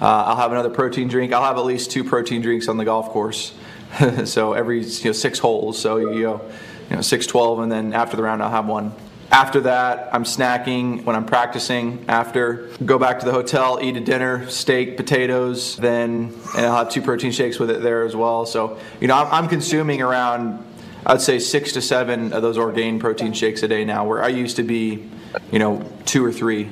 Uh, 0.00 0.06
I'll 0.06 0.36
have 0.36 0.52
another 0.52 0.70
protein 0.70 1.08
drink. 1.08 1.32
I'll 1.32 1.44
have 1.44 1.58
at 1.58 1.64
least 1.64 1.90
two 1.90 2.04
protein 2.04 2.40
drinks 2.40 2.68
on 2.68 2.76
the 2.76 2.84
golf 2.84 3.10
course. 3.10 3.52
so 4.24 4.54
every 4.54 4.82
you 4.82 5.04
know 5.04 5.12
six 5.12 5.38
holes. 5.38 5.78
So 5.78 5.96
you 5.98 6.22
go 6.22 6.40
you 6.88 6.96
know 6.96 7.02
six 7.02 7.26
twelve, 7.26 7.58
and 7.58 7.70
then 7.70 7.92
after 7.92 8.16
the 8.16 8.22
round 8.22 8.42
I'll 8.42 8.50
have 8.50 8.66
one. 8.66 8.94
After 9.32 9.62
that, 9.62 10.10
I'm 10.12 10.24
snacking 10.24 11.04
when 11.04 11.16
I'm 11.16 11.24
practicing. 11.24 12.04
After, 12.06 12.68
go 12.84 12.98
back 12.98 13.18
to 13.20 13.26
the 13.26 13.32
hotel, 13.32 13.78
eat 13.80 13.96
a 13.96 14.00
dinner, 14.00 14.46
steak, 14.50 14.98
potatoes, 14.98 15.78
then, 15.78 16.38
and 16.54 16.66
I'll 16.66 16.76
have 16.76 16.90
two 16.90 17.00
protein 17.00 17.32
shakes 17.32 17.58
with 17.58 17.70
it 17.70 17.80
there 17.80 18.04
as 18.04 18.14
well. 18.14 18.44
So, 18.44 18.78
you 19.00 19.08
know, 19.08 19.16
I'm, 19.16 19.44
I'm 19.44 19.48
consuming 19.48 20.02
around 20.02 20.62
I'd 21.04 21.20
say 21.20 21.40
six 21.40 21.72
to 21.72 21.82
seven 21.82 22.32
of 22.32 22.42
those 22.42 22.56
Orgain 22.56 23.00
protein 23.00 23.32
shakes 23.32 23.62
a 23.64 23.68
day 23.68 23.84
now, 23.84 24.06
where 24.06 24.22
I 24.22 24.28
used 24.28 24.56
to 24.56 24.62
be, 24.62 25.08
you 25.50 25.58
know, 25.58 25.84
two 26.04 26.24
or 26.24 26.30
three. 26.30 26.68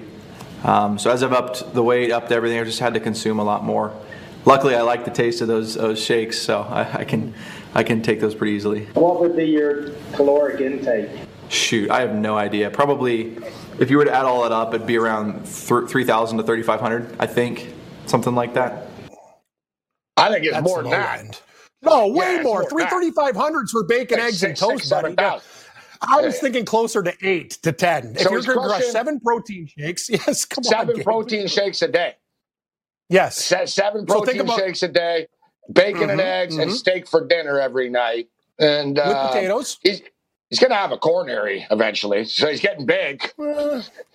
Um, 0.62 0.98
so 0.98 1.11
as 1.11 1.24
I've 1.24 1.32
upped 1.32 1.74
the 1.74 1.82
weight, 1.82 2.12
upped 2.12 2.30
everything, 2.30 2.61
I've 2.61 2.66
just 2.66 2.78
had 2.78 2.94
to 2.94 3.00
consume 3.00 3.40
a 3.40 3.44
lot 3.44 3.64
more. 3.64 3.92
Luckily, 4.44 4.76
I 4.76 4.82
like 4.82 5.04
the 5.04 5.11
taste 5.11 5.40
of 5.40 5.48
those, 5.48 5.74
those 5.74 6.00
shakes, 6.02 6.38
so 6.38 6.61
I, 6.61 7.00
I 7.00 7.04
can 7.04 7.34
I 7.74 7.82
can 7.82 8.02
take 8.02 8.20
those 8.20 8.34
pretty 8.34 8.52
easily. 8.52 8.86
What 8.94 9.20
would 9.20 9.36
be 9.36 9.44
your 9.44 9.90
caloric 10.12 10.61
intake? 10.61 11.11
Shoot, 11.51 11.90
I 11.90 12.01
have 12.01 12.14
no 12.14 12.36
idea. 12.36 12.70
Probably, 12.70 13.36
if 13.80 13.90
you 13.90 13.98
were 13.98 14.05
to 14.05 14.14
add 14.14 14.24
all 14.24 14.42
that 14.44 14.53
up, 14.53 14.72
it'd 14.72 14.86
be 14.86 14.96
around 14.96 15.44
th- 15.44 15.88
3,000 15.88 16.38
to 16.38 16.44
3,500, 16.44 17.16
I 17.18 17.26
think, 17.26 17.74
something 18.07 18.34
like 18.34 18.55
that. 18.55 18.86
I 20.16 20.28
think 20.28 20.44
it's 20.44 20.55
That's 20.55 20.64
more 20.64 20.82
than 20.82 20.92
that. 20.92 21.18
End. 21.18 21.40
No, 21.82 22.09
way 22.09 22.36
yeah, 22.36 22.42
more. 22.42 22.68
Three 22.68 22.84
thirty 22.84 23.11
five 23.11 23.34
hundreds 23.34 23.72
for 23.72 23.84
bacon, 23.84 24.18
like 24.18 24.28
eggs, 24.28 24.40
six, 24.40 24.61
and 24.61 24.70
toast, 24.70 24.88
six, 24.88 24.90
buddy. 24.90 25.14
I 26.03 26.20
was 26.20 26.38
thinking 26.38 26.64
closer 26.66 27.03
to 27.03 27.14
eight 27.22 27.53
to 27.62 27.72
ten. 27.72 28.16
So 28.16 28.36
if 28.36 28.46
you're 28.46 28.55
going 28.55 28.68
to 28.68 28.74
crush 28.74 28.84
seven 28.86 29.18
protein 29.18 29.66
shakes, 29.66 30.09
yes, 30.11 30.44
come 30.44 30.62
seven 30.62 30.90
on. 30.90 30.96
Seven 30.96 31.05
protein 31.05 31.46
shakes 31.46 31.80
a 31.80 31.88
day. 31.88 32.16
Yes. 33.09 33.36
Se- 33.36 33.66
seven 33.66 34.07
protein 34.07 34.36
so 34.36 34.42
about, 34.42 34.59
shakes 34.59 34.82
a 34.82 34.88
day, 34.88 35.26
bacon 35.72 36.03
mm-hmm, 36.03 36.11
and 36.11 36.20
eggs, 36.20 36.55
mm-hmm. 36.55 36.62
and 36.64 36.72
steak 36.72 37.09
for 37.09 37.26
dinner 37.26 37.59
every 37.59 37.88
night. 37.88 38.28
And 38.59 38.98
uh, 38.98 39.05
with 39.07 39.32
potatoes. 39.32 39.78
He's 40.51 40.59
going 40.59 40.70
to 40.70 40.76
have 40.76 40.92
a 40.92 40.98
coronary 40.98 41.66
eventually, 41.70 42.24
so 42.24 42.48
he's 42.48 42.61
getting 42.61 42.84
big. 42.84 43.32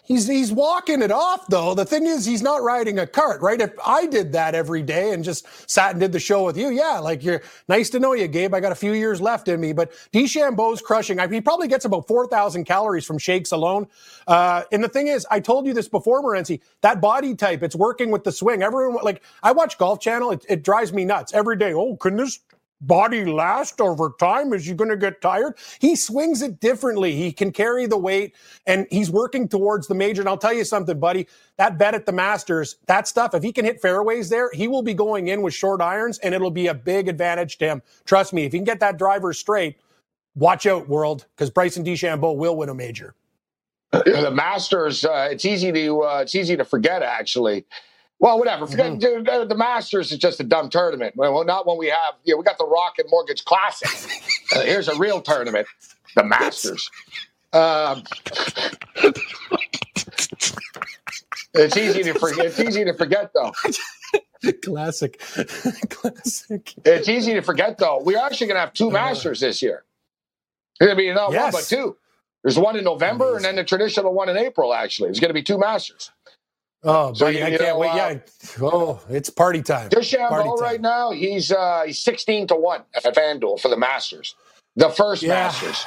He's 0.05 0.27
he's 0.27 0.51
walking 0.51 1.01
it 1.01 1.11
off 1.11 1.47
though. 1.47 1.73
The 1.73 1.85
thing 1.85 2.05
is, 2.05 2.25
he's 2.25 2.43
not 2.43 2.61
riding 2.61 2.99
a 2.99 3.07
cart, 3.07 3.41
right? 3.41 3.59
If 3.59 3.71
I 3.83 4.05
did 4.05 4.33
that 4.33 4.53
every 4.53 4.83
day 4.83 5.13
and 5.13 5.23
just 5.23 5.47
sat 5.67 5.91
and 5.91 5.99
did 5.99 6.11
the 6.11 6.19
show 6.19 6.45
with 6.45 6.57
you, 6.57 6.69
yeah, 6.69 6.99
like 6.99 7.23
you're 7.23 7.41
nice 7.67 7.89
to 7.91 7.99
know 7.99 8.13
you, 8.13 8.27
Gabe. 8.27 8.53
I 8.53 8.59
got 8.59 8.71
a 8.71 8.75
few 8.75 8.93
years 8.93 9.19
left 9.19 9.47
in 9.47 9.59
me, 9.59 9.73
but 9.73 9.91
DeChambeau's 10.13 10.81
crushing. 10.81 11.19
I, 11.19 11.27
he 11.27 11.41
probably 11.41 11.67
gets 11.67 11.85
about 11.85 12.07
four 12.07 12.27
thousand 12.27 12.65
calories 12.65 13.03
from 13.05 13.17
shakes 13.17 13.51
alone. 13.51 13.87
Uh, 14.27 14.63
and 14.71 14.83
the 14.83 14.89
thing 14.89 15.07
is, 15.07 15.25
I 15.31 15.39
told 15.39 15.65
you 15.65 15.73
this 15.73 15.87
before, 15.87 16.21
Morency. 16.21 16.61
That 16.81 17.01
body 17.01 17.33
type, 17.33 17.63
it's 17.63 17.75
working 17.75 18.11
with 18.11 18.25
the 18.25 18.31
swing. 18.31 18.61
Everyone 18.61 19.03
like 19.03 19.23
I 19.41 19.53
watch 19.53 19.79
Golf 19.79 20.01
Channel. 20.01 20.31
It, 20.31 20.45
it 20.47 20.63
drives 20.63 20.93
me 20.93 21.05
nuts 21.05 21.33
every 21.33 21.57
day. 21.57 21.73
Oh, 21.73 21.95
can 21.95 22.15
this 22.15 22.39
body 22.81 23.25
last 23.25 23.81
over 23.81 24.13
time? 24.19 24.53
Is 24.53 24.65
he 24.65 24.73
going 24.73 24.89
to 24.89 24.97
get 24.97 25.21
tired? 25.21 25.57
He 25.79 25.95
swings 25.95 26.41
it 26.41 26.59
differently. 26.59 27.15
He 27.15 27.31
can 27.31 27.51
carry 27.51 27.85
the 27.85 27.97
weight 27.97 28.35
and 28.65 28.87
he's 28.91 29.09
working 29.09 29.47
towards 29.47 29.87
the 29.87 29.95
major. 29.95 30.21
And 30.21 30.29
I'll 30.29 30.37
tell 30.37 30.53
you 30.53 30.65
something, 30.65 30.99
buddy, 30.99 31.27
that 31.57 31.77
bet 31.77 31.95
at 31.95 32.05
the 32.05 32.11
Masters, 32.11 32.77
that 32.87 33.07
stuff, 33.07 33.33
if 33.33 33.43
he 33.43 33.51
can 33.51 33.65
hit 33.65 33.81
fairways 33.81 34.29
there, 34.29 34.49
he 34.53 34.67
will 34.67 34.83
be 34.83 34.93
going 34.93 35.27
in 35.27 35.41
with 35.41 35.53
short 35.53 35.81
irons 35.81 36.19
and 36.19 36.35
it'll 36.35 36.51
be 36.51 36.67
a 36.67 36.73
big 36.73 37.07
advantage 37.07 37.57
to 37.59 37.65
him. 37.65 37.81
Trust 38.05 38.33
me, 38.33 38.45
if 38.45 38.51
he 38.51 38.59
can 38.59 38.65
get 38.65 38.79
that 38.81 38.97
driver 38.97 39.33
straight, 39.33 39.77
watch 40.35 40.65
out, 40.65 40.87
world, 40.87 41.25
because 41.35 41.49
Bryson 41.49 41.83
DeChambeau 41.83 42.35
will 42.35 42.55
win 42.55 42.69
a 42.69 42.75
major. 42.75 43.15
The 43.91 44.31
Masters, 44.31 45.05
uh, 45.05 45.29
it's 45.31 45.45
easy 45.45 45.71
to 45.71 46.03
uh, 46.03 46.19
it's 46.21 46.35
easy 46.35 46.57
to 46.57 46.65
forget 46.65 47.01
actually 47.01 47.65
well, 48.19 48.39
whatever. 48.39 48.65
Forget 48.65 48.93
mm-hmm. 48.93 49.47
the 49.47 49.55
Masters 49.55 50.11
is 50.11 50.17
just 50.17 50.39
a 50.39 50.43
dumb 50.43 50.69
tournament. 50.69 51.15
Well, 51.15 51.43
not 51.43 51.67
when 51.67 51.77
we 51.77 51.87
have. 51.87 52.15
Yeah, 52.23 52.35
we 52.35 52.43
got 52.43 52.57
the 52.57 52.65
Rocket 52.65 53.07
Mortgage 53.09 53.43
Classic. 53.45 53.89
uh, 54.55 54.61
here's 54.61 54.87
a 54.87 54.97
real 54.97 55.21
tournament, 55.21 55.67
the 56.15 56.23
Masters. 56.23 56.89
Um, 57.51 58.03
it's 61.53 61.77
easy 61.77 62.03
to 62.03 62.13
forget. 62.13 62.45
It's 62.45 62.59
easy 62.59 62.85
to 62.85 62.93
forget, 62.93 63.31
though. 63.33 63.51
Classic, 64.63 65.19
classic. 65.89 66.75
It's 66.85 67.09
easy 67.09 67.33
to 67.33 67.41
forget, 67.41 67.79
though. 67.79 68.01
We're 68.03 68.19
actually 68.19 68.47
going 68.47 68.57
to 68.57 68.61
have 68.61 68.73
two 68.73 68.89
uh-huh. 68.89 68.93
Masters 68.93 69.39
this 69.39 69.61
year. 69.61 69.83
It's 70.73 70.85
going 70.85 70.91
to 70.91 70.95
be 70.95 71.11
not 71.11 71.31
yes. 71.31 71.41
one, 71.41 71.51
but 71.51 71.63
two. 71.63 71.97
There's 72.43 72.59
one 72.59 72.75
in 72.75 72.83
November, 72.83 73.31
Amazing. 73.31 73.37
and 73.37 73.45
then 73.45 73.55
the 73.55 73.63
traditional 73.63 74.13
one 74.13 74.29
in 74.29 74.37
April. 74.37 74.73
Actually, 74.73 75.09
it's 75.09 75.19
going 75.19 75.29
to 75.29 75.33
be 75.33 75.41
two 75.41 75.57
Masters. 75.57 76.11
Oh, 76.87 77.13
so 77.13 77.25
buddy, 77.25 77.43
I 77.43 77.57
can't 77.57 77.79
wait. 77.79 77.89
Uh, 77.89 77.95
yeah. 77.95 78.19
Oh, 78.61 79.01
it's 79.09 79.29
party 79.31 79.63
time. 79.63 79.89
DeChambeau 79.89 80.57
right 80.59 80.79
now, 80.79 81.11
he's 81.11 81.51
uh 81.51 81.83
he's 81.87 81.99
16 81.99 82.47
to 82.47 82.55
1 82.55 82.83
at 82.93 83.03
FanDuel 83.03 83.59
for 83.59 83.69
the 83.69 83.77
Masters. 83.77 84.35
The 84.75 84.89
first 84.89 85.23
yeah. 85.23 85.29
Masters. 85.29 85.85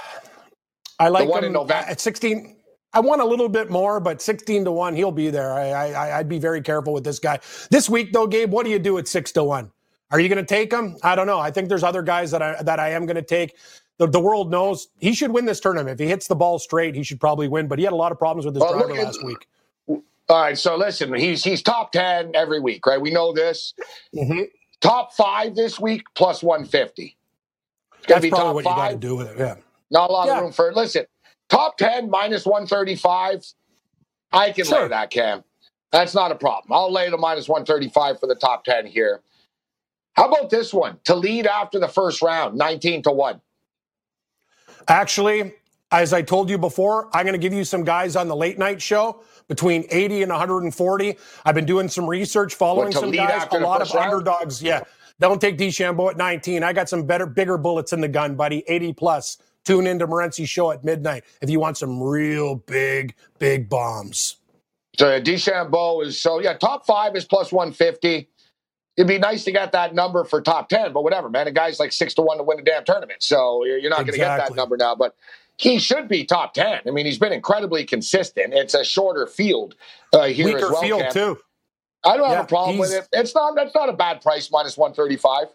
I 0.98 1.08
like 1.08 1.26
the 1.26 1.30
one 1.30 1.44
him 1.44 1.48
in 1.48 1.52
November. 1.52 1.88
at 1.88 2.00
16. 2.00 2.56
I 2.92 3.00
want 3.00 3.20
a 3.20 3.24
little 3.24 3.48
bit 3.48 3.70
more, 3.70 4.00
but 4.00 4.20
16 4.20 4.64
to 4.64 4.72
1, 4.72 4.96
he'll 4.96 5.12
be 5.12 5.30
there. 5.30 5.52
I, 5.52 5.92
I 5.92 6.18
I'd 6.18 6.28
be 6.28 6.40
very 6.40 6.60
careful 6.60 6.92
with 6.92 7.04
this 7.04 7.20
guy. 7.20 7.38
This 7.70 7.88
week 7.88 8.12
though, 8.12 8.26
Gabe, 8.26 8.50
what 8.50 8.64
do 8.64 8.72
you 8.72 8.80
do 8.80 8.98
at 8.98 9.06
6 9.06 9.32
to 9.32 9.44
1? 9.44 9.70
Are 10.10 10.18
you 10.18 10.28
going 10.28 10.44
to 10.44 10.54
take 10.54 10.72
him? 10.72 10.96
I 11.04 11.14
don't 11.14 11.26
know. 11.26 11.38
I 11.38 11.50
think 11.50 11.68
there's 11.68 11.84
other 11.84 12.02
guys 12.02 12.30
that 12.32 12.42
I 12.42 12.60
that 12.62 12.80
I 12.80 12.90
am 12.90 13.06
going 13.06 13.16
to 13.16 13.22
take. 13.22 13.56
The, 13.98 14.06
the 14.06 14.20
world 14.20 14.50
knows 14.50 14.88
he 14.98 15.12
should 15.12 15.30
win 15.30 15.44
this 15.44 15.60
tournament. 15.60 16.00
If 16.00 16.04
he 16.04 16.08
hits 16.08 16.28
the 16.28 16.34
ball 16.34 16.58
straight, 16.58 16.94
he 16.94 17.02
should 17.02 17.20
probably 17.20 17.46
win. 17.46 17.68
But 17.68 17.78
he 17.78 17.84
had 17.84 17.92
a 17.92 17.96
lot 17.96 18.10
of 18.10 18.18
problems 18.18 18.46
with 18.46 18.54
his 18.54 18.62
well, 18.62 18.78
driver 18.78 18.94
last 18.94 19.22
week. 19.24 19.46
All 20.28 20.42
right, 20.42 20.58
so 20.58 20.76
listen, 20.76 21.14
he's 21.14 21.42
he's 21.42 21.62
top 21.62 21.92
ten 21.92 22.32
every 22.34 22.60
week, 22.60 22.84
right? 22.86 23.00
We 23.00 23.10
know 23.10 23.32
this. 23.32 23.72
Mm-hmm. 24.14 24.42
Top 24.80 25.14
five 25.14 25.54
this 25.54 25.80
week 25.80 26.02
plus 26.14 26.42
one 26.42 26.66
fifty. 26.66 27.16
That's 28.06 28.22
be 28.22 28.30
probably 28.30 28.62
what 28.62 28.64
five. 28.64 28.76
you 28.76 28.82
got 28.82 28.90
to 28.90 29.06
do 29.06 29.16
with 29.16 29.28
it. 29.28 29.38
Yeah, 29.38 29.54
not 29.90 30.10
a 30.10 30.12
lot 30.12 30.26
yeah. 30.26 30.36
of 30.36 30.42
room 30.42 30.52
for 30.52 30.68
it. 30.68 30.76
Listen, 30.76 31.06
top 31.48 31.78
ten 31.78 32.10
minus 32.10 32.44
one 32.44 32.66
thirty 32.66 32.94
five. 32.94 33.42
I 34.30 34.52
can 34.52 34.66
sure. 34.66 34.82
lay 34.82 34.88
that, 34.88 35.10
Cam. 35.10 35.44
That's 35.92 36.14
not 36.14 36.30
a 36.30 36.34
problem. 36.34 36.72
I'll 36.72 36.92
lay 36.92 37.08
the 37.08 37.16
minus 37.16 37.48
one 37.48 37.64
thirty 37.64 37.88
five 37.88 38.20
for 38.20 38.26
the 38.26 38.34
top 38.34 38.64
ten 38.64 38.84
here. 38.84 39.22
How 40.12 40.28
about 40.28 40.50
this 40.50 40.74
one 40.74 40.98
to 41.04 41.14
lead 41.14 41.46
after 41.46 41.80
the 41.80 41.88
first 41.88 42.20
round, 42.20 42.58
nineteen 42.58 43.02
to 43.04 43.10
one? 43.10 43.40
Actually, 44.88 45.54
as 45.90 46.12
I 46.12 46.20
told 46.20 46.50
you 46.50 46.58
before, 46.58 47.08
I'm 47.14 47.24
going 47.24 47.32
to 47.32 47.38
give 47.38 47.54
you 47.54 47.64
some 47.64 47.84
guys 47.84 48.14
on 48.14 48.28
the 48.28 48.36
late 48.36 48.58
night 48.58 48.82
show 48.82 49.22
between 49.48 49.84
80 49.90 50.22
and 50.22 50.30
140. 50.30 51.16
I've 51.44 51.54
been 51.54 51.66
doing 51.66 51.88
some 51.88 52.06
research, 52.06 52.54
following 52.54 52.92
some 52.92 53.10
guys, 53.10 53.46
a 53.50 53.58
lot 53.58 53.82
of 53.82 53.92
round? 53.92 54.12
underdogs. 54.12 54.62
Yeah. 54.62 54.82
Don't 55.20 55.40
take 55.40 55.58
DeChambeau 55.58 56.10
at 56.10 56.16
19. 56.16 56.62
I 56.62 56.72
got 56.72 56.88
some 56.88 57.04
better, 57.04 57.26
bigger 57.26 57.58
bullets 57.58 57.92
in 57.92 58.00
the 58.00 58.08
gun, 58.08 58.36
buddy. 58.36 58.62
80 58.68 58.92
plus. 58.92 59.38
Tune 59.64 59.86
into 59.86 60.06
Morency's 60.06 60.48
show 60.48 60.70
at 60.70 60.84
midnight 60.84 61.24
if 61.42 61.50
you 61.50 61.60
want 61.60 61.76
some 61.76 62.02
real 62.02 62.54
big, 62.54 63.14
big 63.38 63.68
bombs. 63.68 64.36
So 64.96 65.20
DeChambeau 65.20 66.04
is 66.04 66.20
so 66.20 66.40
yeah, 66.40 66.54
top 66.54 66.86
five 66.86 67.14
is 67.16 67.24
plus 67.24 67.52
150. 67.52 68.28
It'd 68.96 69.06
be 69.06 69.18
nice 69.18 69.44
to 69.44 69.52
get 69.52 69.72
that 69.72 69.94
number 69.94 70.24
for 70.24 70.40
top 70.40 70.68
10, 70.68 70.92
but 70.92 71.04
whatever, 71.04 71.28
man. 71.28 71.46
A 71.46 71.52
guy's 71.52 71.78
like 71.78 71.92
six 71.92 72.14
to 72.14 72.22
one 72.22 72.38
to 72.38 72.42
win 72.42 72.58
a 72.58 72.62
damn 72.62 72.84
tournament. 72.84 73.22
So 73.22 73.64
you're 73.64 73.90
not 73.90 73.98
going 73.98 74.12
to 74.12 74.18
get 74.18 74.38
that 74.38 74.54
number 74.56 74.76
now. 74.76 74.96
But 74.96 75.14
he 75.58 75.78
should 75.78 76.08
be 76.08 76.24
top 76.24 76.54
10. 76.54 76.82
I 76.86 76.90
mean, 76.90 77.04
he's 77.04 77.18
been 77.18 77.32
incredibly 77.32 77.84
consistent. 77.84 78.54
It's 78.54 78.74
a 78.74 78.84
shorter 78.84 79.26
field 79.26 79.74
uh, 80.12 80.24
here 80.24 80.46
Weaker 80.46 80.66
as 80.66 80.70
well. 80.70 80.82
field, 80.82 81.02
Cam. 81.02 81.12
too. 81.12 81.38
I 82.04 82.16
don't 82.16 82.30
yeah, 82.30 82.36
have 82.36 82.44
a 82.44 82.48
problem 82.48 82.78
with 82.78 82.92
it. 82.92 83.08
It's 83.12 83.34
not 83.34 83.56
that's 83.56 83.74
not 83.74 83.88
a 83.88 83.92
bad 83.92 84.22
price, 84.22 84.50
minus 84.52 84.78
135. 84.78 85.48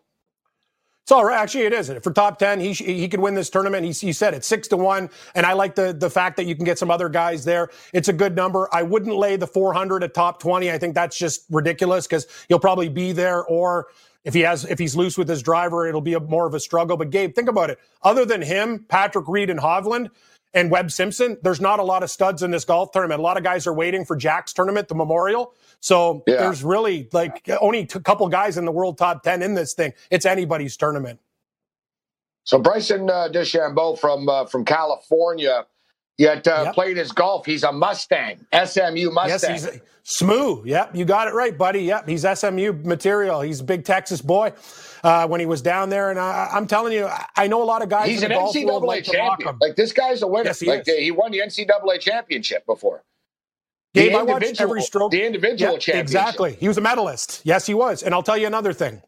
It's 1.03 1.11
all 1.11 1.25
right. 1.25 1.37
Actually, 1.37 1.63
it 1.63 1.73
isn't. 1.73 2.01
For 2.01 2.11
top 2.11 2.37
10, 2.39 2.61
he, 2.61 2.71
he 2.71 3.09
could 3.09 3.19
win 3.19 3.33
this 3.33 3.49
tournament. 3.49 3.85
He, 3.85 3.91
he 3.91 4.13
said 4.13 4.33
it's 4.33 4.47
six 4.47 4.69
to 4.69 4.77
one. 4.77 5.09
And 5.35 5.45
I 5.45 5.51
like 5.51 5.75
the, 5.75 5.91
the 5.91 6.09
fact 6.09 6.37
that 6.37 6.45
you 6.45 6.55
can 6.55 6.63
get 6.63 6.79
some 6.79 6.89
other 6.89 7.09
guys 7.09 7.43
there. 7.43 7.69
It's 7.91 8.07
a 8.07 8.13
good 8.13 8.37
number. 8.37 8.69
I 8.71 8.83
wouldn't 8.83 9.13
lay 9.13 9.35
the 9.35 9.47
400 9.47 10.03
at 10.03 10.13
top 10.13 10.39
20. 10.39 10.71
I 10.71 10.77
think 10.77 10.95
that's 10.95 11.17
just 11.17 11.43
ridiculous 11.49 12.07
because 12.07 12.27
he'll 12.47 12.59
probably 12.59 12.87
be 12.87 13.11
there 13.11 13.43
or 13.45 13.87
if 14.23 14.33
he 14.33 14.41
has, 14.41 14.65
if 14.65 14.79
he's 14.79 14.95
loose 14.95 15.17
with 15.17 15.27
his 15.27 15.41
driver, 15.41 15.87
it'll 15.87 16.01
be 16.01 16.13
a, 16.13 16.19
more 16.19 16.47
of 16.47 16.53
a 16.53 16.59
struggle. 16.59 16.97
But 16.97 17.09
Gabe, 17.09 17.35
think 17.35 17.49
about 17.49 17.69
it. 17.69 17.79
Other 18.01 18.25
than 18.25 18.41
him, 18.41 18.85
Patrick 18.87 19.27
Reed 19.27 19.49
and 19.49 19.59
Hovland 19.59 20.09
and 20.53 20.71
Webb 20.71 20.91
Simpson, 20.91 21.37
there's 21.41 21.59
not 21.59 21.79
a 21.79 21.83
lot 21.83 22.03
of 22.03 22.09
studs 22.09 22.43
in 22.43 22.51
this 22.51 22.63
golf 22.63 22.91
tournament. 22.91 23.19
A 23.19 23.23
lot 23.23 23.37
of 23.37 23.43
guys 23.43 23.67
are 23.67 23.73
waiting 23.73 24.05
for 24.05 24.15
Jack's 24.15 24.53
tournament, 24.53 24.87
the 24.87 24.95
Memorial. 24.95 25.53
So 25.79 26.23
yeah. 26.27 26.37
there's 26.37 26.63
really 26.63 27.09
like 27.11 27.49
only 27.59 27.79
a 27.79 27.85
couple 27.85 28.27
guys 28.29 28.57
in 28.57 28.65
the 28.65 28.71
world 28.71 28.97
top 28.97 29.23
10 29.23 29.41
in 29.41 29.53
this 29.55 29.73
thing. 29.73 29.93
It's 30.09 30.25
anybody's 30.25 30.77
tournament. 30.77 31.19
So 32.45 32.59
Bryson 32.59 33.09
uh, 33.09 33.29
DeChambeau 33.31 33.97
from 33.97 34.27
uh, 34.27 34.45
from 34.45 34.65
California 34.65 35.65
Yet 36.17 36.47
uh, 36.47 36.63
yep. 36.65 36.75
played 36.75 36.97
his 36.97 37.11
golf. 37.11 37.45
He's 37.45 37.63
a 37.63 37.71
Mustang, 37.71 38.45
SMU 38.53 39.09
Mustang. 39.09 39.51
Yes, 39.51 39.65
he's 39.65 39.81
smooth. 40.03 40.67
Yep, 40.67 40.95
you 40.95 41.05
got 41.05 41.27
it 41.27 41.33
right, 41.33 41.57
buddy. 41.57 41.81
Yep, 41.81 42.07
he's 42.07 42.21
SMU 42.21 42.73
material. 42.83 43.41
He's 43.41 43.61
a 43.61 43.63
big 43.63 43.83
Texas 43.83 44.21
boy. 44.21 44.53
Uh, 45.03 45.27
when 45.27 45.39
he 45.39 45.45
was 45.45 45.61
down 45.61 45.89
there, 45.89 46.11
and 46.11 46.19
I, 46.19 46.49
am 46.53 46.65
telling 46.65 46.93
you, 46.93 47.09
I 47.35 47.47
know 47.47 47.61
a 47.61 47.65
lot 47.65 47.81
of 47.81 47.89
guys. 47.89 48.07
He's 48.07 48.23
an 48.23 48.31
NCAA 48.31 48.81
like 48.83 49.03
champion. 49.03 49.57
Like 49.59 49.75
this 49.75 49.91
guy's 49.91 50.21
a 50.21 50.27
winner. 50.27 50.45
Yes, 50.45 50.59
he 50.59 50.67
like 50.67 50.87
is. 50.87 50.97
he 50.97 51.11
won 51.11 51.31
the 51.31 51.39
NCAA 51.39 51.99
championship 51.99 52.65
before. 52.65 53.03
Gabe, 53.93 54.15
I 54.15 54.23
watched 54.23 54.61
every 54.61 54.81
stroke. 54.81 55.11
The 55.11 55.25
individual 55.25 55.73
yep, 55.73 55.81
championship. 55.81 56.03
Exactly. 56.03 56.53
He 56.53 56.67
was 56.67 56.77
a 56.77 56.81
medalist. 56.81 57.41
Yes, 57.43 57.65
he 57.65 57.73
was. 57.73 58.01
And 58.01 58.13
I'll 58.13 58.23
tell 58.23 58.37
you 58.37 58.47
another 58.47 58.73
thing. 58.73 59.01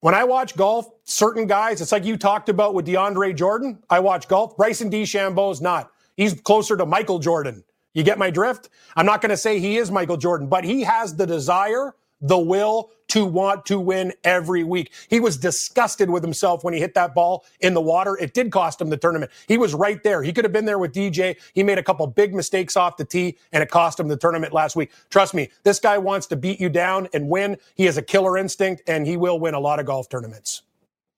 When 0.00 0.14
I 0.14 0.24
watch 0.24 0.56
golf, 0.56 0.86
certain 1.04 1.46
guys, 1.46 1.80
it's 1.80 1.92
like 1.92 2.04
you 2.04 2.16
talked 2.16 2.48
about 2.48 2.74
with 2.74 2.86
DeAndre 2.86 3.34
Jordan. 3.34 3.82
I 3.90 4.00
watch 4.00 4.28
golf. 4.28 4.56
Bryson 4.56 4.90
DeChambeau's 4.90 5.60
not. 5.60 5.90
He's 6.16 6.40
closer 6.40 6.76
to 6.76 6.86
Michael 6.86 7.20
Jordan. 7.20 7.64
You 7.94 8.02
get 8.04 8.18
my 8.18 8.30
drift? 8.30 8.70
I'm 8.96 9.06
not 9.06 9.22
going 9.22 9.30
to 9.30 9.38
say 9.38 9.60
he 9.60 9.78
is 9.78 9.90
Michael 9.90 10.18
Jordan, 10.18 10.48
but 10.48 10.64
he 10.64 10.82
has 10.82 11.16
the 11.16 11.26
desire, 11.26 11.94
the 12.22 12.38
will 12.38 12.90
to 13.10 13.26
want 13.26 13.66
to 13.66 13.80
win 13.80 14.12
every 14.24 14.64
week. 14.64 14.92
He 15.10 15.20
was 15.20 15.36
disgusted 15.36 16.10
with 16.10 16.24
himself 16.24 16.64
when 16.64 16.74
he 16.74 16.80
hit 16.80 16.94
that 16.94 17.14
ball 17.14 17.46
in 17.60 17.74
the 17.74 17.82
water. 17.82 18.16
It 18.18 18.34
did 18.34 18.52
cost 18.52 18.80
him 18.80 18.90
the 18.90 18.98
tournament. 18.98 19.32
He 19.48 19.58
was 19.58 19.74
right 19.74 20.02
there. 20.02 20.22
He 20.24 20.32
could 20.32 20.44
have 20.46 20.52
been 20.52 20.66
there 20.66 20.80
with 20.80 20.94
DJ. 20.94 21.36
He 21.54 21.62
made 21.64 21.78
a 21.78 21.84
couple 21.84 22.06
big 22.08 22.34
mistakes 22.34 22.76
off 22.76 22.98
the 22.98 23.06
tee 23.06 23.38
and 23.52 23.62
it 23.62 23.70
cost 23.70 24.00
him 24.00 24.08
the 24.08 24.18
tournament 24.18 24.54
last 24.54 24.76
week. 24.76 24.92
Trust 25.10 25.34
me, 25.34 25.50
this 25.64 25.80
guy 25.80 25.98
wants 25.98 26.26
to 26.28 26.36
beat 26.36 26.60
you 26.60 26.70
down 26.70 27.08
and 27.14 27.30
win. 27.30 27.58
He 27.76 27.86
has 27.86 27.98
a 27.98 28.02
killer 28.02 28.38
instinct 28.38 28.82
and 28.88 29.06
he 29.06 29.18
will 29.18 29.40
win 29.40 29.54
a 29.54 29.60
lot 29.60 29.80
of 29.80 29.86
golf 29.86 30.10
tournaments. 30.10 30.63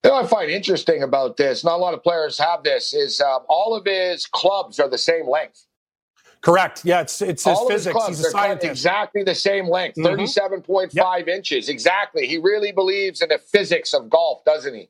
You 0.06 0.12
know, 0.12 0.18
I 0.18 0.26
find 0.26 0.48
interesting 0.48 1.02
about 1.02 1.36
this, 1.36 1.64
not 1.64 1.74
a 1.74 1.78
lot 1.78 1.92
of 1.92 2.00
players 2.00 2.38
have 2.38 2.62
this, 2.62 2.94
is 2.94 3.20
um, 3.20 3.40
all 3.48 3.74
of 3.74 3.84
his 3.84 4.24
clubs 4.24 4.78
are 4.78 4.88
the 4.88 4.98
same 4.98 5.28
length. 5.28 5.66
Correct. 6.42 6.84
Yeah, 6.84 7.00
it's 7.00 7.20
it's 7.20 7.42
his 7.42 7.58
all 7.58 7.68
physics. 7.68 8.06
His 8.06 8.18
He's 8.18 8.26
a 8.26 8.30
scientist. 8.30 8.70
Exactly 8.70 9.24
the 9.24 9.34
same 9.34 9.68
length, 9.68 9.96
mm-hmm. 9.96 10.20
37.5 10.20 10.90
yep. 10.92 11.26
inches. 11.26 11.68
Exactly. 11.68 12.28
He 12.28 12.38
really 12.38 12.70
believes 12.70 13.20
in 13.20 13.30
the 13.30 13.38
physics 13.38 13.92
of 13.94 14.08
golf, 14.08 14.44
doesn't 14.44 14.74
he? 14.74 14.88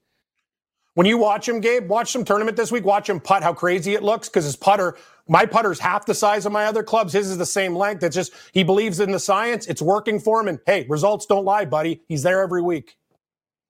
When 0.93 1.07
you 1.07 1.17
watch 1.17 1.49
him, 1.49 1.61
Gabe, 1.61 1.89
watch 1.89 2.13
some 2.13 2.23
tournament 2.23 2.59
this 2.59 2.71
week, 2.71 2.85
watch 2.85 3.09
him 3.09 3.19
putt, 3.19 3.43
how 3.43 3.55
crazy 3.55 3.95
it 3.95 4.03
looks, 4.03 4.29
because 4.29 4.45
his 4.45 4.57
putter, 4.57 4.99
my 5.29 5.47
putter's 5.47 5.79
half 5.79 6.05
the 6.05 6.15
size 6.15 6.45
of 6.45 6.53
my 6.53 6.67
other 6.67 6.83
clubs. 6.83 7.15
His 7.15 7.31
is 7.31 7.39
the 7.39 7.47
same 7.47 7.75
length. 7.75 8.03
It's 8.03 8.15
just 8.15 8.35
he 8.53 8.65
believes 8.65 9.01
in 9.01 9.13
the 9.13 9.19
science. 9.19 9.67
It's 9.67 9.81
working 9.81 10.21
for 10.21 10.43
him. 10.43 10.49
And 10.49 10.59
hey, 10.67 10.85
results 10.91 11.25
don't 11.25 11.47
lie, 11.47 11.65
buddy. 11.65 12.03
He's 12.07 12.23
there 12.23 12.43
every 12.43 12.61
week. 12.61 12.99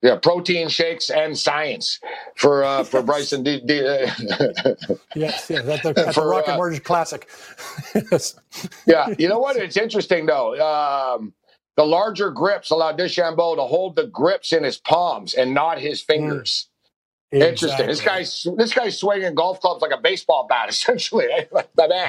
Yeah, 0.03 0.17
protein 0.17 0.69
shakes 0.69 1.09
and 1.09 1.37
science 1.37 2.01
for 2.37 2.63
uh, 2.63 2.85
for 2.85 3.03
Bryson. 3.03 3.43
D- 3.43 3.63
D- 3.65 3.75
yes, 5.15 5.49
yeah, 5.51 5.63
that's 5.63 5.83
the, 5.83 5.93
that's 5.95 6.15
for, 6.15 6.21
the 6.21 6.27
Rocket 6.27 6.53
uh, 6.53 6.57
Mortgage 6.57 6.83
Classic. 6.83 7.29
yes. 7.95 8.39
Yeah, 8.87 9.15
you 9.19 9.29
know 9.29 9.39
what? 9.39 9.57
It's 9.57 9.77
interesting 9.77 10.27
though. 10.27 10.55
Um, 10.61 11.35
the 11.77 11.85
larger 11.85 12.31
grips 12.31 12.71
allow 12.71 12.93
DeChambeau 12.93 13.57
to 13.57 13.63
hold 13.63 13.97
the 13.97 14.07
grips 14.07 14.53
in 14.53 14.65
his 14.65 14.79
palms 14.79 15.35
and 15.35 15.53
not 15.53 15.79
his 15.79 16.03
mm. 16.03 16.07
fingers. 16.07 16.69
Mm. 17.35 17.43
Interesting. 17.43 17.87
This 17.87 18.01
guy's 18.01 18.47
this 18.57 18.73
guy's 18.73 18.99
swinging 18.99 19.35
golf 19.35 19.61
clubs 19.61 19.83
like 19.83 19.93
a 19.93 20.01
baseball 20.01 20.47
bat, 20.49 20.69
essentially. 20.69 21.27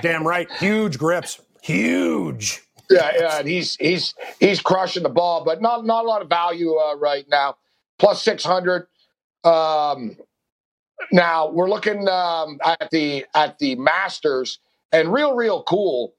Damn 0.02 0.28
right. 0.28 0.52
Huge 0.54 0.98
grips. 0.98 1.42
Huge. 1.62 2.62
Yeah, 2.90 3.12
yeah, 3.20 3.40
and 3.40 3.48
he's 3.48 3.76
he's 3.76 4.14
he's 4.40 4.62
crushing 4.62 5.04
the 5.04 5.10
ball, 5.10 5.44
but 5.44 5.62
not 5.62 5.86
not 5.86 6.06
a 6.06 6.08
lot 6.08 6.22
of 6.22 6.30
value 6.30 6.76
uh, 6.76 6.96
right 6.96 7.26
now 7.30 7.58
plus 8.00 8.22
600. 8.24 8.88
Um, 9.44 10.18
now 11.12 11.50
we're 11.52 11.70
looking 11.70 12.08
um, 12.08 12.60
at 12.64 12.90
the 12.92 13.26
at 13.36 13.60
the 13.60 13.76
Masters, 13.76 14.60
and 14.92 15.14
real, 15.14 15.36
real 15.36 15.64
cool 15.64 16.14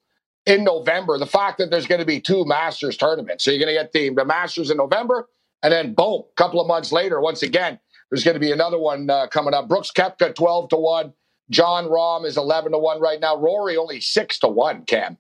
in 0.47 0.65
November. 0.65 1.19
The 1.19 1.27
fact 1.27 1.59
that 1.59 1.71
there's 1.71 1.87
going 1.87 2.01
to 2.01 2.07
be 2.07 2.21
two 2.21 2.45
Masters 2.45 2.97
tournaments, 2.97 3.45
so 3.45 3.51
you're 3.51 3.65
going 3.65 3.75
to 3.75 3.81
get 3.81 3.93
the, 3.93 4.11
the 4.15 4.25
Masters 4.25 4.71
in 4.71 4.77
November, 4.77 5.29
and 5.63 5.73
then 5.73 5.95
boom, 5.95 6.23
a 6.31 6.35
couple 6.37 6.61
of 6.61 6.67
months 6.67 6.93
later, 6.93 7.21
once 7.21 7.43
again, 7.43 7.79
there's 8.11 8.25
going 8.25 8.35
to 8.37 8.41
be 8.41 8.53
another 8.53 8.79
one 8.79 9.11
uh, 9.11 9.27
coming 9.27 9.53
up. 9.53 9.69
Brooks 9.69 9.91
Koepka 9.91 10.35
12 10.35 10.71
to 10.71 10.77
one. 10.77 11.13
Jon 11.51 11.87
Rahm 11.87 12.27
is 12.27 12.37
11 12.37 12.73
to 12.73 12.79
one 12.79 13.01
right 13.01 13.21
now. 13.21 13.37
Rory 13.37 13.77
only 13.77 14.01
six 14.01 14.39
to 14.41 14.49
one. 14.49 14.85
Cam. 14.85 15.17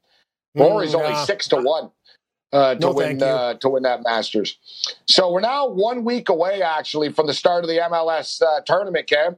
Rory's 0.54 0.92
mm, 0.92 1.02
only 1.02 1.16
six 1.24 1.48
to 1.48 1.56
one 1.56 1.90
uh, 2.53 2.74
to 2.74 2.80
no, 2.80 2.92
win 2.92 3.22
uh, 3.22 3.55
to 3.55 3.68
win 3.68 3.82
that 3.82 4.03
Masters. 4.05 4.59
So 5.07 5.32
we're 5.32 5.40
now 5.40 5.68
one 5.68 6.05
week 6.05 6.28
away, 6.28 6.62
actually, 6.62 7.12
from 7.12 7.26
the 7.26 7.34
start 7.34 7.64
of 7.64 7.68
the 7.68 7.76
MLS 7.76 8.42
uh, 8.42 8.61
tournament, 8.64 9.07
Cam. 9.07 9.36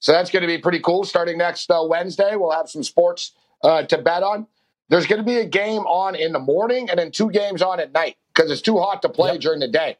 So 0.00 0.12
that's 0.12 0.30
going 0.30 0.42
to 0.42 0.46
be 0.46 0.58
pretty 0.58 0.80
cool. 0.80 1.04
Starting 1.04 1.38
next 1.38 1.70
uh, 1.70 1.84
Wednesday, 1.84 2.36
we'll 2.36 2.52
have 2.52 2.68
some 2.68 2.82
sports 2.82 3.32
uh, 3.62 3.82
to 3.84 3.98
bet 3.98 4.22
on. 4.22 4.46
There's 4.88 5.06
going 5.06 5.20
to 5.20 5.26
be 5.26 5.36
a 5.36 5.46
game 5.46 5.82
on 5.82 6.14
in 6.14 6.32
the 6.32 6.38
morning 6.38 6.88
and 6.88 6.98
then 6.98 7.10
two 7.10 7.30
games 7.30 7.62
on 7.62 7.78
at 7.78 7.92
night 7.92 8.16
because 8.34 8.50
it's 8.50 8.62
too 8.62 8.78
hot 8.78 9.02
to 9.02 9.08
play 9.08 9.32
yep. 9.32 9.40
during 9.40 9.60
the 9.60 9.68
day. 9.68 9.96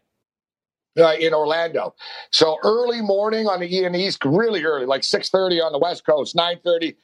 Uh, 0.98 1.14
in 1.20 1.32
Orlando, 1.32 1.94
so 2.32 2.56
early 2.64 3.00
morning 3.00 3.46
on 3.46 3.60
the 3.60 3.68
East, 3.68 4.24
really 4.24 4.64
early, 4.64 4.84
like 4.84 5.04
six 5.04 5.28
thirty 5.28 5.60
on 5.60 5.70
the 5.70 5.78
West 5.78 6.04
Coast, 6.04 6.34
nine 6.34 6.58
thirty, 6.64 6.96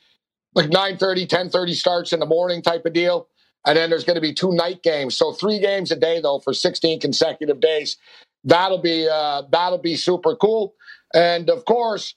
like 0.55 0.71
9.30, 0.71 1.27
10.30 1.27 1.75
starts 1.75 2.13
in 2.13 2.21
the 2.21 2.27
morning 2.27 2.63
type 2.63 2.87
of 2.87 2.93
deal. 2.93 3.29
And 3.67 3.77
then 3.77 3.91
there's 3.91 4.05
going 4.05 4.17
to 4.17 4.21
be 4.21 4.35
two 4.35 4.53
night 4.53 4.83
games. 4.83 5.17
So 5.17 5.33
three 5.33 5.59
games 5.59 5.91
a 5.91 5.97
day, 5.97 6.21
though, 6.21 6.39
for 6.39 6.53
16 6.53 7.01
consecutive 7.01 7.61
days. 7.61 7.97
That'll 8.45 8.83
be 8.83 9.09
uh, 9.11 9.43
that'll 9.51 9.79
be 9.79 9.97
super 9.97 10.37
cool. 10.37 10.75
And 11.15 11.49
of 11.49 11.65
course, 11.65 12.15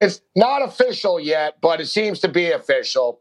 it's 0.00 0.20
not 0.36 0.62
official 0.62 1.18
yet, 1.18 1.58
but 1.62 1.80
it 1.80 1.86
seems 1.86 2.20
to 2.20 2.28
be 2.28 2.50
official 2.50 3.20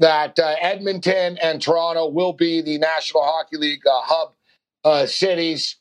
that 0.00 0.38
uh, 0.38 0.56
Edmonton 0.60 1.38
and 1.38 1.62
Toronto 1.62 2.08
will 2.08 2.32
be 2.32 2.60
the 2.62 2.78
National 2.78 3.22
Hockey 3.22 3.58
League 3.58 3.86
uh, 3.86 4.00
hub 4.02 4.34
uh, 4.84 5.06
cities. 5.06 5.76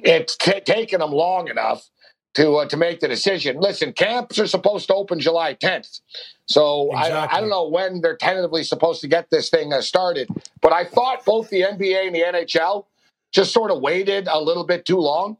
It's 0.00 0.36
t- 0.36 0.60
taken 0.60 1.00
them 1.00 1.12
long 1.12 1.48
enough 1.48 1.88
to 2.36 2.56
uh, 2.56 2.68
to 2.68 2.76
make 2.76 3.00
the 3.00 3.08
decision. 3.08 3.58
Listen, 3.58 3.92
camps 3.94 4.38
are 4.38 4.46
supposed 4.46 4.86
to 4.88 4.94
open 4.94 5.18
July 5.18 5.54
10th, 5.54 6.00
so 6.44 6.90
exactly. 6.92 7.16
I, 7.16 7.36
I, 7.36 7.40
don't 7.40 7.48
know 7.48 7.66
when 7.66 8.02
they're 8.02 8.16
tentatively 8.16 8.62
supposed 8.62 9.00
to 9.00 9.08
get 9.08 9.30
this 9.30 9.48
thing 9.48 9.72
uh, 9.72 9.80
started. 9.80 10.28
But 10.60 10.74
I 10.74 10.84
thought 10.84 11.24
both 11.24 11.48
the 11.48 11.62
NBA 11.62 12.06
and 12.06 12.14
the 12.14 12.20
NHL 12.20 12.84
just 13.32 13.52
sort 13.52 13.70
of 13.70 13.80
waited 13.80 14.28
a 14.28 14.38
little 14.38 14.64
bit 14.64 14.84
too 14.84 14.98
long. 14.98 15.38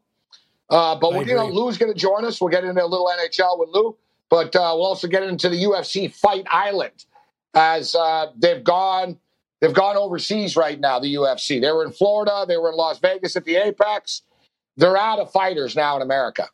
Uh, 0.71 0.95
but 0.95 1.27
you 1.27 1.35
know, 1.35 1.47
Lou's 1.47 1.77
going 1.77 1.93
to 1.93 1.97
join 1.97 2.25
us. 2.25 2.41
We'll 2.41 2.49
get 2.49 2.63
into 2.63 2.83
a 2.83 2.87
little 2.87 3.07
NHL 3.07 3.59
with 3.59 3.69
Lou, 3.69 3.95
but 4.29 4.55
uh, 4.55 4.73
we'll 4.73 4.87
also 4.87 5.07
get 5.07 5.21
into 5.21 5.49
the 5.49 5.63
UFC 5.63 6.11
Fight 6.11 6.47
Island 6.51 7.05
as 7.53 7.95
uh, 7.95 8.31
they've 8.35 8.63
gone. 8.63 9.19
They've 9.59 9.73
gone 9.73 9.97
overseas 9.97 10.55
right 10.55 10.79
now. 10.79 10.99
The 10.99 11.13
UFC. 11.13 11.61
They 11.61 11.71
were 11.71 11.85
in 11.85 11.91
Florida. 11.91 12.45
They 12.47 12.57
were 12.57 12.69
in 12.69 12.75
Las 12.75 12.97
Vegas 12.99 13.35
at 13.35 13.45
the 13.45 13.55
Apex. 13.55 14.23
They're 14.77 14.97
out 14.97 15.19
of 15.19 15.31
fighters 15.31 15.75
now 15.75 15.95
in 15.95 16.01
America. 16.01 16.49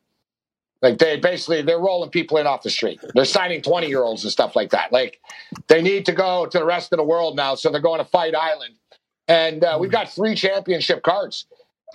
Like 0.84 0.98
they 0.98 1.16
basically 1.16 1.62
they're 1.62 1.80
rolling 1.80 2.10
people 2.10 2.38
in 2.38 2.46
off 2.46 2.62
the 2.62 2.70
street. 2.70 3.00
They're 3.16 3.24
signing 3.24 3.62
20 3.62 3.88
year 3.88 4.04
olds 4.04 4.24
and 4.24 4.32
stuff 4.32 4.54
like 4.54 4.72
that. 4.72 4.92
Like 4.92 5.22
they 5.70 5.82
need 5.82 6.06
to 6.08 6.12
go 6.12 6.46
to 6.46 6.60
the 6.60 6.66
rest 6.66 6.92
of 6.92 6.98
the 6.98 7.04
world 7.04 7.38
now, 7.38 7.56
so 7.56 7.72
they're 7.72 7.80
going 7.80 8.00
to 8.00 8.06
Fight 8.06 8.36
Island. 8.36 8.76
And 9.30 9.64
uh, 9.64 9.78
we've 9.80 9.90
got 9.90 10.10
three 10.10 10.36
championship 10.36 11.02
cards, 11.02 11.46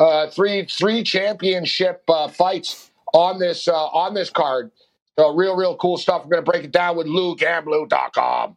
uh, 0.00 0.28
three 0.30 0.64
three 0.64 1.02
championship 1.02 2.02
uh, 2.08 2.28
fights 2.28 2.90
on 3.12 3.38
this 3.38 3.68
uh, 3.68 3.88
on 3.88 4.14
this 4.14 4.30
card. 4.30 4.70
So 5.18 5.34
real 5.34 5.54
real 5.54 5.76
cool 5.76 5.98
stuff. 5.98 6.24
We're 6.24 6.30
going 6.30 6.44
to 6.46 6.50
break 6.50 6.64
it 6.64 6.72
down 6.72 6.96
with 6.96 7.06
LouGamblu.com. 7.06 8.56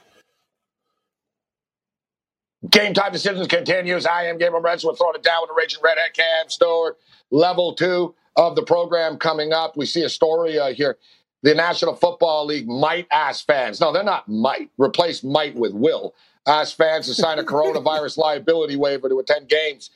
Game 2.71 2.93
time 2.93 3.11
decisions 3.11 3.47
continues. 3.47 4.05
I 4.05 4.23
am 4.25 4.37
Gabriel 4.37 4.63
Renz. 4.63 4.85
We're 4.85 4.95
throwing 4.95 5.15
it 5.15 5.23
down 5.23 5.41
with 5.41 5.49
the 5.49 5.55
Raging 5.55 5.81
Redhead 5.83 6.13
Cam 6.13 6.47
Stewart. 6.47 6.97
Level 7.29 7.73
two 7.73 8.15
of 8.37 8.55
the 8.55 8.63
program 8.63 9.17
coming 9.17 9.51
up. 9.51 9.75
We 9.75 9.85
see 9.85 10.03
a 10.03 10.09
story 10.09 10.57
uh, 10.57 10.73
here. 10.73 10.97
The 11.43 11.53
National 11.53 11.95
Football 11.95 12.45
League 12.45 12.69
might 12.69 13.07
ask 13.11 13.45
fans. 13.45 13.81
No, 13.81 13.91
they're 13.91 14.03
not 14.03 14.29
might. 14.29 14.69
Replace 14.77 15.21
might 15.21 15.53
with 15.53 15.73
will. 15.73 16.15
Ask 16.47 16.77
fans 16.77 17.07
to 17.07 17.13
sign 17.13 17.39
a 17.39 17.43
coronavirus 17.43 18.17
liability 18.17 18.77
waiver 18.77 19.09
to 19.09 19.19
attend 19.19 19.49
games 19.49 19.89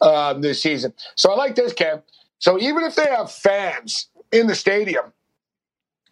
um, 0.00 0.40
this 0.40 0.60
season. 0.60 0.92
So 1.14 1.30
I 1.30 1.36
like 1.36 1.54
this, 1.54 1.72
Cam. 1.72 2.02
So 2.40 2.58
even 2.58 2.82
if 2.82 2.96
they 2.96 3.06
have 3.06 3.30
fans 3.30 4.08
in 4.32 4.48
the 4.48 4.54
stadium, 4.56 5.12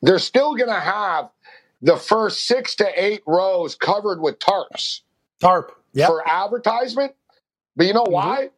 they're 0.01 0.21
still 0.21 0.55
going 0.55 0.71
to 0.71 0.81
have 0.81 1.31
the 1.83 1.97
first 1.97 2.47
six 2.47 2.77
to 2.77 3.03
eight 3.03 3.23
rows 3.27 3.75
covered 3.75 4.21
with 4.21 4.39
tarps. 4.39 5.01
Tarp 5.41 5.77
yep. 5.95 6.09
for 6.09 6.27
advertisement. 6.29 7.15
But 7.77 7.87
you 7.87 7.93
know 7.93 8.05
mm-hmm. 8.05 8.13
why? 8.13 8.51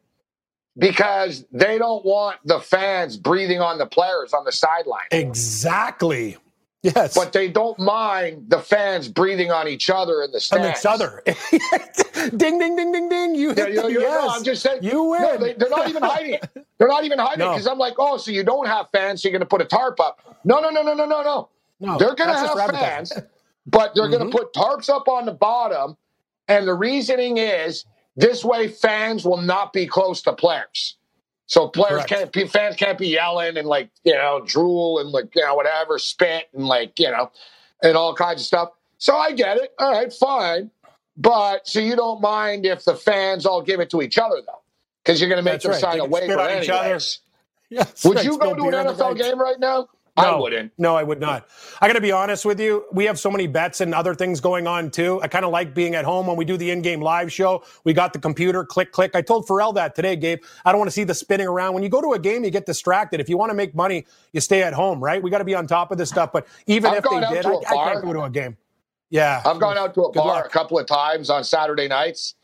Because 0.77 1.45
they 1.51 1.77
don't 1.77 2.05
want 2.05 2.39
the 2.45 2.59
fans 2.59 3.17
breathing 3.17 3.61
on 3.61 3.77
the 3.77 3.87
players 3.87 4.33
on 4.33 4.45
the 4.45 4.51
sideline. 4.51 5.07
Exactly. 5.11 6.37
Yes. 6.83 7.15
But 7.15 7.33
they 7.33 7.49
don't 7.49 7.77
mind 7.79 8.45
the 8.49 8.59
fans 8.59 9.07
breathing 9.07 9.51
on 9.51 9.67
each 9.67 9.89
other 9.89 10.21
in 10.21 10.31
the 10.31 10.39
stands. 10.39 10.85
On 10.85 10.93
each 10.93 11.01
other. 11.01 11.23
ding, 12.37 12.59
ding, 12.59 12.75
ding, 12.75 12.91
ding, 12.91 13.09
ding. 13.09 13.35
You 13.35 13.49
hit 13.49 13.73
yeah, 13.73 13.83
you, 13.83 13.89
you, 13.89 14.01
yes. 14.01 14.23
no, 14.23 14.29
I'm 14.29 14.43
just 14.43 14.61
saying. 14.61 14.83
You 14.83 15.03
win. 15.03 15.21
No, 15.21 15.37
they, 15.37 15.53
are 15.53 15.69
not 15.69 15.89
even 15.89 16.03
hiding. 16.03 16.39
They're 16.77 16.87
not 16.87 17.03
even 17.03 17.17
hiding 17.17 17.39
no. 17.39 17.51
because 17.51 17.65
I'm 17.65 17.79
like, 17.79 17.95
oh, 17.97 18.17
so 18.17 18.29
you 18.29 18.43
don't 18.43 18.67
have 18.67 18.87
fans, 18.91 19.23
so 19.23 19.27
you're 19.27 19.37
going 19.37 19.45
to 19.45 19.49
put 19.49 19.61
a 19.61 19.65
tarp 19.65 19.99
up. 19.99 20.37
No, 20.43 20.59
no, 20.59 20.69
no, 20.69 20.83
no, 20.83 20.93
no, 20.93 21.05
no, 21.05 21.23
no. 21.23 21.49
No, 21.79 21.97
they're 21.97 22.15
going 22.15 22.29
to 22.29 22.35
have 22.35 22.69
fans, 22.71 23.13
but 23.65 23.93
they're 23.93 24.05
mm-hmm. 24.05 24.17
going 24.17 24.31
to 24.31 24.37
put 24.37 24.53
tarps 24.53 24.89
up 24.89 25.07
on 25.07 25.25
the 25.25 25.33
bottom 25.33 25.97
and 26.47 26.67
the 26.67 26.73
reasoning 26.73 27.37
is 27.37 27.85
this 28.15 28.43
way 28.43 28.67
fans 28.67 29.25
will 29.25 29.41
not 29.41 29.73
be 29.73 29.87
close 29.87 30.21
to 30.23 30.33
players. 30.33 30.97
So 31.47 31.67
players 31.69 32.03
Correct. 32.05 32.33
can't 32.33 32.51
fans 32.51 32.75
can't 32.75 32.97
be 32.97 33.07
yelling 33.07 33.57
and 33.57 33.67
like, 33.67 33.89
you 34.03 34.13
know, 34.13 34.41
drool 34.45 34.99
and 34.99 35.09
like, 35.09 35.33
you 35.35 35.43
know, 35.43 35.55
whatever, 35.55 35.97
spit 35.97 36.45
and 36.53 36.65
like, 36.67 36.99
you 36.99 37.09
know, 37.09 37.31
and 37.81 37.95
all 37.95 38.13
kinds 38.13 38.41
of 38.41 38.45
stuff. 38.45 38.69
So 38.97 39.15
I 39.15 39.31
get 39.31 39.57
it. 39.57 39.73
All 39.79 39.91
right, 39.91 40.11
fine. 40.11 40.71
But 41.15 41.67
so 41.67 41.79
you 41.79 41.95
don't 41.95 42.21
mind 42.21 42.65
if 42.65 42.83
the 42.83 42.95
fans 42.95 43.45
all 43.45 43.61
give 43.61 43.79
it 43.79 43.89
to 43.91 44.01
each 44.01 44.17
other 44.17 44.37
though. 44.45 44.61
Because 45.03 45.21
you're 45.21 45.29
gonna 45.29 45.41
make 45.41 45.61
That's 45.61 45.63
them 45.63 45.71
right. 45.71 45.81
sign 45.81 45.99
a 46.01 46.05
waiver 46.05 46.39
anyways. 46.39 47.19
Yes, 47.69 48.03
Would 48.05 48.15
right. 48.17 48.25
you 48.25 48.37
go 48.37 48.55
to 48.55 48.63
an 48.63 48.73
NFL 48.73 49.17
game 49.17 49.39
right 49.39 49.59
now? 49.59 49.87
No, 50.17 50.23
I 50.23 50.39
wouldn't. 50.39 50.71
No, 50.77 50.95
I 50.95 51.03
would 51.03 51.19
not. 51.19 51.47
I 51.79 51.87
got 51.87 51.93
to 51.93 52.01
be 52.01 52.11
honest 52.11 52.43
with 52.43 52.59
you. 52.59 52.85
We 52.91 53.05
have 53.05 53.19
so 53.19 53.29
many 53.29 53.45
bets 53.47 53.81
and 53.81 53.93
other 53.93 54.15
things 54.15 54.41
going 54.41 54.65
on 54.65 54.89
too. 54.89 55.21
I 55.21 55.27
kind 55.27 55.45
of 55.45 55.51
like 55.51 55.73
being 55.73 55.95
at 55.95 56.05
home 56.05 56.27
when 56.27 56.37
we 56.37 56.45
do 56.45 56.57
the 56.57 56.71
in-game 56.71 57.01
live 57.01 57.31
show. 57.31 57.63
We 57.83 57.93
got 57.93 58.13
the 58.13 58.19
computer, 58.19 58.65
click, 58.65 58.91
click. 58.91 59.15
I 59.15 59.21
told 59.21 59.47
Pharrell 59.47 59.73
that 59.75 59.95
today, 59.95 60.15
Gabe. 60.15 60.41
I 60.65 60.71
don't 60.71 60.79
want 60.79 60.87
to 60.89 60.93
see 60.93 61.03
the 61.03 61.13
spinning 61.13 61.47
around. 61.47 61.73
When 61.73 61.83
you 61.83 61.89
go 61.89 62.01
to 62.01 62.13
a 62.13 62.19
game, 62.19 62.43
you 62.43 62.49
get 62.49 62.65
distracted. 62.65 63.19
If 63.19 63.29
you 63.29 63.37
want 63.37 63.51
to 63.51 63.55
make 63.55 63.75
money, 63.75 64.05
you 64.33 64.41
stay 64.41 64.63
at 64.63 64.73
home, 64.73 65.03
right? 65.03 65.21
We 65.21 65.29
got 65.29 65.39
to 65.39 65.45
be 65.45 65.55
on 65.55 65.67
top 65.67 65.91
of 65.91 65.97
this 65.97 66.09
stuff. 66.09 66.31
But 66.31 66.47
even 66.65 66.91
I've 66.91 66.97
if 66.97 67.03
they 67.03 67.19
did, 67.19 67.45
I, 67.45 67.51
I, 67.51 67.93
can't 67.93 68.03
go 68.03 68.13
to 68.13 68.23
a 68.23 68.29
game. 68.29 68.57
Yeah, 69.09 69.41
I've 69.45 69.59
gone 69.59 69.77
out 69.77 69.93
to 69.93 70.01
a 70.01 70.11
Good 70.11 70.15
bar 70.15 70.27
luck. 70.27 70.45
a 70.47 70.49
couple 70.49 70.79
of 70.79 70.85
times 70.85 71.29
on 71.29 71.43
Saturday 71.43 71.87
nights. 71.87 72.35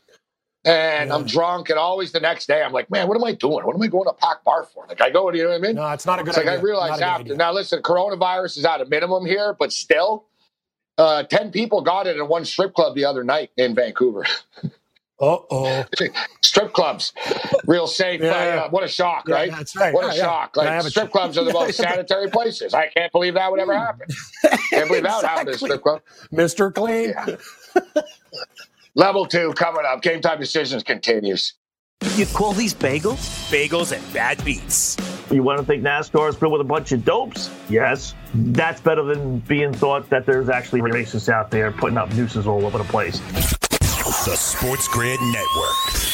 And 0.64 1.12
I'm 1.12 1.26
drunk, 1.26 1.70
and 1.70 1.78
always 1.78 2.12
the 2.12 2.20
next 2.20 2.46
day 2.46 2.62
I'm 2.62 2.72
like, 2.72 2.90
man, 2.90 3.08
what 3.08 3.16
am 3.16 3.24
I 3.24 3.32
doing? 3.32 3.64
What 3.66 3.76
am 3.76 3.82
I 3.82 3.86
going 3.88 4.06
to 4.06 4.14
pack 4.14 4.44
bar 4.44 4.64
for? 4.64 4.86
Like 4.88 5.00
I 5.00 5.10
go, 5.10 5.30
you 5.32 5.44
know 5.44 5.50
what 5.50 5.56
I 5.56 5.58
mean? 5.60 5.76
No, 5.76 5.88
it's 5.90 6.06
not 6.06 6.20
a 6.20 6.22
good 6.22 6.30
It's 6.30 6.38
like. 6.38 6.46
I 6.48 6.54
realize 6.62 6.90
Not 6.90 6.96
a 6.96 7.00
good 7.00 7.04
after. 7.08 7.22
idea. 7.22 7.36
Now 7.36 7.52
listen, 7.52 7.82
coronavirus 7.82 8.58
is 8.58 8.64
at 8.64 8.80
a 8.80 8.86
minimum 8.86 9.26
here, 9.26 9.54
but 9.58 9.72
still, 9.72 10.26
uh, 10.98 11.24
ten 11.24 11.50
people 11.52 11.82
got 11.82 12.06
it 12.06 12.16
in 12.16 12.28
one 12.28 12.44
strip 12.44 12.74
club 12.74 12.94
the 12.94 13.04
other 13.06 13.24
night 13.24 13.50
in 13.56 13.74
Vancouver. 13.74 14.24
Uh 15.20 15.38
oh. 15.50 15.84
strip 16.42 16.72
clubs, 16.74 17.12
real 17.66 17.86
safe. 17.86 18.20
Yeah. 18.20 18.64
Uh, 18.66 18.70
what 18.70 18.84
a 18.84 18.88
shock, 18.88 19.28
Yeah, 19.28 19.34
right? 19.36 19.50
that's 19.50 19.76
right. 19.76 19.94
What 19.94 20.06
Yeah, 20.06 20.12
a 20.12 20.16
yeah. 20.16 20.22
shock! 20.24 20.56
Like 20.56 20.82
strip 20.82 21.12
clubs 21.12 21.38
are 21.38 21.44
the 21.44 21.52
most 21.54 21.76
sanitary 21.76 22.28
places. 22.30 22.74
I 22.74 22.88
can't 22.88 23.12
believe 23.12 23.34
that 23.34 23.50
would 23.50 23.60
ever 23.60 23.76
happen. 23.78 24.08
Can't 24.70 24.88
believe 24.88 25.04
that 25.04 25.16
would 25.16 25.26
happen 25.26 25.46
to 25.46 25.52
a 25.52 25.58
strip 25.58 25.82
club. 25.82 26.02
Mr. 26.32 26.74
Clean. 26.74 27.14
Level 28.96 29.26
two 29.26 29.52
coming 29.54 29.84
up. 29.86 30.02
Game 30.02 30.20
time 30.20 30.38
decisions 30.38 30.82
continues. 30.84 31.54
You 32.14 32.26
call 32.26 32.52
these 32.52 32.74
bagels? 32.74 33.50
Bagels 33.50 33.96
and 33.96 34.12
bad 34.12 34.44
beats. 34.44 34.96
You 35.32 35.42
want 35.42 35.58
to 35.58 35.64
think 35.64 35.82
NASCAR 35.82 36.28
is 36.28 36.36
filled 36.36 36.52
with 36.52 36.60
a 36.60 36.64
bunch 36.64 36.92
of 36.92 37.04
dopes? 37.04 37.50
Yes. 37.68 38.14
That's 38.34 38.80
better 38.80 39.02
than 39.02 39.38
being 39.40 39.72
thought 39.72 40.08
that 40.10 40.26
there's 40.26 40.48
actually 40.48 40.82
racists 40.82 41.28
out 41.28 41.50
there 41.50 41.72
putting 41.72 41.98
up 41.98 42.12
nooses 42.14 42.46
all 42.46 42.64
over 42.66 42.78
the 42.78 42.84
place. 42.84 43.18
The 43.18 44.36
Sports 44.36 44.86
Grid 44.88 45.18
Network. 45.20 46.13